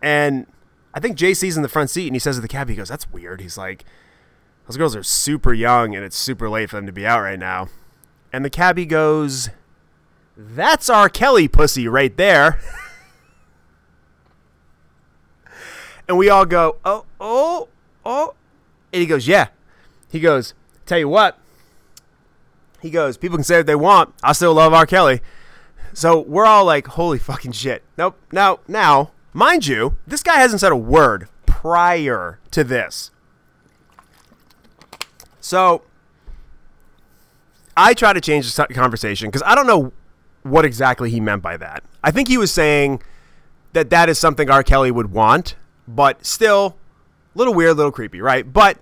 And 0.00 0.46
I 0.94 1.00
think 1.00 1.18
JC's 1.18 1.56
in 1.56 1.62
the 1.62 1.68
front 1.68 1.90
seat 1.90 2.06
and 2.06 2.14
he 2.14 2.20
says 2.20 2.36
to 2.36 2.42
the 2.42 2.48
cab, 2.48 2.68
he 2.68 2.76
goes, 2.76 2.88
That's 2.88 3.10
weird. 3.10 3.40
He's 3.40 3.58
like, 3.58 3.84
Those 4.66 4.76
girls 4.76 4.94
are 4.94 5.02
super 5.02 5.52
young 5.52 5.94
and 5.94 6.04
it's 6.04 6.16
super 6.16 6.48
late 6.48 6.70
for 6.70 6.76
them 6.76 6.86
to 6.86 6.92
be 6.92 7.06
out 7.06 7.20
right 7.20 7.38
now. 7.38 7.68
And 8.32 8.44
the 8.44 8.50
cabbie 8.50 8.86
goes, 8.86 9.50
That's 10.36 10.88
R. 10.88 11.08
Kelly 11.08 11.48
pussy 11.48 11.88
right 11.88 12.16
there. 12.16 12.60
and 16.08 16.16
we 16.16 16.28
all 16.28 16.46
go, 16.46 16.76
Oh, 16.84 17.04
oh, 17.20 17.68
oh. 18.04 18.34
And 18.92 19.00
he 19.00 19.06
goes, 19.06 19.26
Yeah. 19.26 19.48
He 20.10 20.20
goes, 20.20 20.54
Tell 20.86 20.98
you 20.98 21.08
what. 21.08 21.38
He 22.80 22.90
goes, 22.90 23.16
People 23.16 23.36
can 23.38 23.44
say 23.44 23.58
what 23.58 23.66
they 23.66 23.74
want. 23.74 24.14
I 24.22 24.32
still 24.32 24.54
love 24.54 24.72
R. 24.72 24.86
Kelly. 24.86 25.20
So 25.92 26.20
we're 26.20 26.46
all 26.46 26.64
like, 26.64 26.86
Holy 26.86 27.18
fucking 27.18 27.52
shit. 27.52 27.82
Nope. 27.96 28.18
Now, 28.32 28.60
now, 28.68 29.12
mind 29.32 29.66
you, 29.66 29.96
this 30.06 30.22
guy 30.22 30.36
hasn't 30.36 30.60
said 30.60 30.72
a 30.72 30.76
word 30.76 31.28
prior 31.46 32.38
to 32.52 32.64
this. 32.64 33.10
So 35.40 35.82
I 37.76 37.94
try 37.94 38.12
to 38.12 38.20
change 38.20 38.52
the 38.52 38.66
conversation 38.68 39.28
because 39.28 39.42
I 39.44 39.54
don't 39.54 39.66
know 39.66 39.92
what 40.42 40.64
exactly 40.64 41.10
he 41.10 41.20
meant 41.20 41.42
by 41.42 41.56
that. 41.56 41.82
I 42.02 42.10
think 42.10 42.28
he 42.28 42.38
was 42.38 42.52
saying 42.52 43.02
that 43.72 43.90
that 43.90 44.08
is 44.08 44.18
something 44.18 44.50
R. 44.50 44.62
Kelly 44.62 44.90
would 44.90 45.12
want, 45.12 45.56
but 45.86 46.24
still 46.24 46.76
a 47.34 47.38
little 47.38 47.54
weird, 47.54 47.70
a 47.70 47.74
little 47.74 47.92
creepy, 47.92 48.20
right? 48.20 48.50
But 48.50 48.78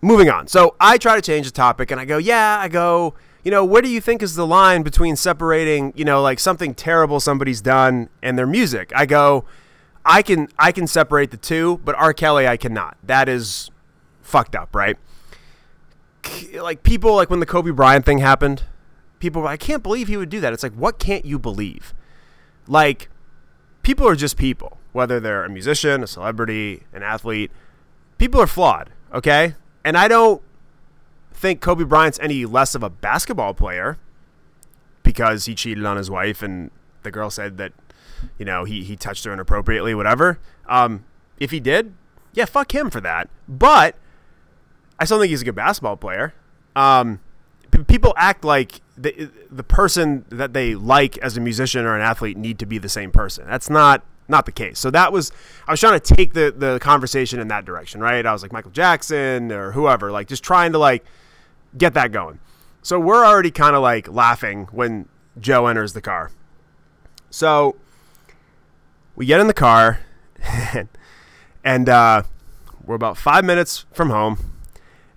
moving 0.00 0.30
on. 0.30 0.46
So 0.46 0.74
I 0.80 0.98
try 0.98 1.16
to 1.16 1.22
change 1.22 1.46
the 1.46 1.52
topic 1.52 1.90
and 1.90 2.00
I 2.00 2.04
go, 2.04 2.18
yeah, 2.18 2.58
I 2.60 2.68
go, 2.68 3.14
you 3.44 3.50
know, 3.50 3.64
where 3.64 3.82
do 3.82 3.88
you 3.88 4.00
think 4.00 4.22
is 4.22 4.34
the 4.34 4.46
line 4.46 4.82
between 4.82 5.16
separating, 5.16 5.92
you 5.96 6.04
know, 6.04 6.22
like 6.22 6.38
something 6.38 6.74
terrible 6.74 7.20
somebody's 7.20 7.60
done 7.60 8.08
and 8.22 8.38
their 8.38 8.46
music? 8.46 8.92
I 8.94 9.06
go, 9.06 9.44
I 10.04 10.22
can 10.22 10.48
I 10.58 10.72
can 10.72 10.86
separate 10.86 11.30
the 11.30 11.36
two, 11.36 11.80
but 11.84 11.94
R. 11.96 12.12
Kelly 12.12 12.46
I 12.46 12.56
cannot. 12.56 12.96
That 13.02 13.28
is 13.28 13.70
fucked 14.22 14.54
up, 14.54 14.74
right? 14.74 14.96
like 16.60 16.82
people 16.82 17.14
like 17.14 17.30
when 17.30 17.40
the 17.40 17.46
Kobe 17.46 17.70
Bryant 17.70 18.04
thing 18.04 18.18
happened, 18.18 18.64
people 19.18 19.42
were, 19.42 19.48
I 19.48 19.56
can't 19.56 19.82
believe 19.82 20.08
he 20.08 20.16
would 20.16 20.30
do 20.30 20.40
that. 20.40 20.52
It's 20.52 20.62
like 20.62 20.74
what 20.74 20.98
can't 20.98 21.24
you 21.24 21.38
believe? 21.38 21.94
Like 22.66 23.08
people 23.82 24.06
are 24.06 24.16
just 24.16 24.36
people, 24.36 24.78
whether 24.92 25.20
they're 25.20 25.44
a 25.44 25.50
musician, 25.50 26.02
a 26.02 26.06
celebrity, 26.06 26.84
an 26.92 27.02
athlete. 27.02 27.50
People 28.18 28.40
are 28.40 28.46
flawed, 28.46 28.90
okay? 29.14 29.54
And 29.88 29.96
I 29.96 30.06
don't 30.06 30.42
think 31.32 31.62
Kobe 31.62 31.82
Bryant's 31.82 32.18
any 32.20 32.44
less 32.44 32.74
of 32.74 32.82
a 32.82 32.90
basketball 32.90 33.54
player 33.54 33.96
because 35.02 35.46
he 35.46 35.54
cheated 35.54 35.86
on 35.86 35.96
his 35.96 36.10
wife 36.10 36.42
and 36.42 36.70
the 37.04 37.10
girl 37.10 37.30
said 37.30 37.56
that 37.56 37.72
you 38.38 38.44
know 38.44 38.64
he 38.64 38.84
he 38.84 38.96
touched 38.96 39.24
her 39.24 39.32
inappropriately, 39.32 39.94
whatever. 39.94 40.38
Um, 40.68 41.06
if 41.38 41.52
he 41.52 41.58
did, 41.58 41.94
yeah, 42.34 42.44
fuck 42.44 42.74
him 42.74 42.90
for 42.90 43.00
that. 43.00 43.30
But 43.48 43.96
I 45.00 45.06
still 45.06 45.18
think 45.20 45.30
he's 45.30 45.40
a 45.40 45.46
good 45.46 45.54
basketball 45.54 45.96
player. 45.96 46.34
Um, 46.76 47.20
people 47.86 48.12
act 48.18 48.44
like 48.44 48.82
the 48.94 49.30
the 49.50 49.64
person 49.64 50.26
that 50.28 50.52
they 50.52 50.74
like 50.74 51.16
as 51.16 51.38
a 51.38 51.40
musician 51.40 51.86
or 51.86 51.96
an 51.96 52.02
athlete 52.02 52.36
need 52.36 52.58
to 52.58 52.66
be 52.66 52.76
the 52.76 52.90
same 52.90 53.10
person. 53.10 53.46
That's 53.46 53.70
not 53.70 54.04
not 54.28 54.46
the 54.46 54.52
case. 54.52 54.78
So 54.78 54.90
that 54.90 55.12
was 55.12 55.32
I 55.66 55.72
was 55.72 55.80
trying 55.80 55.98
to 55.98 56.14
take 56.14 56.34
the 56.34 56.54
the 56.56 56.78
conversation 56.80 57.40
in 57.40 57.48
that 57.48 57.64
direction, 57.64 58.00
right? 58.00 58.24
I 58.24 58.32
was 58.32 58.42
like 58.42 58.52
Michael 58.52 58.70
Jackson 58.70 59.50
or 59.50 59.72
whoever, 59.72 60.12
like 60.12 60.28
just 60.28 60.44
trying 60.44 60.72
to 60.72 60.78
like 60.78 61.04
get 61.76 61.94
that 61.94 62.12
going. 62.12 62.38
So 62.82 62.98
we're 63.00 63.24
already 63.24 63.50
kind 63.50 63.74
of 63.74 63.82
like 63.82 64.08
laughing 64.08 64.68
when 64.70 65.08
Joe 65.38 65.66
enters 65.66 65.92
the 65.92 66.00
car. 66.00 66.30
So 67.30 67.76
we 69.16 69.26
get 69.26 69.40
in 69.40 69.46
the 69.46 69.54
car 69.54 70.00
and 71.64 71.88
uh, 71.88 72.22
we're 72.84 72.94
about 72.94 73.16
five 73.16 73.44
minutes 73.44 73.84
from 73.92 74.10
home 74.10 74.38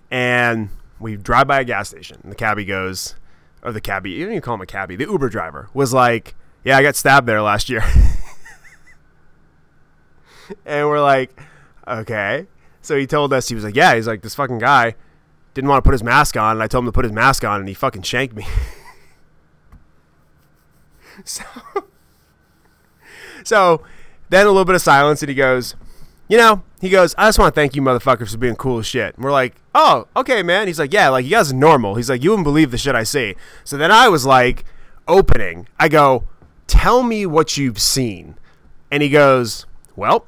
and 0.09 0.69
we 0.99 1.15
drive 1.15 1.47
by 1.47 1.61
a 1.61 1.63
gas 1.63 1.89
station. 1.89 2.19
And 2.23 2.31
the 2.31 2.35
cabbie 2.35 2.65
goes, 2.65 3.15
or 3.63 3.71
the 3.71 3.81
cabbie, 3.81 4.11
you 4.11 4.25
don't 4.25 4.33
even 4.33 4.41
call 4.41 4.55
him 4.55 4.61
a 4.61 4.65
cabbie, 4.65 4.95
the 4.95 5.05
Uber 5.05 5.29
driver 5.29 5.69
was 5.73 5.93
like, 5.93 6.35
Yeah, 6.63 6.77
I 6.77 6.83
got 6.83 6.95
stabbed 6.95 7.27
there 7.27 7.41
last 7.41 7.69
year. 7.69 7.83
and 10.65 10.87
we're 10.87 11.01
like, 11.01 11.39
Okay. 11.87 12.47
So 12.81 12.97
he 12.97 13.05
told 13.05 13.33
us, 13.33 13.49
he 13.49 13.55
was 13.55 13.63
like, 13.63 13.75
Yeah, 13.75 13.95
he's 13.95 14.07
like, 14.07 14.21
This 14.21 14.35
fucking 14.35 14.59
guy 14.59 14.95
didn't 15.53 15.69
want 15.69 15.83
to 15.83 15.87
put 15.87 15.93
his 15.93 16.03
mask 16.03 16.37
on. 16.37 16.57
And 16.57 16.63
I 16.63 16.67
told 16.67 16.83
him 16.83 16.87
to 16.87 16.93
put 16.93 17.05
his 17.05 17.13
mask 17.13 17.43
on, 17.43 17.59
and 17.59 17.67
he 17.67 17.73
fucking 17.73 18.03
shanked 18.03 18.35
me. 18.35 18.45
so, 21.25 21.43
so 23.43 23.83
then 24.29 24.45
a 24.45 24.49
little 24.49 24.65
bit 24.65 24.75
of 24.75 24.81
silence, 24.81 25.21
and 25.21 25.29
he 25.29 25.35
goes, 25.35 25.75
you 26.29 26.37
know, 26.37 26.63
he 26.79 26.89
goes, 26.89 27.13
I 27.17 27.27
just 27.27 27.37
want 27.37 27.53
to 27.53 27.59
thank 27.59 27.75
you 27.75 27.81
motherfuckers 27.81 28.31
for 28.31 28.37
being 28.37 28.55
cool 28.55 28.79
as 28.79 28.87
shit. 28.87 29.15
And 29.15 29.23
we're 29.23 29.33
like, 29.33 29.55
oh, 29.75 30.07
okay, 30.15 30.43
man. 30.43 30.67
He's 30.67 30.79
like, 30.79 30.93
yeah, 30.93 31.09
like 31.09 31.25
you 31.25 31.31
guys 31.31 31.51
are 31.51 31.55
normal. 31.55 31.95
He's 31.95 32.09
like, 32.09 32.23
you 32.23 32.29
wouldn't 32.29 32.45
believe 32.45 32.71
the 32.71 32.77
shit 32.77 32.95
I 32.95 33.03
see. 33.03 33.35
So 33.65 33.75
then 33.75 33.91
I 33.91 34.07
was 34.07 34.25
like, 34.25 34.63
opening. 35.09 35.67
I 35.77 35.89
go, 35.89 36.29
tell 36.67 37.03
me 37.03 37.25
what 37.25 37.57
you've 37.57 37.81
seen. 37.81 38.37
And 38.89 39.03
he 39.03 39.09
goes, 39.09 39.65
well, 39.97 40.25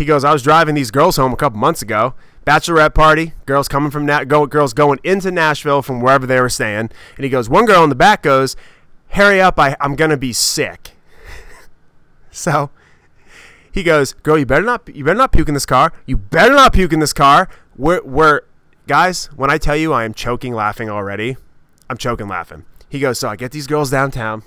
he 0.00 0.06
goes, 0.06 0.24
I 0.24 0.32
was 0.32 0.42
driving 0.42 0.74
these 0.74 0.90
girls 0.90 1.18
home 1.18 1.30
a 1.30 1.36
couple 1.36 1.58
months 1.58 1.82
ago. 1.82 2.14
Bachelorette 2.46 2.94
party, 2.94 3.34
girls 3.44 3.68
coming 3.68 3.90
from 3.90 4.06
that, 4.06 4.28
go, 4.28 4.46
girls 4.46 4.72
going 4.72 4.98
into 5.04 5.30
Nashville 5.30 5.82
from 5.82 6.00
wherever 6.00 6.26
they 6.26 6.40
were 6.40 6.48
staying. 6.48 6.88
And 7.16 7.24
he 7.24 7.28
goes, 7.28 7.50
one 7.50 7.66
girl 7.66 7.84
in 7.84 7.90
the 7.90 7.94
back 7.94 8.22
goes, 8.22 8.56
hurry 9.10 9.42
up, 9.42 9.60
I, 9.60 9.76
I'm 9.78 9.96
gonna 9.96 10.16
be 10.16 10.32
sick. 10.32 10.92
so 12.30 12.70
he 13.70 13.82
goes, 13.82 14.14
"Girl, 14.14 14.38
you 14.38 14.46
better 14.46 14.64
not 14.64 14.88
you 14.94 15.04
better 15.04 15.18
not 15.18 15.32
puke 15.32 15.48
in 15.48 15.54
this 15.54 15.66
car. 15.66 15.92
You 16.06 16.16
better 16.16 16.54
not 16.54 16.72
puke 16.72 16.92
in 16.92 17.00
this 17.00 17.12
car." 17.12 17.48
We're, 17.76 18.02
we're 18.02 18.40
guys. 18.86 19.26
When 19.36 19.50
I 19.50 19.58
tell 19.58 19.76
you 19.76 19.92
I 19.92 20.04
am 20.04 20.14
choking 20.14 20.54
laughing 20.54 20.90
already, 20.90 21.36
I'm 21.90 21.96
choking 21.96 22.26
laughing. 22.26 22.64
He 22.88 22.98
goes, 22.98 23.18
"So 23.18 23.28
I 23.28 23.36
get 23.36 23.52
these 23.52 23.66
girls 23.66 23.90
downtown." 23.90 24.42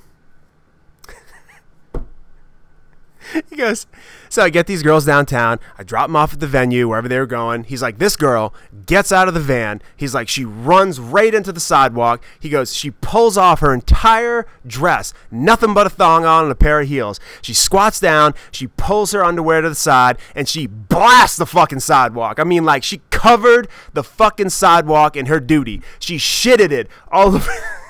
he 3.50 3.56
goes, 3.56 3.88
so 4.30 4.44
I 4.44 4.50
get 4.50 4.68
these 4.68 4.84
girls 4.84 5.06
downtown. 5.06 5.60
I 5.78 5.84
drop 5.84 6.08
them 6.08 6.16
off 6.16 6.34
at 6.34 6.40
the 6.40 6.48
venue, 6.48 6.88
wherever 6.88 7.08
they 7.08 7.20
were 7.20 7.26
going. 7.26 7.64
He's 7.64 7.82
like, 7.82 7.98
this 7.98 8.16
girl 8.16 8.54
gets 8.86 9.12
out 9.12 9.28
of 9.28 9.34
the 9.34 9.40
van. 9.40 9.82
He's 9.96 10.14
like, 10.14 10.28
she 10.28 10.46
runs 10.46 11.00
right 11.00 11.34
into 11.34 11.52
the 11.52 11.60
sidewalk. 11.60 12.24
He 12.40 12.50
goes, 12.50 12.76
she 12.76 12.92
pulls 12.92 13.38
off 13.38 13.60
her 13.60 13.74
entire 13.74 14.46
dress, 14.66 15.14
nothing 15.32 15.74
but 15.74 15.88
a 15.88 15.90
thong 15.90 16.26
on 16.26 16.44
and 16.44 16.52
a 16.52 16.56
pair 16.56 16.82
of 16.82 16.88
heels. 16.88 17.20
She 17.42 17.54
squats 17.54 18.00
down, 18.00 18.34
she 18.52 18.68
pulls 18.68 19.12
her 19.12 19.24
underwear 19.24 19.62
to 19.62 19.70
the 19.70 19.76
side, 19.76 20.18
and 20.36 20.48
she 20.48 20.68
blasts 20.68 21.38
the 21.38 21.46
fucking 21.46 21.80
sidewalk. 21.80 22.40
I 22.40 22.44
mean, 22.44 22.66
like, 22.66 22.84
she 22.84 23.02
covered 23.10 23.68
the 23.94 24.04
fucking 24.04 24.50
sidewalk 24.50 25.16
in 25.16 25.28
her 25.28 25.40
duty. 25.40 25.82
She 26.00 26.18
shitted 26.18 26.72
it 26.72 26.88
all 27.12 27.36
over. 27.36 27.52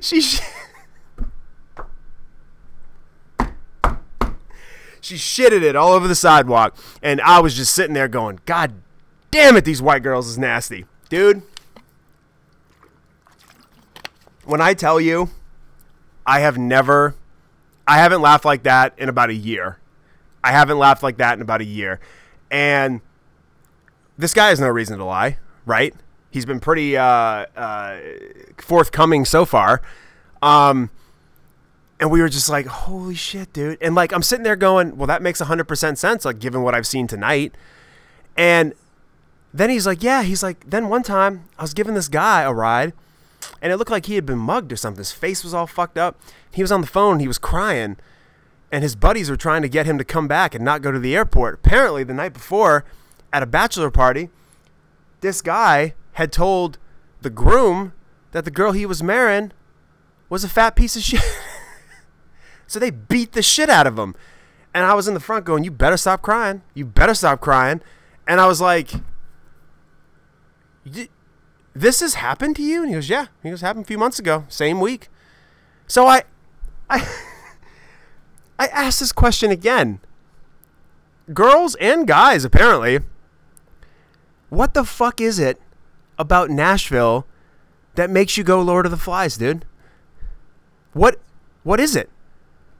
she 0.00 0.20
sh- 0.20 0.40
she 5.00 5.14
shitted 5.16 5.62
it 5.62 5.74
all 5.76 5.92
over 5.92 6.06
the 6.06 6.14
sidewalk, 6.14 6.76
and 7.02 7.20
I 7.20 7.40
was 7.40 7.56
just 7.56 7.74
sitting 7.74 7.94
there 7.94 8.08
going, 8.08 8.40
"God 8.46 8.74
damn 9.30 9.56
it, 9.56 9.64
these 9.64 9.82
white 9.82 10.02
girls 10.02 10.28
is 10.28 10.38
nasty, 10.38 10.86
dude." 11.08 11.42
When 14.44 14.60
I 14.60 14.74
tell 14.74 15.00
you, 15.00 15.30
I 16.26 16.40
have 16.40 16.58
never, 16.58 17.14
I 17.86 17.98
haven't 17.98 18.20
laughed 18.20 18.44
like 18.44 18.62
that 18.64 18.94
in 18.98 19.08
about 19.08 19.30
a 19.30 19.34
year. 19.34 19.78
I 20.42 20.52
haven't 20.52 20.78
laughed 20.78 21.02
like 21.02 21.18
that 21.18 21.34
in 21.34 21.42
about 21.42 21.60
a 21.60 21.64
year, 21.64 22.00
and 22.50 23.00
this 24.16 24.34
guy 24.34 24.48
has 24.48 24.60
no 24.60 24.68
reason 24.68 24.98
to 24.98 25.04
lie, 25.04 25.38
right? 25.66 25.94
He's 26.30 26.46
been 26.46 26.60
pretty 26.60 26.96
uh, 26.96 27.04
uh, 27.56 27.98
forthcoming 28.58 29.24
so 29.24 29.44
far. 29.44 29.82
Um, 30.42 30.90
and 31.98 32.10
we 32.10 32.20
were 32.20 32.28
just 32.28 32.48
like, 32.48 32.66
holy 32.66 33.14
shit, 33.14 33.52
dude. 33.52 33.78
And 33.82 33.94
like, 33.94 34.12
I'm 34.12 34.22
sitting 34.22 34.44
there 34.44 34.56
going, 34.56 34.96
well, 34.96 35.06
that 35.06 35.22
makes 35.22 35.40
100% 35.40 35.98
sense, 35.98 36.24
like, 36.24 36.38
given 36.38 36.62
what 36.62 36.74
I've 36.74 36.86
seen 36.86 37.06
tonight. 37.06 37.54
And 38.36 38.74
then 39.52 39.70
he's 39.70 39.86
like, 39.86 40.02
yeah, 40.02 40.22
he's 40.22 40.42
like, 40.42 40.70
then 40.70 40.88
one 40.88 41.02
time 41.02 41.44
I 41.58 41.62
was 41.62 41.74
giving 41.74 41.94
this 41.94 42.08
guy 42.08 42.42
a 42.42 42.52
ride 42.52 42.92
and 43.60 43.72
it 43.72 43.76
looked 43.76 43.90
like 43.90 44.06
he 44.06 44.14
had 44.14 44.26
been 44.26 44.38
mugged 44.38 44.72
or 44.72 44.76
something. 44.76 44.98
His 45.00 45.12
face 45.12 45.44
was 45.44 45.54
all 45.54 45.66
fucked 45.66 45.98
up. 45.98 46.20
He 46.52 46.62
was 46.62 46.72
on 46.72 46.80
the 46.80 46.86
phone, 46.86 47.20
he 47.20 47.28
was 47.28 47.38
crying. 47.38 47.96
And 48.72 48.84
his 48.84 48.94
buddies 48.94 49.28
were 49.28 49.36
trying 49.36 49.62
to 49.62 49.68
get 49.68 49.86
him 49.86 49.98
to 49.98 50.04
come 50.04 50.28
back 50.28 50.54
and 50.54 50.64
not 50.64 50.80
go 50.80 50.92
to 50.92 50.98
the 50.98 51.16
airport. 51.16 51.54
Apparently, 51.54 52.04
the 52.04 52.14
night 52.14 52.32
before, 52.32 52.84
at 53.32 53.42
a 53.42 53.46
bachelor 53.46 53.90
party, 53.90 54.30
this 55.22 55.42
guy 55.42 55.94
had 56.20 56.32
told 56.32 56.76
the 57.22 57.30
groom 57.30 57.94
that 58.32 58.44
the 58.44 58.50
girl 58.50 58.72
he 58.72 58.84
was 58.84 59.02
marrying 59.02 59.52
was 60.28 60.44
a 60.44 60.50
fat 60.50 60.76
piece 60.76 60.94
of 60.94 61.02
shit. 61.08 61.22
so 62.66 62.78
they 62.78 62.90
beat 62.90 63.32
the 63.32 63.40
shit 63.42 63.70
out 63.70 63.86
of 63.86 63.98
him. 63.98 64.14
And 64.74 64.84
I 64.84 64.92
was 64.92 65.08
in 65.08 65.14
the 65.14 65.20
front 65.20 65.46
going, 65.46 65.64
You 65.64 65.70
better 65.70 65.96
stop 65.96 66.20
crying. 66.20 66.60
You 66.74 66.84
better 66.84 67.14
stop 67.14 67.40
crying. 67.40 67.80
And 68.28 68.38
I 68.38 68.46
was 68.46 68.60
like, 68.60 68.90
This 71.72 72.00
has 72.00 72.14
happened 72.14 72.54
to 72.56 72.62
you? 72.62 72.82
And 72.82 72.90
he 72.90 72.94
goes, 72.96 73.08
Yeah. 73.08 73.28
He 73.42 73.48
goes, 73.48 73.62
Happened 73.62 73.86
a 73.86 73.88
few 73.88 73.98
months 73.98 74.18
ago, 74.18 74.44
same 74.50 74.78
week. 74.78 75.08
So 75.86 76.06
I 76.06 76.24
I 76.90 77.08
I 78.58 78.66
asked 78.66 79.00
this 79.00 79.10
question 79.10 79.50
again. 79.50 80.00
Girls 81.32 81.76
and 81.76 82.06
guys, 82.06 82.44
apparently. 82.44 83.00
What 84.50 84.74
the 84.74 84.84
fuck 84.84 85.18
is 85.22 85.38
it 85.38 85.58
about 86.20 86.50
Nashville 86.50 87.26
that 87.94 88.10
makes 88.10 88.36
you 88.36 88.44
go 88.44 88.60
Lord 88.60 88.84
of 88.84 88.92
the 88.92 88.98
Flies, 88.98 89.38
dude? 89.38 89.64
What 90.92 91.18
what 91.62 91.80
is 91.80 91.96
it? 91.96 92.10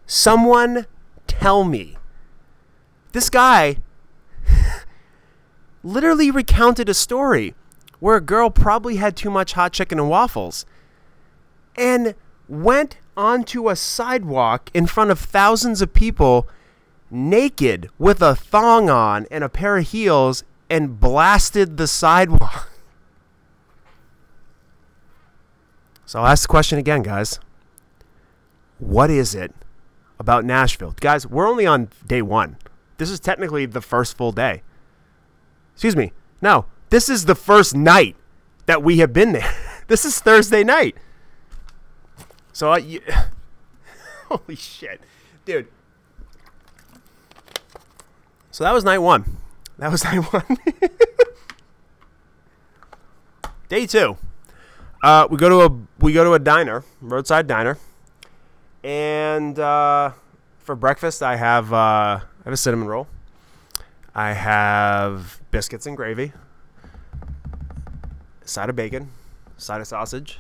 Someone 0.06 0.86
tell 1.26 1.64
me. 1.64 1.96
This 3.12 3.30
guy 3.30 3.78
literally 5.82 6.30
recounted 6.30 6.88
a 6.88 6.94
story 6.94 7.54
where 7.98 8.16
a 8.16 8.20
girl 8.20 8.50
probably 8.50 8.96
had 8.96 9.16
too 9.16 9.30
much 9.30 9.54
hot 9.54 9.72
chicken 9.72 9.98
and 9.98 10.08
waffles 10.08 10.66
and 11.76 12.14
went 12.46 12.98
onto 13.16 13.68
a 13.68 13.76
sidewalk 13.76 14.70
in 14.74 14.86
front 14.86 15.10
of 15.10 15.18
thousands 15.18 15.80
of 15.80 15.94
people 15.94 16.46
naked 17.10 17.88
with 17.98 18.20
a 18.20 18.34
thong 18.34 18.90
on 18.90 19.26
and 19.30 19.42
a 19.42 19.48
pair 19.48 19.78
of 19.78 19.88
heels 19.88 20.44
and 20.68 21.00
blasted 21.00 21.76
the 21.76 21.86
sidewalk. 21.86 22.69
So 26.10 26.18
I'll 26.18 26.26
ask 26.26 26.42
the 26.42 26.48
question 26.48 26.76
again, 26.76 27.04
guys. 27.04 27.38
What 28.80 29.10
is 29.10 29.32
it 29.32 29.54
about 30.18 30.44
Nashville? 30.44 30.96
Guys, 30.98 31.24
we're 31.24 31.48
only 31.48 31.66
on 31.66 31.88
day 32.04 32.20
one. 32.20 32.56
This 32.98 33.10
is 33.10 33.20
technically 33.20 33.64
the 33.64 33.80
first 33.80 34.16
full 34.16 34.32
day. 34.32 34.64
Excuse 35.72 35.94
me. 35.94 36.10
No, 36.42 36.66
this 36.88 37.08
is 37.08 37.26
the 37.26 37.36
first 37.36 37.76
night 37.76 38.16
that 38.66 38.82
we 38.82 38.98
have 38.98 39.12
been 39.12 39.30
there. 39.30 39.54
this 39.86 40.04
is 40.04 40.18
Thursday 40.18 40.64
night. 40.64 40.96
So, 42.52 42.72
I, 42.72 42.98
holy 44.28 44.56
shit. 44.56 45.00
Dude. 45.44 45.68
So 48.50 48.64
that 48.64 48.74
was 48.74 48.82
night 48.82 48.98
one. 48.98 49.36
That 49.78 49.92
was 49.92 50.02
night 50.12 50.24
one. 50.32 50.58
Day 53.68 53.86
two. 53.86 54.16
Uh, 55.02 55.26
we 55.30 55.38
go 55.38 55.48
to 55.48 55.62
a 55.62 55.78
we 55.98 56.12
go 56.12 56.24
to 56.24 56.34
a 56.34 56.38
diner, 56.38 56.84
roadside 57.00 57.46
diner, 57.46 57.78
and 58.84 59.58
uh, 59.58 60.12
for 60.58 60.76
breakfast 60.76 61.22
I 61.22 61.36
have 61.36 61.72
uh, 61.72 62.20
I 62.20 62.42
have 62.44 62.52
a 62.52 62.56
cinnamon 62.56 62.86
roll. 62.86 63.06
I 64.14 64.32
have 64.32 65.40
biscuits 65.50 65.86
and 65.86 65.96
gravy, 65.96 66.32
side 68.44 68.68
of 68.68 68.76
bacon, 68.76 69.10
side 69.56 69.80
of 69.80 69.86
sausage, 69.86 70.38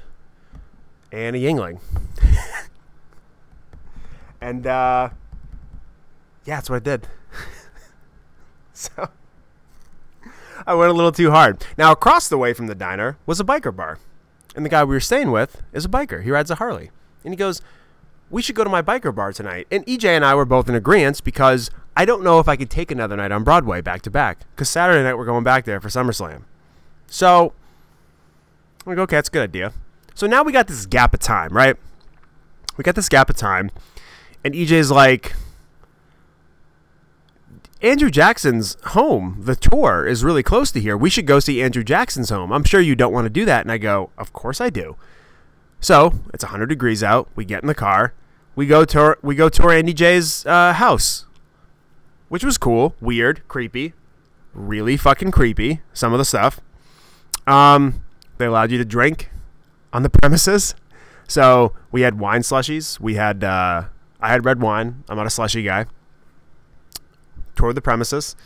and 1.10 1.34
a 1.34 1.38
Yuengling. 1.38 1.80
and 4.42 4.66
uh, 4.66 5.08
yeah, 6.44 6.56
that's 6.56 6.68
what 6.68 6.76
I 6.76 6.80
did. 6.80 7.06
so 8.74 9.08
I 10.66 10.74
went 10.74 10.90
a 10.90 10.94
little 10.94 11.12
too 11.12 11.30
hard. 11.30 11.64
Now 11.78 11.92
across 11.92 12.28
the 12.28 12.36
way 12.36 12.52
from 12.52 12.66
the 12.66 12.74
diner 12.74 13.16
was 13.24 13.40
a 13.40 13.44
biker 13.44 13.74
bar. 13.74 13.98
And 14.54 14.64
the 14.64 14.68
guy 14.70 14.84
we 14.84 14.94
were 14.94 15.00
staying 15.00 15.30
with 15.30 15.62
is 15.72 15.84
a 15.84 15.88
biker. 15.88 16.22
He 16.22 16.30
rides 16.30 16.50
a 16.50 16.56
Harley. 16.56 16.90
And 17.24 17.32
he 17.32 17.36
goes, 17.36 17.62
We 18.30 18.42
should 18.42 18.56
go 18.56 18.64
to 18.64 18.70
my 18.70 18.82
biker 18.82 19.14
bar 19.14 19.32
tonight. 19.32 19.66
And 19.70 19.84
EJ 19.86 20.04
and 20.04 20.24
I 20.24 20.34
were 20.34 20.44
both 20.44 20.68
in 20.68 20.74
agreement 20.74 21.22
because 21.22 21.70
I 21.96 22.04
don't 22.04 22.22
know 22.22 22.40
if 22.40 22.48
I 22.48 22.56
could 22.56 22.70
take 22.70 22.90
another 22.90 23.16
night 23.16 23.32
on 23.32 23.44
Broadway 23.44 23.80
back 23.80 24.02
to 24.02 24.10
back. 24.10 24.40
Because 24.54 24.68
Saturday 24.68 25.02
night 25.02 25.14
we're 25.14 25.26
going 25.26 25.44
back 25.44 25.64
there 25.64 25.80
for 25.80 25.88
SummerSlam. 25.88 26.42
So 27.06 27.52
I'm 28.86 28.92
like, 28.92 28.98
okay, 28.98 29.16
that's 29.16 29.28
a 29.28 29.32
good 29.32 29.42
idea. 29.42 29.72
So 30.14 30.26
now 30.26 30.42
we 30.42 30.52
got 30.52 30.66
this 30.66 30.86
gap 30.86 31.14
of 31.14 31.20
time, 31.20 31.50
right? 31.52 31.76
We 32.76 32.82
got 32.82 32.94
this 32.94 33.08
gap 33.08 33.30
of 33.30 33.36
time. 33.36 33.70
And 34.44 34.54
EJ's 34.54 34.90
like, 34.90 35.34
Andrew 37.82 38.10
Jackson's 38.10 38.76
home, 38.88 39.38
the 39.40 39.56
tour, 39.56 40.06
is 40.06 40.22
really 40.22 40.42
close 40.42 40.70
to 40.72 40.80
here. 40.80 40.98
We 40.98 41.08
should 41.08 41.26
go 41.26 41.40
see 41.40 41.62
Andrew 41.62 41.82
Jackson's 41.82 42.28
home. 42.28 42.52
I'm 42.52 42.64
sure 42.64 42.80
you 42.80 42.94
don't 42.94 43.12
want 43.12 43.24
to 43.24 43.30
do 43.30 43.46
that. 43.46 43.62
And 43.62 43.72
I 43.72 43.78
go, 43.78 44.10
Of 44.18 44.34
course 44.34 44.60
I 44.60 44.68
do. 44.68 44.96
So 45.80 46.12
it's 46.34 46.44
100 46.44 46.66
degrees 46.66 47.02
out. 47.02 47.28
We 47.34 47.46
get 47.46 47.62
in 47.62 47.68
the 47.68 47.74
car. 47.74 48.12
We 48.54 48.66
go 48.66 48.84
tour. 48.84 49.16
We 49.22 49.34
go 49.34 49.48
tour 49.48 49.70
Andy 49.70 49.94
J's 49.94 50.44
uh, 50.44 50.74
house, 50.74 51.24
which 52.28 52.44
was 52.44 52.58
cool, 52.58 52.94
weird, 53.00 53.46
creepy, 53.48 53.94
really 54.52 54.98
fucking 54.98 55.30
creepy. 55.30 55.80
Some 55.94 56.12
of 56.12 56.18
the 56.18 56.24
stuff. 56.26 56.60
Um, 57.46 58.02
they 58.36 58.44
allowed 58.44 58.70
you 58.70 58.78
to 58.78 58.84
drink 58.84 59.30
on 59.94 60.02
the 60.02 60.10
premises, 60.20 60.74
so 61.26 61.72
we 61.90 62.02
had 62.02 62.18
wine 62.18 62.42
slushies. 62.42 63.00
We 63.00 63.14
had 63.14 63.42
uh, 63.42 63.84
I 64.20 64.28
had 64.28 64.44
red 64.44 64.60
wine. 64.60 65.04
I'm 65.08 65.16
not 65.16 65.26
a 65.26 65.30
slushy 65.30 65.62
guy 65.62 65.86
toward 67.54 67.74
the 67.74 67.82
premises. 67.82 68.36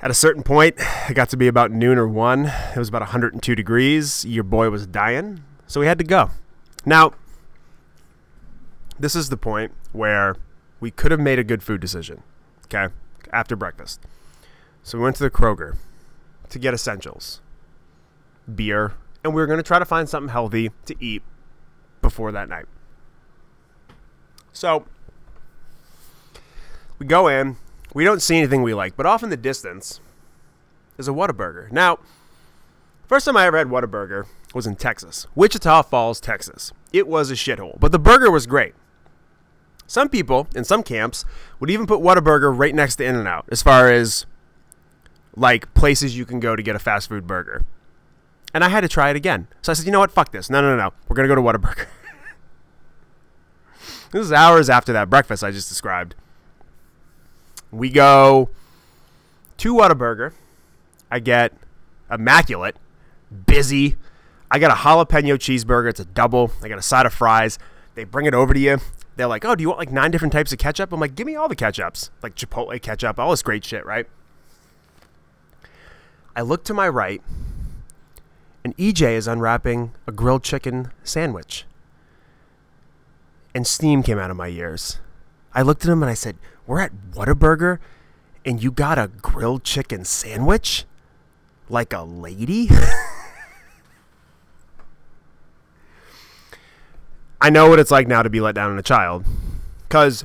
At 0.00 0.10
a 0.10 0.14
certain 0.14 0.42
point, 0.42 0.76
it 1.08 1.14
got 1.14 1.30
to 1.30 1.36
be 1.36 1.48
about 1.48 1.70
noon 1.70 1.98
or 1.98 2.06
one. 2.06 2.46
It 2.46 2.76
was 2.76 2.88
about 2.88 3.02
102 3.02 3.54
degrees. 3.54 4.24
Your 4.24 4.44
boy 4.44 4.68
was 4.70 4.86
dying, 4.86 5.44
so 5.66 5.80
we 5.80 5.86
had 5.86 5.98
to 5.98 6.04
go. 6.04 6.30
Now, 6.84 7.12
this 8.98 9.16
is 9.16 9.30
the 9.30 9.36
point 9.36 9.72
where 9.92 10.36
we 10.80 10.90
could 10.90 11.10
have 11.10 11.20
made 11.20 11.38
a 11.38 11.44
good 11.44 11.62
food 11.62 11.80
decision, 11.80 12.22
okay, 12.66 12.92
after 13.32 13.56
breakfast. 13.56 14.00
So 14.82 14.98
we 14.98 15.04
went 15.04 15.16
to 15.16 15.22
the 15.22 15.30
Kroger 15.30 15.76
to 16.50 16.58
get 16.58 16.74
essentials 16.74 17.40
beer, 18.54 18.92
and 19.22 19.32
we 19.34 19.40
were 19.40 19.46
going 19.46 19.58
to 19.58 19.62
try 19.62 19.78
to 19.78 19.86
find 19.86 20.08
something 20.08 20.30
healthy 20.30 20.70
to 20.84 20.94
eat 21.02 21.22
before 22.02 22.30
that 22.32 22.48
night. 22.48 22.66
So 24.52 24.84
we 26.98 27.06
go 27.06 27.28
in, 27.28 27.56
we 27.94 28.04
don't 28.04 28.20
see 28.20 28.36
anything 28.36 28.62
we 28.62 28.74
like, 28.74 28.96
but 28.96 29.06
off 29.06 29.22
in 29.22 29.30
the 29.30 29.36
distance 29.36 30.00
is 30.98 31.08
a 31.08 31.12
Whataburger. 31.12 31.70
Now, 31.72 31.98
first 33.06 33.24
time 33.24 33.36
I 33.36 33.46
ever 33.46 33.56
had 33.56 33.68
Whataburger 33.68 34.26
was 34.52 34.66
in 34.66 34.76
Texas, 34.76 35.26
Wichita 35.34 35.82
Falls, 35.82 36.20
Texas. 36.20 36.72
It 36.92 37.06
was 37.06 37.30
a 37.30 37.34
shithole, 37.34 37.78
but 37.80 37.92
the 37.92 37.98
burger 37.98 38.30
was 38.30 38.46
great. 38.46 38.74
Some 39.86 40.08
people 40.08 40.48
in 40.54 40.64
some 40.64 40.82
camps 40.82 41.24
would 41.60 41.70
even 41.70 41.86
put 41.86 42.00
Whataburger 42.00 42.56
right 42.56 42.74
next 42.74 42.96
to 42.96 43.04
In-N-Out 43.04 43.46
as 43.50 43.62
far 43.62 43.90
as 43.90 44.26
like 45.36 45.72
places 45.74 46.16
you 46.16 46.24
can 46.24 46.40
go 46.40 46.56
to 46.56 46.62
get 46.62 46.74
a 46.74 46.78
fast 46.78 47.08
food 47.08 47.26
burger. 47.26 47.64
And 48.52 48.62
I 48.62 48.68
had 48.68 48.82
to 48.82 48.88
try 48.88 49.10
it 49.10 49.16
again. 49.16 49.48
So 49.62 49.72
I 49.72 49.74
said, 49.74 49.84
you 49.84 49.92
know 49.92 49.98
what? 49.98 50.12
Fuck 50.12 50.30
this. 50.30 50.48
No, 50.48 50.60
no, 50.60 50.70
no, 50.70 50.76
no. 50.76 50.92
We're 51.08 51.16
going 51.16 51.28
to 51.28 51.34
go 51.34 51.40
to 51.40 51.42
Whataburger. 51.42 51.86
this 54.12 54.24
is 54.24 54.32
hours 54.32 54.70
after 54.70 54.92
that 54.92 55.10
breakfast 55.10 55.42
I 55.42 55.50
just 55.50 55.68
described. 55.68 56.14
We 57.74 57.90
go 57.90 58.50
to 59.58 59.74
Whataburger. 59.74 60.32
I 61.10 61.18
get 61.18 61.52
immaculate, 62.10 62.76
busy. 63.46 63.96
I 64.50 64.58
got 64.60 64.70
a 64.70 64.74
jalapeno 64.74 65.34
cheeseburger. 65.34 65.90
It's 65.90 66.00
a 66.00 66.04
double. 66.04 66.52
I 66.62 66.68
got 66.68 66.78
a 66.78 66.82
side 66.82 67.04
of 67.04 67.12
fries. 67.12 67.58
They 67.96 68.04
bring 68.04 68.26
it 68.26 68.34
over 68.34 68.54
to 68.54 68.60
you. 68.60 68.78
They're 69.16 69.26
like, 69.26 69.44
"Oh, 69.44 69.54
do 69.54 69.62
you 69.62 69.68
want 69.68 69.78
like 69.78 69.90
nine 69.90 70.12
different 70.12 70.32
types 70.32 70.52
of 70.52 70.58
ketchup?" 70.58 70.92
I'm 70.92 71.00
like, 71.00 71.16
"Give 71.16 71.26
me 71.26 71.34
all 71.34 71.48
the 71.48 71.56
ketchups, 71.56 72.10
like 72.22 72.36
Chipotle 72.36 72.80
ketchup, 72.80 73.18
all 73.18 73.30
this 73.30 73.42
great 73.42 73.64
shit, 73.64 73.84
right?" 73.84 74.08
I 76.36 76.42
look 76.42 76.64
to 76.64 76.74
my 76.74 76.88
right, 76.88 77.22
and 78.64 78.76
EJ 78.76 79.14
is 79.14 79.28
unwrapping 79.28 79.92
a 80.06 80.12
grilled 80.12 80.42
chicken 80.42 80.90
sandwich, 81.02 81.64
and 83.54 83.66
steam 83.66 84.02
came 84.02 84.18
out 84.18 84.30
of 84.30 84.36
my 84.36 84.48
ears. 84.48 84.98
I 85.52 85.62
looked 85.62 85.84
at 85.84 85.90
him 85.90 86.02
and 86.02 86.10
I 86.10 86.14
said, 86.14 86.36
we're 86.66 86.80
at 86.80 86.92
Whataburger 87.12 87.78
and 88.44 88.62
you 88.62 88.70
got 88.70 88.98
a 88.98 89.08
grilled 89.08 89.64
chicken 89.64 90.04
sandwich? 90.04 90.84
Like 91.68 91.92
a 91.92 92.02
lady? 92.02 92.68
I 97.40 97.50
know 97.50 97.68
what 97.68 97.78
it's 97.78 97.90
like 97.90 98.08
now 98.08 98.22
to 98.22 98.30
be 98.30 98.40
let 98.40 98.54
down 98.54 98.72
in 98.72 98.78
a 98.78 98.82
child. 98.82 99.26
Because 99.82 100.24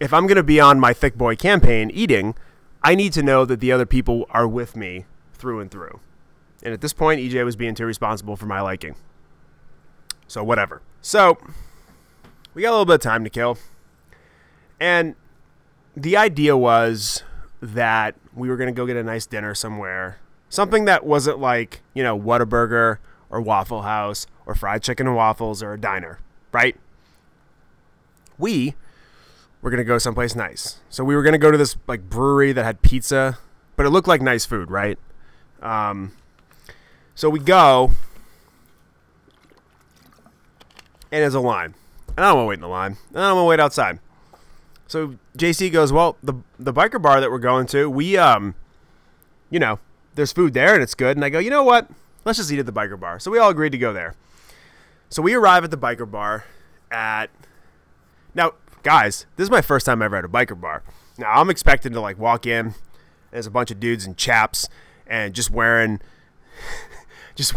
if 0.00 0.12
I'm 0.12 0.26
going 0.26 0.36
to 0.36 0.42
be 0.42 0.60
on 0.60 0.80
my 0.80 0.92
thick 0.92 1.16
boy 1.16 1.36
campaign 1.36 1.90
eating, 1.92 2.34
I 2.82 2.94
need 2.94 3.12
to 3.14 3.22
know 3.22 3.44
that 3.44 3.60
the 3.60 3.72
other 3.72 3.86
people 3.86 4.26
are 4.30 4.48
with 4.48 4.76
me 4.76 5.06
through 5.32 5.60
and 5.60 5.70
through. 5.70 6.00
And 6.62 6.72
at 6.72 6.80
this 6.80 6.92
point, 6.92 7.20
EJ 7.20 7.44
was 7.44 7.56
being 7.56 7.74
too 7.74 7.86
responsible 7.86 8.36
for 8.36 8.46
my 8.46 8.60
liking. 8.60 8.96
So, 10.26 10.42
whatever. 10.42 10.82
So, 11.00 11.38
we 12.54 12.62
got 12.62 12.70
a 12.70 12.72
little 12.72 12.84
bit 12.84 12.94
of 12.96 13.00
time 13.00 13.22
to 13.24 13.30
kill. 13.30 13.58
And 14.80 15.14
the 15.96 16.16
idea 16.16 16.56
was 16.56 17.22
that 17.60 18.14
we 18.34 18.48
were 18.48 18.56
going 18.56 18.68
to 18.68 18.72
go 18.72 18.86
get 18.86 18.96
a 18.96 19.02
nice 19.02 19.26
dinner 19.26 19.54
somewhere. 19.54 20.18
Something 20.48 20.84
that 20.84 21.04
wasn't 21.04 21.40
like, 21.40 21.80
you 21.94 22.02
know, 22.02 22.18
Whataburger 22.18 22.98
or 23.30 23.40
Waffle 23.40 23.82
House 23.82 24.26
or 24.44 24.54
fried 24.54 24.82
chicken 24.82 25.06
and 25.06 25.16
waffles 25.16 25.62
or 25.62 25.72
a 25.72 25.80
diner, 25.80 26.20
right? 26.52 26.76
We 28.38 28.74
were 29.60 29.70
gonna 29.70 29.84
go 29.84 29.98
someplace 29.98 30.36
nice. 30.36 30.78
So 30.88 31.02
we 31.02 31.16
were 31.16 31.22
gonna 31.22 31.38
go 31.38 31.50
to 31.50 31.58
this 31.58 31.76
like 31.88 32.08
brewery 32.08 32.52
that 32.52 32.64
had 32.64 32.82
pizza, 32.82 33.38
but 33.74 33.86
it 33.86 33.90
looked 33.90 34.06
like 34.06 34.22
nice 34.22 34.46
food, 34.46 34.70
right? 34.70 34.98
Um, 35.60 36.12
so 37.14 37.28
we 37.28 37.40
go, 37.40 37.90
and 41.10 41.22
there's 41.22 41.34
a 41.34 41.40
line. 41.40 41.74
And 42.16 42.24
I 42.24 42.28
don't 42.28 42.36
want 42.36 42.44
to 42.44 42.48
wait 42.48 42.54
in 42.54 42.60
the 42.60 42.68
line. 42.68 42.96
I 43.10 43.14
don't 43.14 43.36
want 43.36 43.46
to 43.46 43.48
wait 43.48 43.60
outside. 43.60 43.98
So 44.88 45.16
JC 45.36 45.72
goes, 45.72 45.92
well, 45.92 46.16
the 46.22 46.34
the 46.58 46.72
biker 46.72 47.00
bar 47.00 47.20
that 47.20 47.30
we're 47.30 47.38
going 47.38 47.66
to, 47.68 47.90
we 47.90 48.16
um, 48.16 48.54
you 49.50 49.58
know, 49.58 49.78
there's 50.14 50.32
food 50.32 50.54
there 50.54 50.74
and 50.74 50.82
it's 50.82 50.94
good. 50.94 51.16
And 51.16 51.24
I 51.24 51.28
go, 51.28 51.38
you 51.38 51.50
know 51.50 51.64
what? 51.64 51.88
Let's 52.24 52.38
just 52.38 52.50
eat 52.50 52.58
at 52.58 52.66
the 52.66 52.72
biker 52.72 52.98
bar. 52.98 53.18
So 53.18 53.30
we 53.30 53.38
all 53.38 53.50
agreed 53.50 53.72
to 53.72 53.78
go 53.78 53.92
there. 53.92 54.14
So 55.08 55.22
we 55.22 55.34
arrive 55.34 55.64
at 55.64 55.70
the 55.70 55.78
biker 55.78 56.10
bar 56.10 56.44
at 56.90 57.30
now, 58.34 58.52
guys. 58.82 59.26
This 59.36 59.44
is 59.44 59.50
my 59.50 59.62
first 59.62 59.86
time 59.86 60.02
ever 60.02 60.16
at 60.16 60.24
a 60.24 60.28
biker 60.28 60.60
bar. 60.60 60.82
Now 61.18 61.32
I'm 61.32 61.50
expecting 61.50 61.92
to 61.92 62.00
like 62.00 62.18
walk 62.18 62.46
in. 62.46 62.74
There's 63.30 63.46
a 63.46 63.50
bunch 63.50 63.70
of 63.70 63.80
dudes 63.80 64.06
in 64.06 64.16
chaps 64.16 64.68
and 65.06 65.34
just 65.34 65.50
wearing, 65.50 66.00
just 67.34 67.54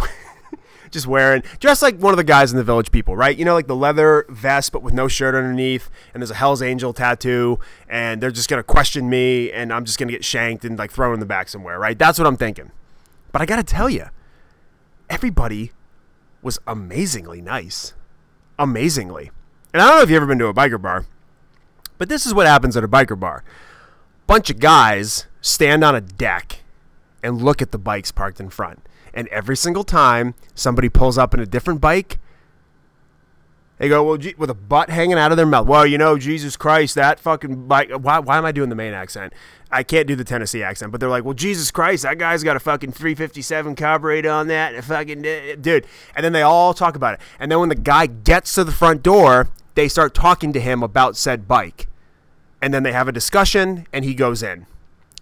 just 0.91 1.07
wearing 1.07 1.43
dressed 1.59 1.81
like 1.81 1.97
one 1.97 2.13
of 2.13 2.17
the 2.17 2.23
guys 2.23 2.51
in 2.51 2.57
the 2.57 2.63
Village 2.63 2.91
People, 2.91 3.15
right? 3.15 3.37
You 3.37 3.45
know, 3.45 3.53
like 3.53 3.67
the 3.67 3.75
leather 3.75 4.25
vest 4.29 4.71
but 4.71 4.81
with 4.81 4.93
no 4.93 5.07
shirt 5.07 5.35
underneath, 5.35 5.89
and 6.13 6.21
there's 6.21 6.31
a 6.31 6.35
Hell's 6.35 6.61
Angel 6.61 6.93
tattoo, 6.93 7.59
and 7.87 8.21
they're 8.21 8.31
just 8.31 8.49
gonna 8.49 8.63
question 8.63 9.09
me, 9.09 9.51
and 9.51 9.71
I'm 9.71 9.85
just 9.85 9.99
gonna 9.99 10.11
get 10.11 10.25
shanked 10.25 10.65
and 10.65 10.77
like 10.77 10.91
thrown 10.91 11.13
in 11.13 11.19
the 11.19 11.25
back 11.25 11.49
somewhere, 11.49 11.79
right? 11.79 11.97
That's 11.97 12.17
what 12.17 12.27
I'm 12.27 12.37
thinking. 12.37 12.71
But 13.31 13.41
I 13.41 13.45
gotta 13.45 13.63
tell 13.63 13.89
you, 13.89 14.05
everybody 15.09 15.71
was 16.41 16.59
amazingly 16.67 17.41
nice, 17.41 17.93
amazingly. 18.57 19.31
And 19.73 19.81
I 19.81 19.87
don't 19.87 19.97
know 19.97 20.03
if 20.03 20.09
you've 20.09 20.17
ever 20.17 20.25
been 20.25 20.39
to 20.39 20.47
a 20.47 20.53
biker 20.53 20.81
bar, 20.81 21.05
but 21.97 22.09
this 22.09 22.25
is 22.25 22.33
what 22.33 22.47
happens 22.47 22.75
at 22.75 22.83
a 22.83 22.87
biker 22.87 23.19
bar. 23.19 23.43
Bunch 24.25 24.49
of 24.49 24.59
guys 24.59 25.27
stand 25.41 25.83
on 25.83 25.95
a 25.95 26.01
deck 26.01 26.61
and 27.23 27.41
look 27.41 27.61
at 27.61 27.71
the 27.71 27.77
bikes 27.77 28.11
parked 28.11 28.39
in 28.39 28.49
front 28.49 28.81
and 29.13 29.27
every 29.29 29.57
single 29.57 29.83
time 29.83 30.35
somebody 30.55 30.89
pulls 30.89 31.17
up 31.17 31.33
in 31.33 31.39
a 31.39 31.45
different 31.45 31.81
bike, 31.81 32.19
they 33.79 33.87
go, 33.87 34.03
well, 34.03 34.19
with 34.37 34.49
a 34.49 34.53
butt 34.53 34.89
hanging 34.89 35.17
out 35.17 35.31
of 35.31 35.37
their 35.37 35.45
mouth. 35.45 35.65
Well, 35.65 35.85
you 35.85 35.97
know, 35.97 36.17
Jesus 36.17 36.57
Christ, 36.57 36.95
that 36.95 37.17
fucking 37.17 37.67
bike. 37.67 37.89
Why, 37.91 38.19
why 38.19 38.37
am 38.37 38.43
I 38.43 38.51
doing 38.51 38.67
the 38.67 38.75
Maine 38.75 38.93
accent? 38.93 39.31
I 39.71 39.83
can't 39.83 40.05
do 40.05 40.17
the 40.17 40.25
Tennessee 40.25 40.61
accent, 40.61 40.91
but 40.91 40.99
they're 40.99 41.09
like, 41.09 41.23
well, 41.23 41.33
Jesus 41.33 41.71
Christ, 41.71 42.03
that 42.03 42.17
guy's 42.17 42.43
got 42.43 42.57
a 42.57 42.59
fucking 42.59 42.91
357 42.91 43.75
carburetor 43.75 44.29
on 44.29 44.47
that, 44.47 44.75
and 44.75 44.83
fucking 44.83 45.21
dude. 45.61 45.85
And 46.13 46.25
then 46.25 46.33
they 46.33 46.41
all 46.41 46.73
talk 46.73 46.97
about 46.97 47.13
it. 47.13 47.21
And 47.39 47.49
then 47.49 47.59
when 47.59 47.69
the 47.69 47.75
guy 47.75 48.05
gets 48.07 48.53
to 48.55 48.65
the 48.65 48.71
front 48.71 49.01
door, 49.01 49.47
they 49.75 49.87
start 49.87 50.13
talking 50.13 50.51
to 50.53 50.59
him 50.59 50.83
about 50.83 51.15
said 51.15 51.47
bike. 51.47 51.87
And 52.61 52.73
then 52.73 52.83
they 52.83 52.91
have 52.91 53.07
a 53.07 53.13
discussion, 53.13 53.87
and 53.93 54.03
he 54.03 54.13
goes 54.13 54.43
in. 54.43 54.65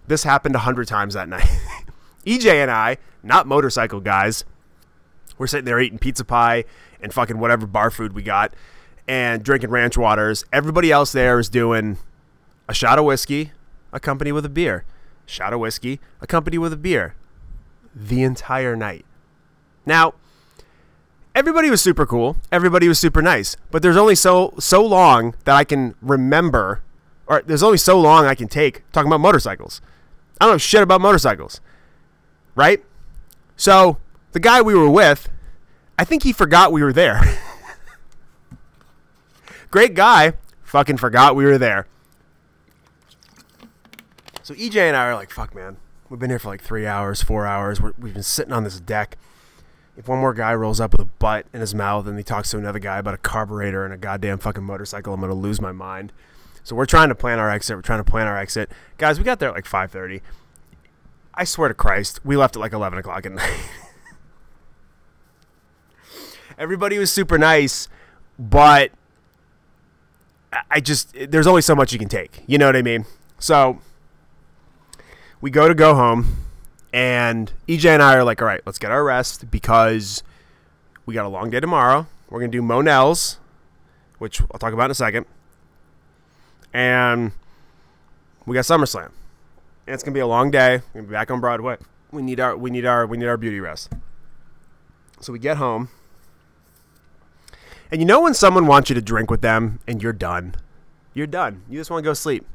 This 0.08 0.24
happened 0.24 0.56
a 0.56 0.60
hundred 0.60 0.88
times 0.88 1.14
that 1.14 1.28
night. 1.28 1.48
EJ 2.26 2.54
and 2.54 2.70
I 2.70 2.98
not 3.22 3.46
motorcycle 3.46 4.00
guys. 4.00 4.44
We're 5.36 5.46
sitting 5.46 5.64
there 5.64 5.80
eating 5.80 5.98
pizza 5.98 6.24
pie 6.24 6.64
and 7.00 7.12
fucking 7.12 7.38
whatever 7.38 7.66
bar 7.66 7.90
food 7.90 8.12
we 8.12 8.22
got 8.22 8.52
and 9.06 9.42
drinking 9.42 9.70
ranch 9.70 9.96
waters. 9.96 10.44
Everybody 10.52 10.92
else 10.92 11.12
there 11.12 11.38
is 11.38 11.48
doing 11.48 11.98
a 12.68 12.74
shot 12.74 12.98
of 12.98 13.04
whiskey, 13.04 13.52
accompanied 13.92 14.32
with 14.32 14.44
a 14.44 14.50
beer. 14.50 14.84
Shot 15.26 15.52
of 15.52 15.60
whiskey, 15.60 16.00
accompanied 16.20 16.58
with 16.58 16.72
a 16.72 16.76
beer. 16.76 17.14
The 17.94 18.22
entire 18.22 18.76
night. 18.76 19.04
Now, 19.86 20.14
everybody 21.34 21.70
was 21.70 21.80
super 21.80 22.06
cool. 22.06 22.36
Everybody 22.52 22.88
was 22.88 22.98
super 22.98 23.22
nice. 23.22 23.56
But 23.70 23.82
there's 23.82 23.96
only 23.96 24.14
so 24.14 24.54
so 24.58 24.84
long 24.84 25.34
that 25.44 25.56
I 25.56 25.64
can 25.64 25.94
remember, 26.02 26.82
or 27.26 27.42
there's 27.42 27.62
only 27.62 27.78
so 27.78 27.98
long 27.98 28.26
I 28.26 28.34
can 28.34 28.48
take 28.48 28.84
talking 28.92 29.08
about 29.08 29.20
motorcycles. 29.20 29.80
I 30.40 30.44
don't 30.44 30.54
know 30.54 30.58
shit 30.58 30.82
about 30.82 31.00
motorcycles, 31.00 31.60
right? 32.58 32.84
So 33.56 33.98
the 34.32 34.40
guy 34.40 34.60
we 34.60 34.74
were 34.74 34.90
with, 34.90 35.28
I 35.96 36.04
think 36.04 36.24
he 36.24 36.32
forgot 36.32 36.72
we 36.72 36.82
were 36.82 36.92
there. 36.92 37.22
Great 39.70 39.94
guy, 39.94 40.32
fucking 40.64 40.96
forgot 40.96 41.36
we 41.36 41.44
were 41.44 41.56
there. 41.56 41.86
So 44.42 44.54
EJ 44.54 44.76
and 44.76 44.96
I 44.96 45.06
are 45.06 45.14
like, 45.14 45.30
fuck, 45.30 45.54
man. 45.54 45.76
We've 46.10 46.18
been 46.18 46.30
here 46.30 46.38
for 46.40 46.48
like 46.48 46.62
three 46.62 46.86
hours, 46.86 47.22
four 47.22 47.46
hours. 47.46 47.80
we 47.80 47.90
have 47.90 48.14
been 48.14 48.22
sitting 48.22 48.52
on 48.52 48.64
this 48.64 48.80
deck. 48.80 49.16
If 49.96 50.08
one 50.08 50.18
more 50.18 50.34
guy 50.34 50.54
rolls 50.54 50.80
up 50.80 50.92
with 50.92 51.00
a 51.00 51.04
butt 51.04 51.46
in 51.52 51.60
his 51.60 51.74
mouth 51.74 52.08
and 52.08 52.16
he 52.18 52.24
talks 52.24 52.50
to 52.50 52.58
another 52.58 52.78
guy 52.78 52.98
about 52.98 53.14
a 53.14 53.18
carburetor 53.18 53.84
and 53.84 53.94
a 53.94 53.98
goddamn 53.98 54.38
fucking 54.38 54.64
motorcycle, 54.64 55.14
I'm 55.14 55.20
gonna 55.20 55.34
lose 55.34 55.60
my 55.60 55.72
mind. 55.72 56.12
So 56.64 56.74
we're 56.74 56.86
trying 56.86 57.08
to 57.10 57.14
plan 57.14 57.38
our 57.38 57.50
exit. 57.50 57.76
We're 57.76 57.82
trying 57.82 58.00
to 58.00 58.10
plan 58.10 58.26
our 58.26 58.36
exit, 58.36 58.70
guys. 58.96 59.18
We 59.18 59.24
got 59.24 59.38
there 59.38 59.50
at 59.50 59.54
like 59.54 59.66
5:30. 59.66 60.22
I 61.38 61.44
swear 61.44 61.68
to 61.68 61.74
Christ, 61.74 62.18
we 62.24 62.36
left 62.36 62.56
at 62.56 62.58
like 62.58 62.72
11 62.72 62.98
o'clock 62.98 63.24
at 63.24 63.30
night. 63.32 63.60
Everybody 66.58 66.98
was 66.98 67.12
super 67.12 67.38
nice, 67.38 67.88
but 68.36 68.90
I 70.68 70.80
just, 70.80 71.14
there's 71.28 71.46
only 71.46 71.62
so 71.62 71.76
much 71.76 71.92
you 71.92 71.98
can 72.00 72.08
take. 72.08 72.42
You 72.48 72.58
know 72.58 72.66
what 72.66 72.74
I 72.74 72.82
mean? 72.82 73.06
So 73.38 73.78
we 75.40 75.52
go 75.52 75.68
to 75.68 75.76
go 75.76 75.94
home, 75.94 76.38
and 76.92 77.52
EJ 77.68 77.84
and 77.86 78.02
I 78.02 78.16
are 78.16 78.24
like, 78.24 78.42
all 78.42 78.48
right, 78.48 78.60
let's 78.66 78.80
get 78.80 78.90
our 78.90 79.04
rest 79.04 79.48
because 79.48 80.24
we 81.06 81.14
got 81.14 81.24
a 81.24 81.28
long 81.28 81.50
day 81.50 81.60
tomorrow. 81.60 82.08
We're 82.28 82.40
going 82.40 82.50
to 82.50 82.58
do 82.58 82.62
Monell's, 82.62 83.38
which 84.18 84.40
I'll 84.50 84.58
talk 84.58 84.72
about 84.72 84.86
in 84.86 84.90
a 84.90 84.94
second. 84.96 85.24
And 86.72 87.30
we 88.44 88.54
got 88.54 88.64
SummerSlam 88.64 89.12
and 89.88 89.94
it's 89.94 90.04
gonna 90.04 90.12
be 90.12 90.20
a 90.20 90.26
long 90.26 90.50
day. 90.50 90.82
We're 90.92 91.00
gonna 91.00 91.08
be 91.08 91.12
back 91.12 91.30
on 91.30 91.40
Broadway. 91.40 91.78
We 92.12 92.20
need 92.20 92.40
our 92.40 92.54
we 92.54 92.70
need 92.70 92.84
our 92.84 93.06
we 93.06 93.16
need 93.16 93.26
our 93.26 93.38
beauty 93.38 93.58
rest. 93.58 93.90
So 95.20 95.32
we 95.32 95.38
get 95.38 95.56
home. 95.56 95.88
And 97.90 97.98
you 97.98 98.06
know 98.06 98.20
when 98.20 98.34
someone 98.34 98.66
wants 98.66 98.90
you 98.90 98.94
to 98.94 99.00
drink 99.00 99.30
with 99.30 99.40
them 99.40 99.80
and 99.88 100.02
you're 100.02 100.12
done? 100.12 100.56
You're 101.14 101.26
done. 101.26 101.62
You 101.70 101.78
just 101.78 101.90
want 101.90 102.04
to 102.04 102.08
go 102.08 102.12
sleep. 102.12 102.46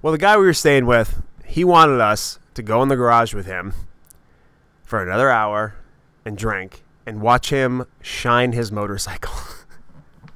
Well, 0.00 0.12
the 0.12 0.18
guy 0.18 0.36
we 0.36 0.44
were 0.44 0.52
staying 0.52 0.86
with, 0.86 1.20
he 1.44 1.64
wanted 1.64 2.00
us 2.00 2.38
to 2.54 2.62
go 2.62 2.80
in 2.80 2.88
the 2.88 2.94
garage 2.94 3.34
with 3.34 3.46
him 3.46 3.74
for 4.84 5.02
another 5.02 5.30
hour 5.30 5.74
and 6.24 6.38
drink 6.38 6.84
and 7.04 7.20
watch 7.20 7.50
him 7.50 7.86
shine 8.00 8.52
his 8.52 8.70
motorcycle. 8.70 9.34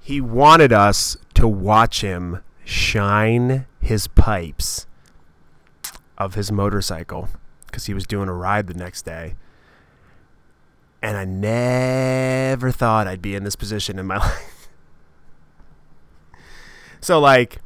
he 0.00 0.18
wanted 0.22 0.72
us 0.72 1.18
to 1.34 1.46
watch 1.46 2.00
him 2.00 2.40
shine 2.64 3.66
his 3.80 4.06
pipes 4.08 4.86
of 6.16 6.34
his 6.34 6.50
motorcycle 6.50 7.28
because 7.66 7.86
he 7.86 7.94
was 7.94 8.06
doing 8.06 8.28
a 8.28 8.32
ride 8.32 8.66
the 8.66 8.74
next 8.74 9.02
day. 9.02 9.34
And 11.02 11.16
I 11.16 11.24
never 11.24 12.70
thought 12.70 13.06
I'd 13.06 13.20
be 13.20 13.34
in 13.34 13.44
this 13.44 13.56
position 13.56 13.98
in 13.98 14.06
my 14.06 14.16
life. 14.18 14.68
so, 17.00 17.20
like, 17.20 17.58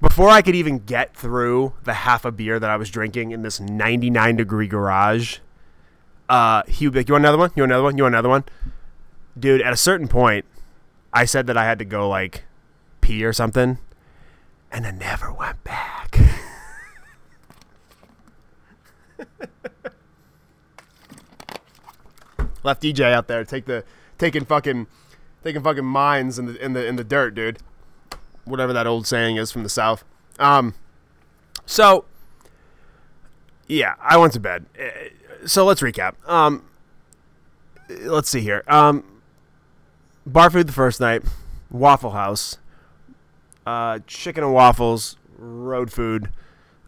before 0.00 0.28
I 0.28 0.42
could 0.42 0.56
even 0.56 0.80
get 0.80 1.16
through 1.16 1.74
the 1.84 1.94
half 1.94 2.24
a 2.24 2.32
beer 2.32 2.58
that 2.58 2.68
I 2.68 2.76
was 2.76 2.90
drinking 2.90 3.30
in 3.30 3.42
this 3.42 3.60
99 3.60 4.36
degree 4.36 4.66
garage, 4.66 5.38
uh, 6.28 6.62
he 6.66 6.86
would 6.86 6.94
be 6.94 7.00
like, 7.00 7.08
You 7.08 7.14
want 7.14 7.22
another 7.22 7.38
one? 7.38 7.50
You 7.54 7.62
want 7.62 7.72
another 7.72 7.84
one? 7.84 7.96
You 7.96 8.02
want 8.02 8.14
another 8.14 8.28
one? 8.28 8.44
Dude, 9.38 9.62
at 9.62 9.72
a 9.72 9.76
certain 9.76 10.08
point, 10.08 10.44
I 11.12 11.26
said 11.26 11.46
that 11.46 11.56
I 11.56 11.64
had 11.64 11.78
to 11.78 11.84
go, 11.84 12.08
like, 12.08 12.42
pee 13.00 13.24
or 13.24 13.32
something 13.32 13.78
and 14.74 14.86
I 14.88 14.90
never 14.90 15.32
went 15.32 15.62
back. 15.62 16.18
Left 22.64 22.82
EJ 22.82 23.12
out 23.12 23.28
there 23.28 23.44
take 23.44 23.66
the 23.66 23.84
taking 24.18 24.44
fucking 24.44 24.88
taking 25.44 25.62
fucking 25.62 25.84
mines 25.84 26.40
in 26.40 26.46
the 26.46 26.56
in 26.62 26.72
the 26.72 26.84
in 26.84 26.96
the 26.96 27.04
dirt, 27.04 27.36
dude. 27.36 27.58
Whatever 28.44 28.72
that 28.72 28.88
old 28.88 29.06
saying 29.06 29.36
is 29.36 29.52
from 29.52 29.62
the 29.62 29.68
south. 29.68 30.04
Um 30.40 30.74
so 31.64 32.06
yeah, 33.68 33.94
I 34.00 34.16
went 34.16 34.32
to 34.32 34.40
bed. 34.40 34.66
Uh, 34.78 34.88
so 35.46 35.64
let's 35.64 35.82
recap. 35.82 36.14
Um 36.28 36.64
let's 37.88 38.28
see 38.28 38.40
here. 38.40 38.64
Um 38.66 39.04
bar 40.26 40.50
food 40.50 40.66
the 40.66 40.72
first 40.72 41.00
night, 41.00 41.22
Waffle 41.70 42.10
House 42.10 42.58
uh, 43.66 44.00
chicken 44.06 44.44
and 44.44 44.52
waffles, 44.52 45.16
road 45.38 45.92
food, 45.92 46.30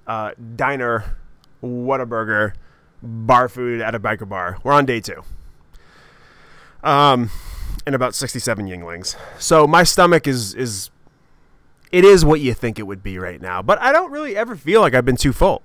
uh, 0.07 0.33
diner, 0.55 1.17
Whataburger, 1.63 2.55
bar 3.03 3.49
food 3.49 3.81
at 3.81 3.95
a 3.95 4.01
biker 4.01 4.29
bar. 4.29 4.59
We're 4.63 4.73
on 4.73 4.87
day 4.87 5.01
two. 5.01 5.23
Um, 6.83 7.31
and 7.85 7.95
about 7.95 8.15
67 8.15 8.67
Yuenglings. 8.67 9.17
So 9.39 9.67
my 9.67 9.83
stomach 9.83 10.27
is 10.27 10.55
is 10.55 10.91
it 11.93 12.05
is 12.05 12.25
what 12.25 12.41
you 12.41 12.53
think 12.53 12.79
it 12.79 12.83
would 12.83 13.03
be 13.03 13.19
right 13.19 13.41
now, 13.41 13.63
but 13.63 13.81
I 13.81 13.93
don't 13.93 14.11
really 14.11 14.37
ever 14.37 14.57
feel 14.57 14.81
like 14.81 14.95
I've 14.95 15.05
been 15.05 15.17
too 15.17 15.33
full 15.33 15.63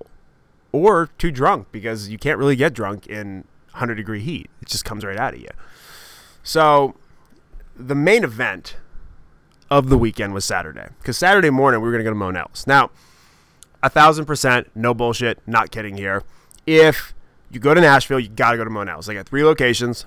or 0.70 1.10
too 1.18 1.30
drunk 1.30 1.68
because 1.72 2.08
you 2.08 2.18
can't 2.18 2.38
really 2.38 2.56
get 2.56 2.72
drunk 2.72 3.06
in 3.06 3.44
100 3.72 3.96
degree 3.96 4.20
heat. 4.20 4.48
It 4.62 4.68
just 4.68 4.84
comes 4.84 5.04
right 5.04 5.18
out 5.18 5.34
of 5.34 5.40
you. 5.40 5.48
So 6.42 6.94
the 7.76 7.94
main 7.94 8.24
event 8.24 8.76
of 9.72 9.88
the 9.88 9.96
weekend 9.96 10.34
was 10.34 10.44
Saturday 10.44 10.88
because 10.98 11.16
Saturday 11.16 11.48
morning 11.48 11.80
we 11.80 11.86
were 11.86 11.92
going 11.92 12.04
to 12.04 12.10
go 12.10 12.10
to 12.10 12.14
Monell's. 12.14 12.66
Now, 12.66 12.90
a 13.82 13.88
thousand 13.88 14.26
percent, 14.26 14.70
no 14.74 14.92
bullshit, 14.92 15.38
not 15.46 15.70
kidding 15.70 15.96
here. 15.96 16.22
If 16.66 17.14
you 17.50 17.58
go 17.58 17.72
to 17.72 17.80
Nashville, 17.80 18.20
you 18.20 18.28
got 18.28 18.50
to 18.50 18.58
go 18.58 18.64
to 18.64 18.70
Monell's. 18.70 19.06
They 19.06 19.14
got 19.14 19.26
three 19.26 19.42
locations. 19.42 20.04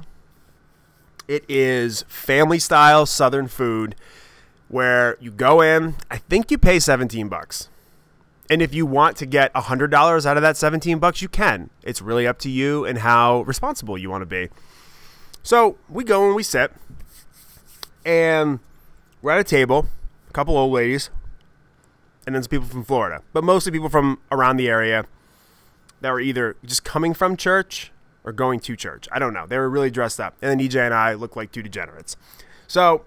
It 1.28 1.44
is 1.50 2.04
family 2.08 2.60
style 2.60 3.08
Southern 3.08 3.48
food 3.48 3.96
where 4.68 5.18
you 5.20 5.32
go 5.32 5.62
in. 5.62 5.96
I 6.12 6.18
think 6.18 6.52
you 6.52 6.60
pay 6.60 6.80
17 6.80 7.28
bucks. 7.28 7.70
And 8.48 8.62
if 8.62 8.72
you 8.76 8.86
want 8.86 9.18
to 9.18 9.26
get 9.26 9.52
$100 9.56 10.26
out 10.28 10.38
of 10.38 10.44
that 10.44 10.58
17 10.58 11.00
bucks, 11.00 11.24
you 11.24 11.28
can. 11.28 11.72
It's 11.82 12.04
really 12.04 12.28
up 12.28 12.38
to 12.40 12.52
you 12.52 12.86
and 12.86 13.00
how 13.00 13.42
responsible 13.42 13.98
you 13.98 14.12
want 14.12 14.22
to 14.22 14.28
be. 14.28 14.50
So 15.42 15.78
we 15.90 16.04
go 16.04 16.28
and 16.28 16.36
we 16.36 16.44
sit, 16.44 16.72
and 18.06 18.60
we're 19.22 19.32
at 19.32 19.40
a 19.40 19.44
table, 19.44 19.88
a 20.30 20.34
couple 20.34 20.58
old 20.58 20.72
ladies, 20.72 21.10
and 22.26 22.36
then 22.36 22.44
some 22.44 22.50
people 22.50 22.68
from 22.68 22.84
Florida, 22.84 23.22
but 23.34 23.44
mostly 23.44 23.72
people 23.72 23.90
from 23.90 24.20
around 24.32 24.58
the 24.58 24.68
area 24.68 25.06
that 26.02 26.12
were 26.12 26.20
either 26.20 26.56
just 26.64 26.84
coming 26.84 27.14
from 27.14 27.38
church 27.38 27.92
or 28.24 28.32
going 28.32 28.60
to 28.60 28.76
church. 28.76 29.08
I 29.12 29.20
don't 29.20 29.34
know. 29.34 29.46
They 29.46 29.58
were 29.58 29.70
really 29.70 29.92
dressed 29.92 30.20
up. 30.20 30.36
And 30.42 30.52
then 30.60 30.68
EJ 30.68 30.86
and 30.86 30.94
I 30.94 31.14
looked 31.14 31.38
like 31.38 31.52
two 31.52 31.62
degenerates. 31.62 32.18
So 32.68 33.06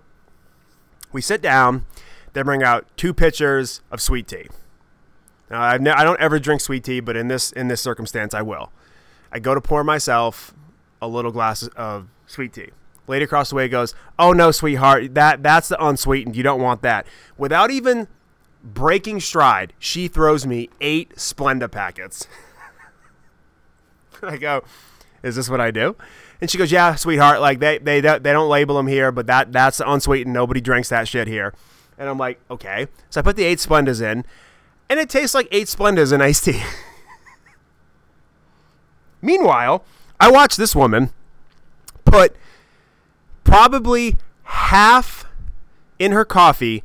we 1.13 1.21
sit 1.21 1.43
down. 1.43 1.85
They 2.33 2.43
bring 2.43 2.63
out 2.63 2.87
two 2.97 3.13
pitchers 3.13 3.83
of 3.91 4.01
sweet 4.01 4.29
tea. 4.29 4.47
Now, 5.51 5.63
I've 5.63 5.81
ne- 5.81 5.91
I 5.91 6.05
don't 6.05 6.21
ever 6.21 6.39
drink 6.39 6.61
sweet 6.61 6.85
tea, 6.85 7.01
but 7.01 7.17
in 7.17 7.29
this 7.29 7.53
in 7.53 7.69
this 7.69 7.81
circumstance, 7.81 8.35
I 8.35 8.43
will. 8.43 8.71
I 9.33 9.39
go 9.39 9.55
to 9.55 9.61
pour 9.61 9.83
myself 9.83 10.55
a 11.01 11.09
little 11.09 11.33
glass 11.33 11.67
of 11.69 12.09
sweet 12.27 12.53
tea. 12.53 12.71
Lady 13.09 13.25
across 13.25 13.51
the 13.51 13.57
way 13.57 13.69
goes, 13.69 13.95
"Oh 14.19 14.33
no, 14.33 14.51
sweetheart, 14.51 15.15
that 15.15 15.43
that's 15.43 15.69
the 15.69 15.85
unsweetened. 15.85 16.37
You 16.37 16.43
don't 16.43 16.61
want 16.61 16.83
that." 16.83 17.07
Without 17.37 17.71
even 17.71 18.09
breaking 18.63 19.21
stride, 19.21 19.73
she 19.79 20.09
throws 20.09 20.47
me 20.47 20.69
eight 20.81 21.17
Splenda 21.17 21.71
packets. 21.71 22.27
I 24.23 24.37
go, 24.37 24.63
"Is 25.23 25.37
this 25.37 25.49
what 25.49 25.61
I 25.61 25.71
do?" 25.71 25.97
And 26.41 26.51
she 26.51 26.59
goes, 26.59 26.71
"Yeah, 26.71 26.95
sweetheart. 26.95 27.41
Like 27.41 27.59
they 27.59 27.79
they 27.79 28.01
don't, 28.01 28.23
they 28.23 28.33
don't 28.33 28.49
label 28.49 28.77
them 28.77 28.87
here, 28.87 29.11
but 29.11 29.27
that 29.27 29.53
that's 29.53 29.79
the 29.79 29.91
unsweetened. 29.91 30.35
Nobody 30.35 30.61
drinks 30.61 30.89
that 30.91 31.09
shit 31.09 31.29
here." 31.29 31.55
And 31.97 32.09
I'm 32.09 32.19
like, 32.19 32.41
"Okay." 32.51 32.87
So 33.11 33.21
I 33.21 33.23
put 33.23 33.37
the 33.37 33.45
eight 33.45 33.59
Splendas 33.59 34.01
in, 34.01 34.25
and 34.89 35.01
it 35.01 35.09
tastes 35.09 35.35
like 35.35 35.49
eight 35.51 35.67
Splendas 35.67 36.13
in 36.13 36.21
iced 36.21 36.45
tea. 36.45 36.63
Meanwhile, 39.21 39.85
I 40.21 40.31
watch 40.31 40.57
this 40.57 40.77
woman 40.77 41.11
put 42.05 42.37
probably 43.49 44.17
half 44.45 45.27
in 45.99 46.13
her 46.13 46.25
coffee. 46.25 46.85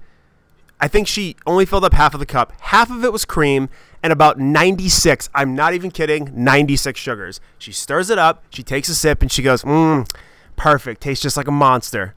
I 0.79 0.87
think 0.87 1.07
she 1.07 1.35
only 1.45 1.65
filled 1.65 1.85
up 1.85 1.93
half 1.93 2.13
of 2.13 2.19
the 2.19 2.25
cup. 2.25 2.53
Half 2.59 2.89
of 2.89 3.03
it 3.03 3.13
was 3.13 3.25
cream 3.25 3.69
and 4.01 4.11
about 4.11 4.37
96, 4.37 5.29
I'm 5.33 5.55
not 5.55 5.73
even 5.73 5.91
kidding, 5.91 6.31
96 6.33 6.99
sugars. 6.99 7.39
She 7.57 7.71
stirs 7.71 8.09
it 8.09 8.17
up, 8.17 8.43
she 8.49 8.63
takes 8.63 8.89
a 8.89 8.95
sip, 8.95 9.21
and 9.21 9.31
she 9.31 9.41
goes, 9.41 9.63
mmm, 9.63 10.09
perfect. 10.55 11.01
Tastes 11.01 11.23
just 11.23 11.37
like 11.37 11.47
a 11.47 11.51
monster. 11.51 12.15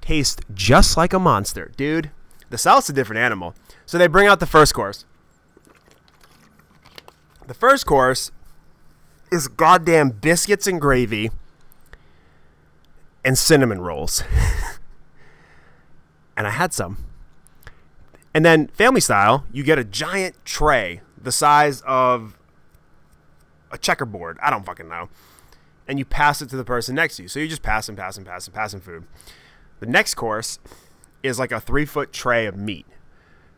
Tastes 0.00 0.40
just 0.52 0.96
like 0.96 1.12
a 1.12 1.20
monster. 1.20 1.72
Dude, 1.76 2.10
the 2.50 2.58
South's 2.58 2.88
a 2.88 2.92
different 2.92 3.20
animal. 3.20 3.54
So 3.86 3.96
they 3.96 4.08
bring 4.08 4.26
out 4.26 4.40
the 4.40 4.46
first 4.46 4.74
course. 4.74 5.04
The 7.46 7.54
first 7.54 7.86
course 7.86 8.32
is 9.30 9.46
goddamn 9.48 10.10
biscuits 10.10 10.66
and 10.66 10.80
gravy 10.80 11.30
and 13.24 13.38
cinnamon 13.38 13.80
rolls. 13.80 14.22
and 16.36 16.46
I 16.46 16.50
had 16.50 16.72
some. 16.72 17.04
And 18.34 18.44
then 18.44 18.66
family 18.68 19.00
style, 19.00 19.44
you 19.52 19.62
get 19.62 19.78
a 19.78 19.84
giant 19.84 20.44
tray 20.44 21.00
the 21.20 21.32
size 21.32 21.80
of 21.82 22.36
a 23.70 23.78
checkerboard. 23.78 24.38
I 24.42 24.50
don't 24.50 24.66
fucking 24.66 24.88
know. 24.88 25.08
And 25.86 25.98
you 25.98 26.04
pass 26.04 26.42
it 26.42 26.48
to 26.50 26.56
the 26.56 26.64
person 26.64 26.94
next 26.94 27.16
to 27.16 27.22
you. 27.22 27.28
So 27.28 27.40
you 27.40 27.48
just 27.48 27.62
pass 27.62 27.88
and 27.88 27.96
pass 27.96 28.16
and 28.16 28.26
pass 28.26 28.46
and 28.46 28.54
passing 28.54 28.80
food. 28.80 29.04
The 29.80 29.86
next 29.86 30.14
course 30.14 30.58
is 31.22 31.38
like 31.38 31.52
a 31.52 31.60
three 31.60 31.84
foot 31.84 32.12
tray 32.12 32.46
of 32.46 32.56
meat, 32.56 32.86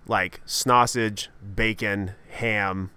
like 0.07 0.41
sausage, 0.45 1.31
bacon, 1.55 2.13
ham, 2.31 2.91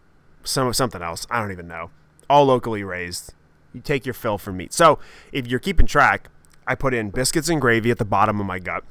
some 0.44 0.74
something 0.74 1.02
else. 1.02 1.28
I 1.30 1.42
don't 1.42 1.52
even 1.52 1.68
know. 1.68 1.92
All 2.30 2.46
locally 2.46 2.84
raised. 2.84 3.34
You 3.74 3.82
take 3.82 4.06
your 4.06 4.14
fill 4.14 4.38
from 4.38 4.58
meat. 4.58 4.74
So 4.74 5.00
if 5.32 5.48
you're 5.48 5.60
keeping 5.60 5.86
track, 5.86 6.30
I 6.68 6.76
put 6.76 6.94
in 6.94 7.10
biscuits 7.10 7.50
and 7.50 7.60
gravy 7.60 7.92
at 7.92 7.98
the 7.98 8.06
bottom 8.06 8.40
of 8.40 8.46
my 8.46 8.60
gut 8.60 8.84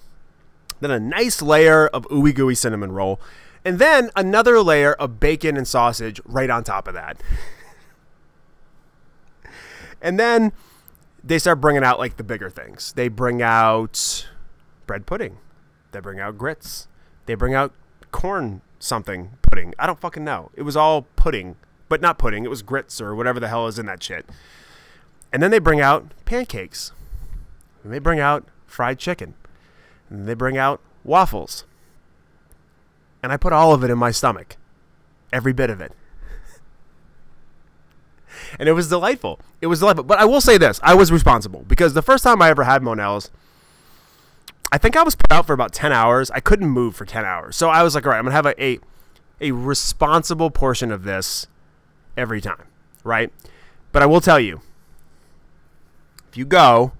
then 0.80 0.90
a 0.90 1.00
nice 1.00 1.42
layer 1.42 1.88
of 1.88 2.06
ooey 2.08 2.34
gooey 2.34 2.54
cinnamon 2.54 2.92
roll, 2.92 3.20
and 3.64 3.78
then 3.78 4.10
another 4.16 4.60
layer 4.60 4.92
of 4.94 5.20
bacon 5.20 5.56
and 5.56 5.66
sausage 5.66 6.20
right 6.24 6.50
on 6.50 6.64
top 6.64 6.88
of 6.88 6.94
that. 6.94 7.20
and 10.02 10.18
then 10.18 10.52
they 11.22 11.38
start 11.38 11.60
bringing 11.60 11.84
out 11.84 11.98
like 11.98 12.16
the 12.16 12.24
bigger 12.24 12.50
things. 12.50 12.92
They 12.92 13.08
bring 13.08 13.42
out 13.42 14.28
bread 14.86 15.06
pudding. 15.06 15.38
They 15.92 16.00
bring 16.00 16.20
out 16.20 16.38
grits. 16.38 16.86
They 17.26 17.34
bring 17.34 17.54
out 17.54 17.72
corn 18.12 18.62
something 18.78 19.30
pudding. 19.42 19.74
I 19.78 19.86
don't 19.86 20.00
fucking 20.00 20.24
know. 20.24 20.50
It 20.54 20.62
was 20.62 20.76
all 20.76 21.02
pudding, 21.16 21.56
but 21.88 22.00
not 22.00 22.18
pudding. 22.18 22.44
It 22.44 22.50
was 22.50 22.62
grits 22.62 23.00
or 23.00 23.14
whatever 23.14 23.40
the 23.40 23.48
hell 23.48 23.66
is 23.66 23.78
in 23.78 23.86
that 23.86 24.02
shit. 24.02 24.26
And 25.32 25.42
then 25.42 25.50
they 25.50 25.58
bring 25.58 25.80
out 25.80 26.12
pancakes. 26.24 26.92
And 27.88 27.94
they 27.94 28.00
bring 28.00 28.20
out 28.20 28.46
fried 28.66 28.98
chicken. 28.98 29.32
And 30.10 30.28
they 30.28 30.34
bring 30.34 30.58
out 30.58 30.82
waffles. 31.04 31.64
And 33.22 33.32
I 33.32 33.38
put 33.38 33.54
all 33.54 33.72
of 33.72 33.82
it 33.82 33.88
in 33.88 33.96
my 33.96 34.10
stomach. 34.10 34.58
Every 35.32 35.54
bit 35.54 35.70
of 35.70 35.80
it. 35.80 35.92
and 38.58 38.68
it 38.68 38.72
was 38.72 38.90
delightful. 38.90 39.40
It 39.62 39.68
was 39.68 39.78
delightful. 39.78 40.04
But 40.04 40.18
I 40.18 40.26
will 40.26 40.42
say 40.42 40.58
this 40.58 40.78
I 40.82 40.92
was 40.92 41.10
responsible 41.10 41.64
because 41.66 41.94
the 41.94 42.02
first 42.02 42.22
time 42.24 42.42
I 42.42 42.50
ever 42.50 42.64
had 42.64 42.82
Monell's, 42.82 43.30
I 44.70 44.76
think 44.76 44.94
I 44.94 45.02
was 45.02 45.14
put 45.16 45.32
out 45.32 45.46
for 45.46 45.54
about 45.54 45.72
10 45.72 45.90
hours. 45.90 46.30
I 46.32 46.40
couldn't 46.40 46.68
move 46.68 46.94
for 46.94 47.06
10 47.06 47.24
hours. 47.24 47.56
So 47.56 47.70
I 47.70 47.82
was 47.82 47.94
like, 47.94 48.04
all 48.04 48.12
right, 48.12 48.18
I'm 48.18 48.24
going 48.24 48.32
to 48.32 48.36
have 48.36 48.44
a, 48.44 48.62
a, 48.62 48.78
a 49.40 49.52
responsible 49.52 50.50
portion 50.50 50.92
of 50.92 51.04
this 51.04 51.46
every 52.18 52.42
time, 52.42 52.66
right? 53.02 53.32
But 53.92 54.02
I 54.02 54.06
will 54.06 54.20
tell 54.20 54.38
you 54.38 54.60
if 56.28 56.36
you 56.36 56.44
go 56.44 56.92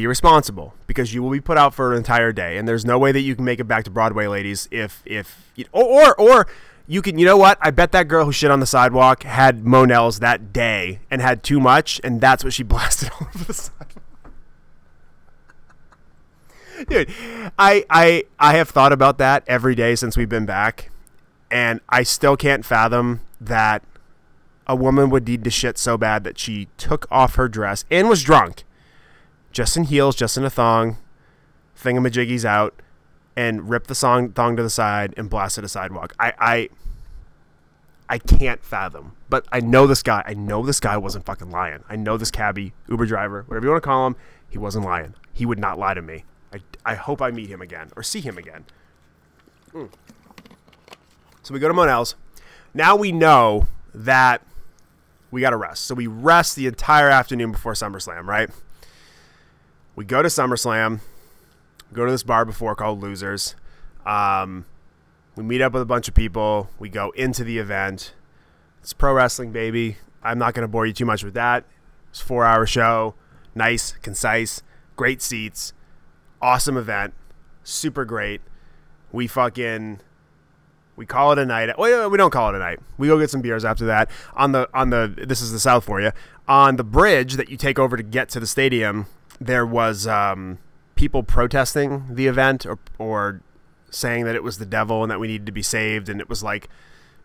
be 0.00 0.06
responsible 0.06 0.74
because 0.86 1.12
you 1.12 1.22
will 1.22 1.30
be 1.30 1.40
put 1.40 1.58
out 1.58 1.74
for 1.74 1.92
an 1.92 1.98
entire 1.98 2.32
day. 2.32 2.56
And 2.56 2.66
there's 2.66 2.84
no 2.84 2.98
way 2.98 3.12
that 3.12 3.20
you 3.20 3.36
can 3.36 3.44
make 3.44 3.60
it 3.60 3.64
back 3.64 3.84
to 3.84 3.90
broadway 3.90 4.26
ladies 4.26 4.68
if 4.70 5.02
if 5.04 5.52
or 5.72 5.84
or, 5.84 6.20
or 6.20 6.46
you 6.86 7.02
can 7.02 7.18
you 7.18 7.26
know 7.26 7.36
what? 7.36 7.58
I 7.60 7.70
bet 7.70 7.92
that 7.92 8.08
girl 8.08 8.24
who 8.24 8.32
shit 8.32 8.50
on 8.50 8.60
the 8.60 8.66
sidewalk 8.66 9.22
had 9.24 9.64
monell's 9.64 10.20
that 10.20 10.52
day 10.52 11.00
and 11.10 11.20
had 11.20 11.42
too 11.42 11.60
much 11.60 12.00
and 12.02 12.20
that's 12.20 12.42
what 12.42 12.52
she 12.52 12.62
blasted 12.72 13.10
all 13.20 13.26
over 13.34 13.44
the 13.44 13.54
sidewalk. 13.54 13.86
Dude 16.88 17.10
i 17.58 17.84
i 17.90 18.24
i 18.38 18.54
have 18.56 18.70
thought 18.70 18.90
about 18.90 19.18
that 19.18 19.44
every 19.46 19.74
day 19.74 19.94
since 19.94 20.16
we've 20.16 20.30
been 20.30 20.46
back 20.46 20.90
and 21.50 21.80
i 21.90 22.02
still 22.02 22.38
can't 22.38 22.64
fathom 22.64 23.20
that 23.38 23.82
a 24.66 24.74
woman 24.74 25.10
would 25.10 25.28
need 25.28 25.44
to 25.44 25.50
shit 25.50 25.76
so 25.76 25.98
bad 25.98 26.24
that 26.24 26.38
she 26.38 26.68
took 26.78 27.06
off 27.10 27.34
her 27.34 27.48
dress 27.48 27.84
and 27.90 28.08
was 28.08 28.22
drunk 28.22 28.64
just 29.52 29.76
in 29.76 29.84
heels, 29.84 30.14
just 30.14 30.36
in 30.36 30.44
a 30.44 30.50
thong, 30.50 30.98
thingamajiggies 31.78 32.44
out, 32.44 32.74
and 33.36 33.70
rip 33.70 33.86
the 33.86 33.94
song 33.94 34.32
thong 34.32 34.56
to 34.56 34.62
the 34.62 34.70
side 34.70 35.14
and 35.16 35.30
blast 35.30 35.58
it 35.58 35.64
a 35.64 35.68
sidewalk. 35.68 36.14
I, 36.18 36.32
I 36.38 36.68
I 38.10 38.18
can't 38.18 38.62
fathom. 38.64 39.12
But 39.28 39.46
I 39.52 39.60
know 39.60 39.86
this 39.86 40.02
guy. 40.02 40.24
I 40.26 40.34
know 40.34 40.66
this 40.66 40.80
guy 40.80 40.96
wasn't 40.96 41.24
fucking 41.24 41.50
lying. 41.50 41.84
I 41.88 41.94
know 41.94 42.16
this 42.16 42.32
cabbie, 42.32 42.72
Uber 42.88 43.06
driver, 43.06 43.44
whatever 43.46 43.66
you 43.66 43.70
want 43.70 43.82
to 43.82 43.86
call 43.86 44.08
him, 44.08 44.16
he 44.48 44.58
wasn't 44.58 44.84
lying. 44.84 45.14
He 45.32 45.46
would 45.46 45.60
not 45.60 45.78
lie 45.78 45.94
to 45.94 46.02
me. 46.02 46.24
I, 46.52 46.58
I 46.84 46.94
hope 46.96 47.22
I 47.22 47.30
meet 47.30 47.48
him 47.48 47.62
again 47.62 47.90
or 47.94 48.02
see 48.02 48.20
him 48.20 48.36
again. 48.36 48.64
Mm. 49.72 49.90
So 51.44 51.54
we 51.54 51.60
go 51.60 51.68
to 51.68 51.74
Monell's. 51.74 52.16
Now 52.74 52.96
we 52.96 53.12
know 53.12 53.68
that 53.94 54.42
we 55.30 55.40
got 55.40 55.50
to 55.50 55.56
rest. 55.56 55.84
So 55.84 55.94
we 55.94 56.08
rest 56.08 56.56
the 56.56 56.66
entire 56.66 57.08
afternoon 57.08 57.52
before 57.52 57.74
SummerSlam, 57.74 58.26
right? 58.26 58.50
We 60.00 60.06
go 60.06 60.22
to 60.22 60.28
SummerSlam, 60.28 61.00
go 61.92 62.06
to 62.06 62.10
this 62.10 62.22
bar 62.22 62.46
before 62.46 62.74
called 62.74 63.02
Losers. 63.02 63.54
Um, 64.06 64.64
we 65.36 65.42
meet 65.42 65.60
up 65.60 65.74
with 65.74 65.82
a 65.82 65.84
bunch 65.84 66.08
of 66.08 66.14
people. 66.14 66.70
We 66.78 66.88
go 66.88 67.10
into 67.10 67.44
the 67.44 67.58
event. 67.58 68.14
It's 68.80 68.94
pro 68.94 69.12
wrestling, 69.12 69.52
baby. 69.52 69.98
I'm 70.22 70.38
not 70.38 70.54
going 70.54 70.62
to 70.62 70.68
bore 70.68 70.86
you 70.86 70.94
too 70.94 71.04
much 71.04 71.22
with 71.22 71.34
that. 71.34 71.66
It's 72.08 72.22
a 72.22 72.24
four 72.24 72.46
hour 72.46 72.64
show. 72.64 73.14
Nice, 73.54 73.92
concise, 74.00 74.62
great 74.96 75.20
seats. 75.20 75.74
Awesome 76.40 76.78
event. 76.78 77.12
Super 77.62 78.06
great. 78.06 78.40
We 79.12 79.26
fucking 79.26 80.00
We 80.96 81.04
call 81.04 81.32
it 81.32 81.38
a 81.38 81.44
night. 81.44 81.78
Well, 81.78 82.08
we 82.08 82.16
don't 82.16 82.30
call 82.30 82.48
it 82.48 82.54
a 82.54 82.58
night. 82.58 82.78
We 82.96 83.08
go 83.08 83.18
get 83.18 83.28
some 83.28 83.42
beers 83.42 83.66
after 83.66 83.84
that. 83.84 84.10
On 84.32 84.52
the 84.52 84.66
on 84.72 84.88
the 84.88 85.14
this 85.26 85.42
is 85.42 85.52
the 85.52 85.60
South 85.60 85.84
for 85.84 86.00
you. 86.00 86.12
On 86.48 86.76
the 86.76 86.84
bridge 86.84 87.34
that 87.34 87.50
you 87.50 87.58
take 87.58 87.78
over 87.78 87.98
to 87.98 88.02
get 88.02 88.30
to 88.30 88.40
the 88.40 88.46
stadium, 88.46 89.04
there 89.40 89.64
was 89.64 90.06
um, 90.06 90.58
people 90.94 91.22
protesting 91.22 92.14
the 92.14 92.26
event 92.26 92.66
or 92.66 92.78
or 92.98 93.40
saying 93.90 94.24
that 94.24 94.34
it 94.34 94.42
was 94.42 94.58
the 94.58 94.66
devil 94.66 95.02
and 95.02 95.10
that 95.10 95.18
we 95.18 95.26
needed 95.26 95.46
to 95.46 95.52
be 95.52 95.62
saved, 95.62 96.08
and 96.08 96.20
it 96.20 96.28
was 96.28 96.42
like 96.42 96.68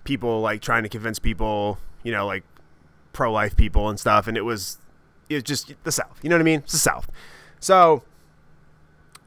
people 0.03 0.41
like 0.41 0.61
trying 0.61 0.83
to 0.83 0.89
convince 0.89 1.19
people, 1.19 1.77
you 2.03 2.11
know, 2.11 2.25
like 2.25 2.43
pro 3.13 3.31
life 3.31 3.55
people 3.55 3.89
and 3.89 3.99
stuff, 3.99 4.27
and 4.27 4.37
it 4.37 4.41
was 4.41 4.77
it 5.29 5.35
was 5.35 5.43
just 5.43 5.73
the 5.83 5.91
South. 5.91 6.19
You 6.23 6.29
know 6.29 6.35
what 6.35 6.41
I 6.41 6.45
mean? 6.45 6.59
It's 6.59 6.71
the 6.71 6.79
South. 6.79 7.11
So 7.59 8.03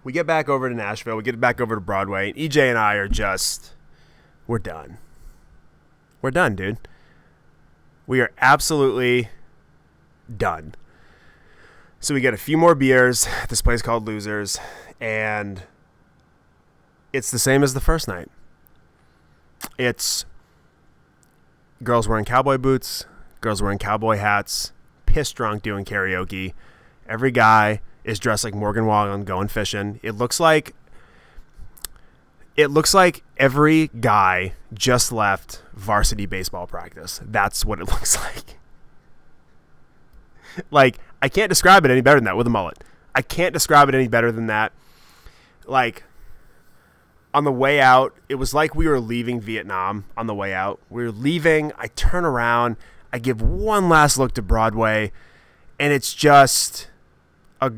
we 0.04 0.12
get 0.12 0.26
back 0.26 0.48
over 0.48 0.68
to 0.68 0.74
Nashville. 0.74 1.16
We 1.16 1.22
get 1.22 1.38
back 1.40 1.60
over 1.60 1.74
to 1.74 1.80
Broadway, 1.80 2.30
and 2.30 2.38
EJ 2.38 2.68
and 2.68 2.78
I 2.78 2.94
are 2.94 3.08
just 3.08 3.74
we're 4.46 4.58
done. 4.58 4.98
We're 6.22 6.30
done, 6.30 6.56
dude. 6.56 6.78
We 8.06 8.20
are 8.20 8.32
absolutely 8.38 9.28
done. 10.34 10.74
So 12.00 12.14
we 12.14 12.20
get 12.20 12.32
a 12.32 12.38
few 12.38 12.56
more 12.56 12.74
beers 12.74 13.26
this 13.48 13.60
place 13.60 13.82
called 13.82 14.06
Losers, 14.06 14.58
and 15.00 15.64
it's 17.12 17.30
the 17.30 17.38
same 17.38 17.62
as 17.62 17.74
the 17.74 17.80
first 17.80 18.06
night. 18.06 18.28
It's 19.76 20.24
girls 21.82 22.06
wearing 22.08 22.24
cowboy 22.24 22.58
boots, 22.58 23.04
girls 23.40 23.60
wearing 23.60 23.78
cowboy 23.78 24.16
hats, 24.16 24.72
pissed 25.06 25.34
drunk 25.34 25.62
doing 25.62 25.84
karaoke. 25.84 26.54
Every 27.08 27.32
guy 27.32 27.80
is 28.04 28.20
dressed 28.20 28.44
like 28.44 28.54
Morgan 28.54 28.86
Wallen 28.86 29.24
going 29.24 29.48
fishing. 29.48 29.98
It 30.02 30.12
looks 30.12 30.38
like 30.38 30.74
it 32.56 32.68
looks 32.68 32.94
like 32.94 33.24
every 33.36 33.88
guy 34.00 34.52
just 34.72 35.10
left 35.10 35.62
varsity 35.74 36.26
baseball 36.26 36.66
practice. 36.66 37.20
That's 37.24 37.64
what 37.64 37.80
it 37.80 37.88
looks 37.88 38.16
like. 38.16 38.58
like 40.70 40.98
I 41.20 41.28
can't 41.28 41.48
describe 41.48 41.84
it 41.84 41.90
any 41.90 42.00
better 42.00 42.18
than 42.18 42.24
that 42.24 42.36
with 42.36 42.46
a 42.46 42.50
mullet. 42.50 42.78
I 43.14 43.22
can't 43.22 43.52
describe 43.52 43.88
it 43.88 43.94
any 43.94 44.08
better 44.08 44.30
than 44.30 44.46
that. 44.46 44.72
Like 45.66 46.04
on 47.34 47.44
the 47.44 47.52
way 47.52 47.80
out, 47.80 48.14
it 48.28 48.36
was 48.36 48.54
like 48.54 48.74
we 48.74 48.86
were 48.88 49.00
leaving 49.00 49.40
Vietnam 49.40 50.04
on 50.16 50.26
the 50.26 50.34
way 50.34 50.54
out. 50.54 50.80
We 50.88 51.02
were 51.04 51.12
leaving, 51.12 51.72
I 51.76 51.88
turn 51.88 52.24
around, 52.24 52.76
I 53.12 53.18
give 53.18 53.42
one 53.42 53.88
last 53.88 54.18
look 54.18 54.32
to 54.34 54.42
Broadway, 54.42 55.12
and 55.78 55.92
it's 55.92 56.14
just 56.14 56.88
a 57.60 57.72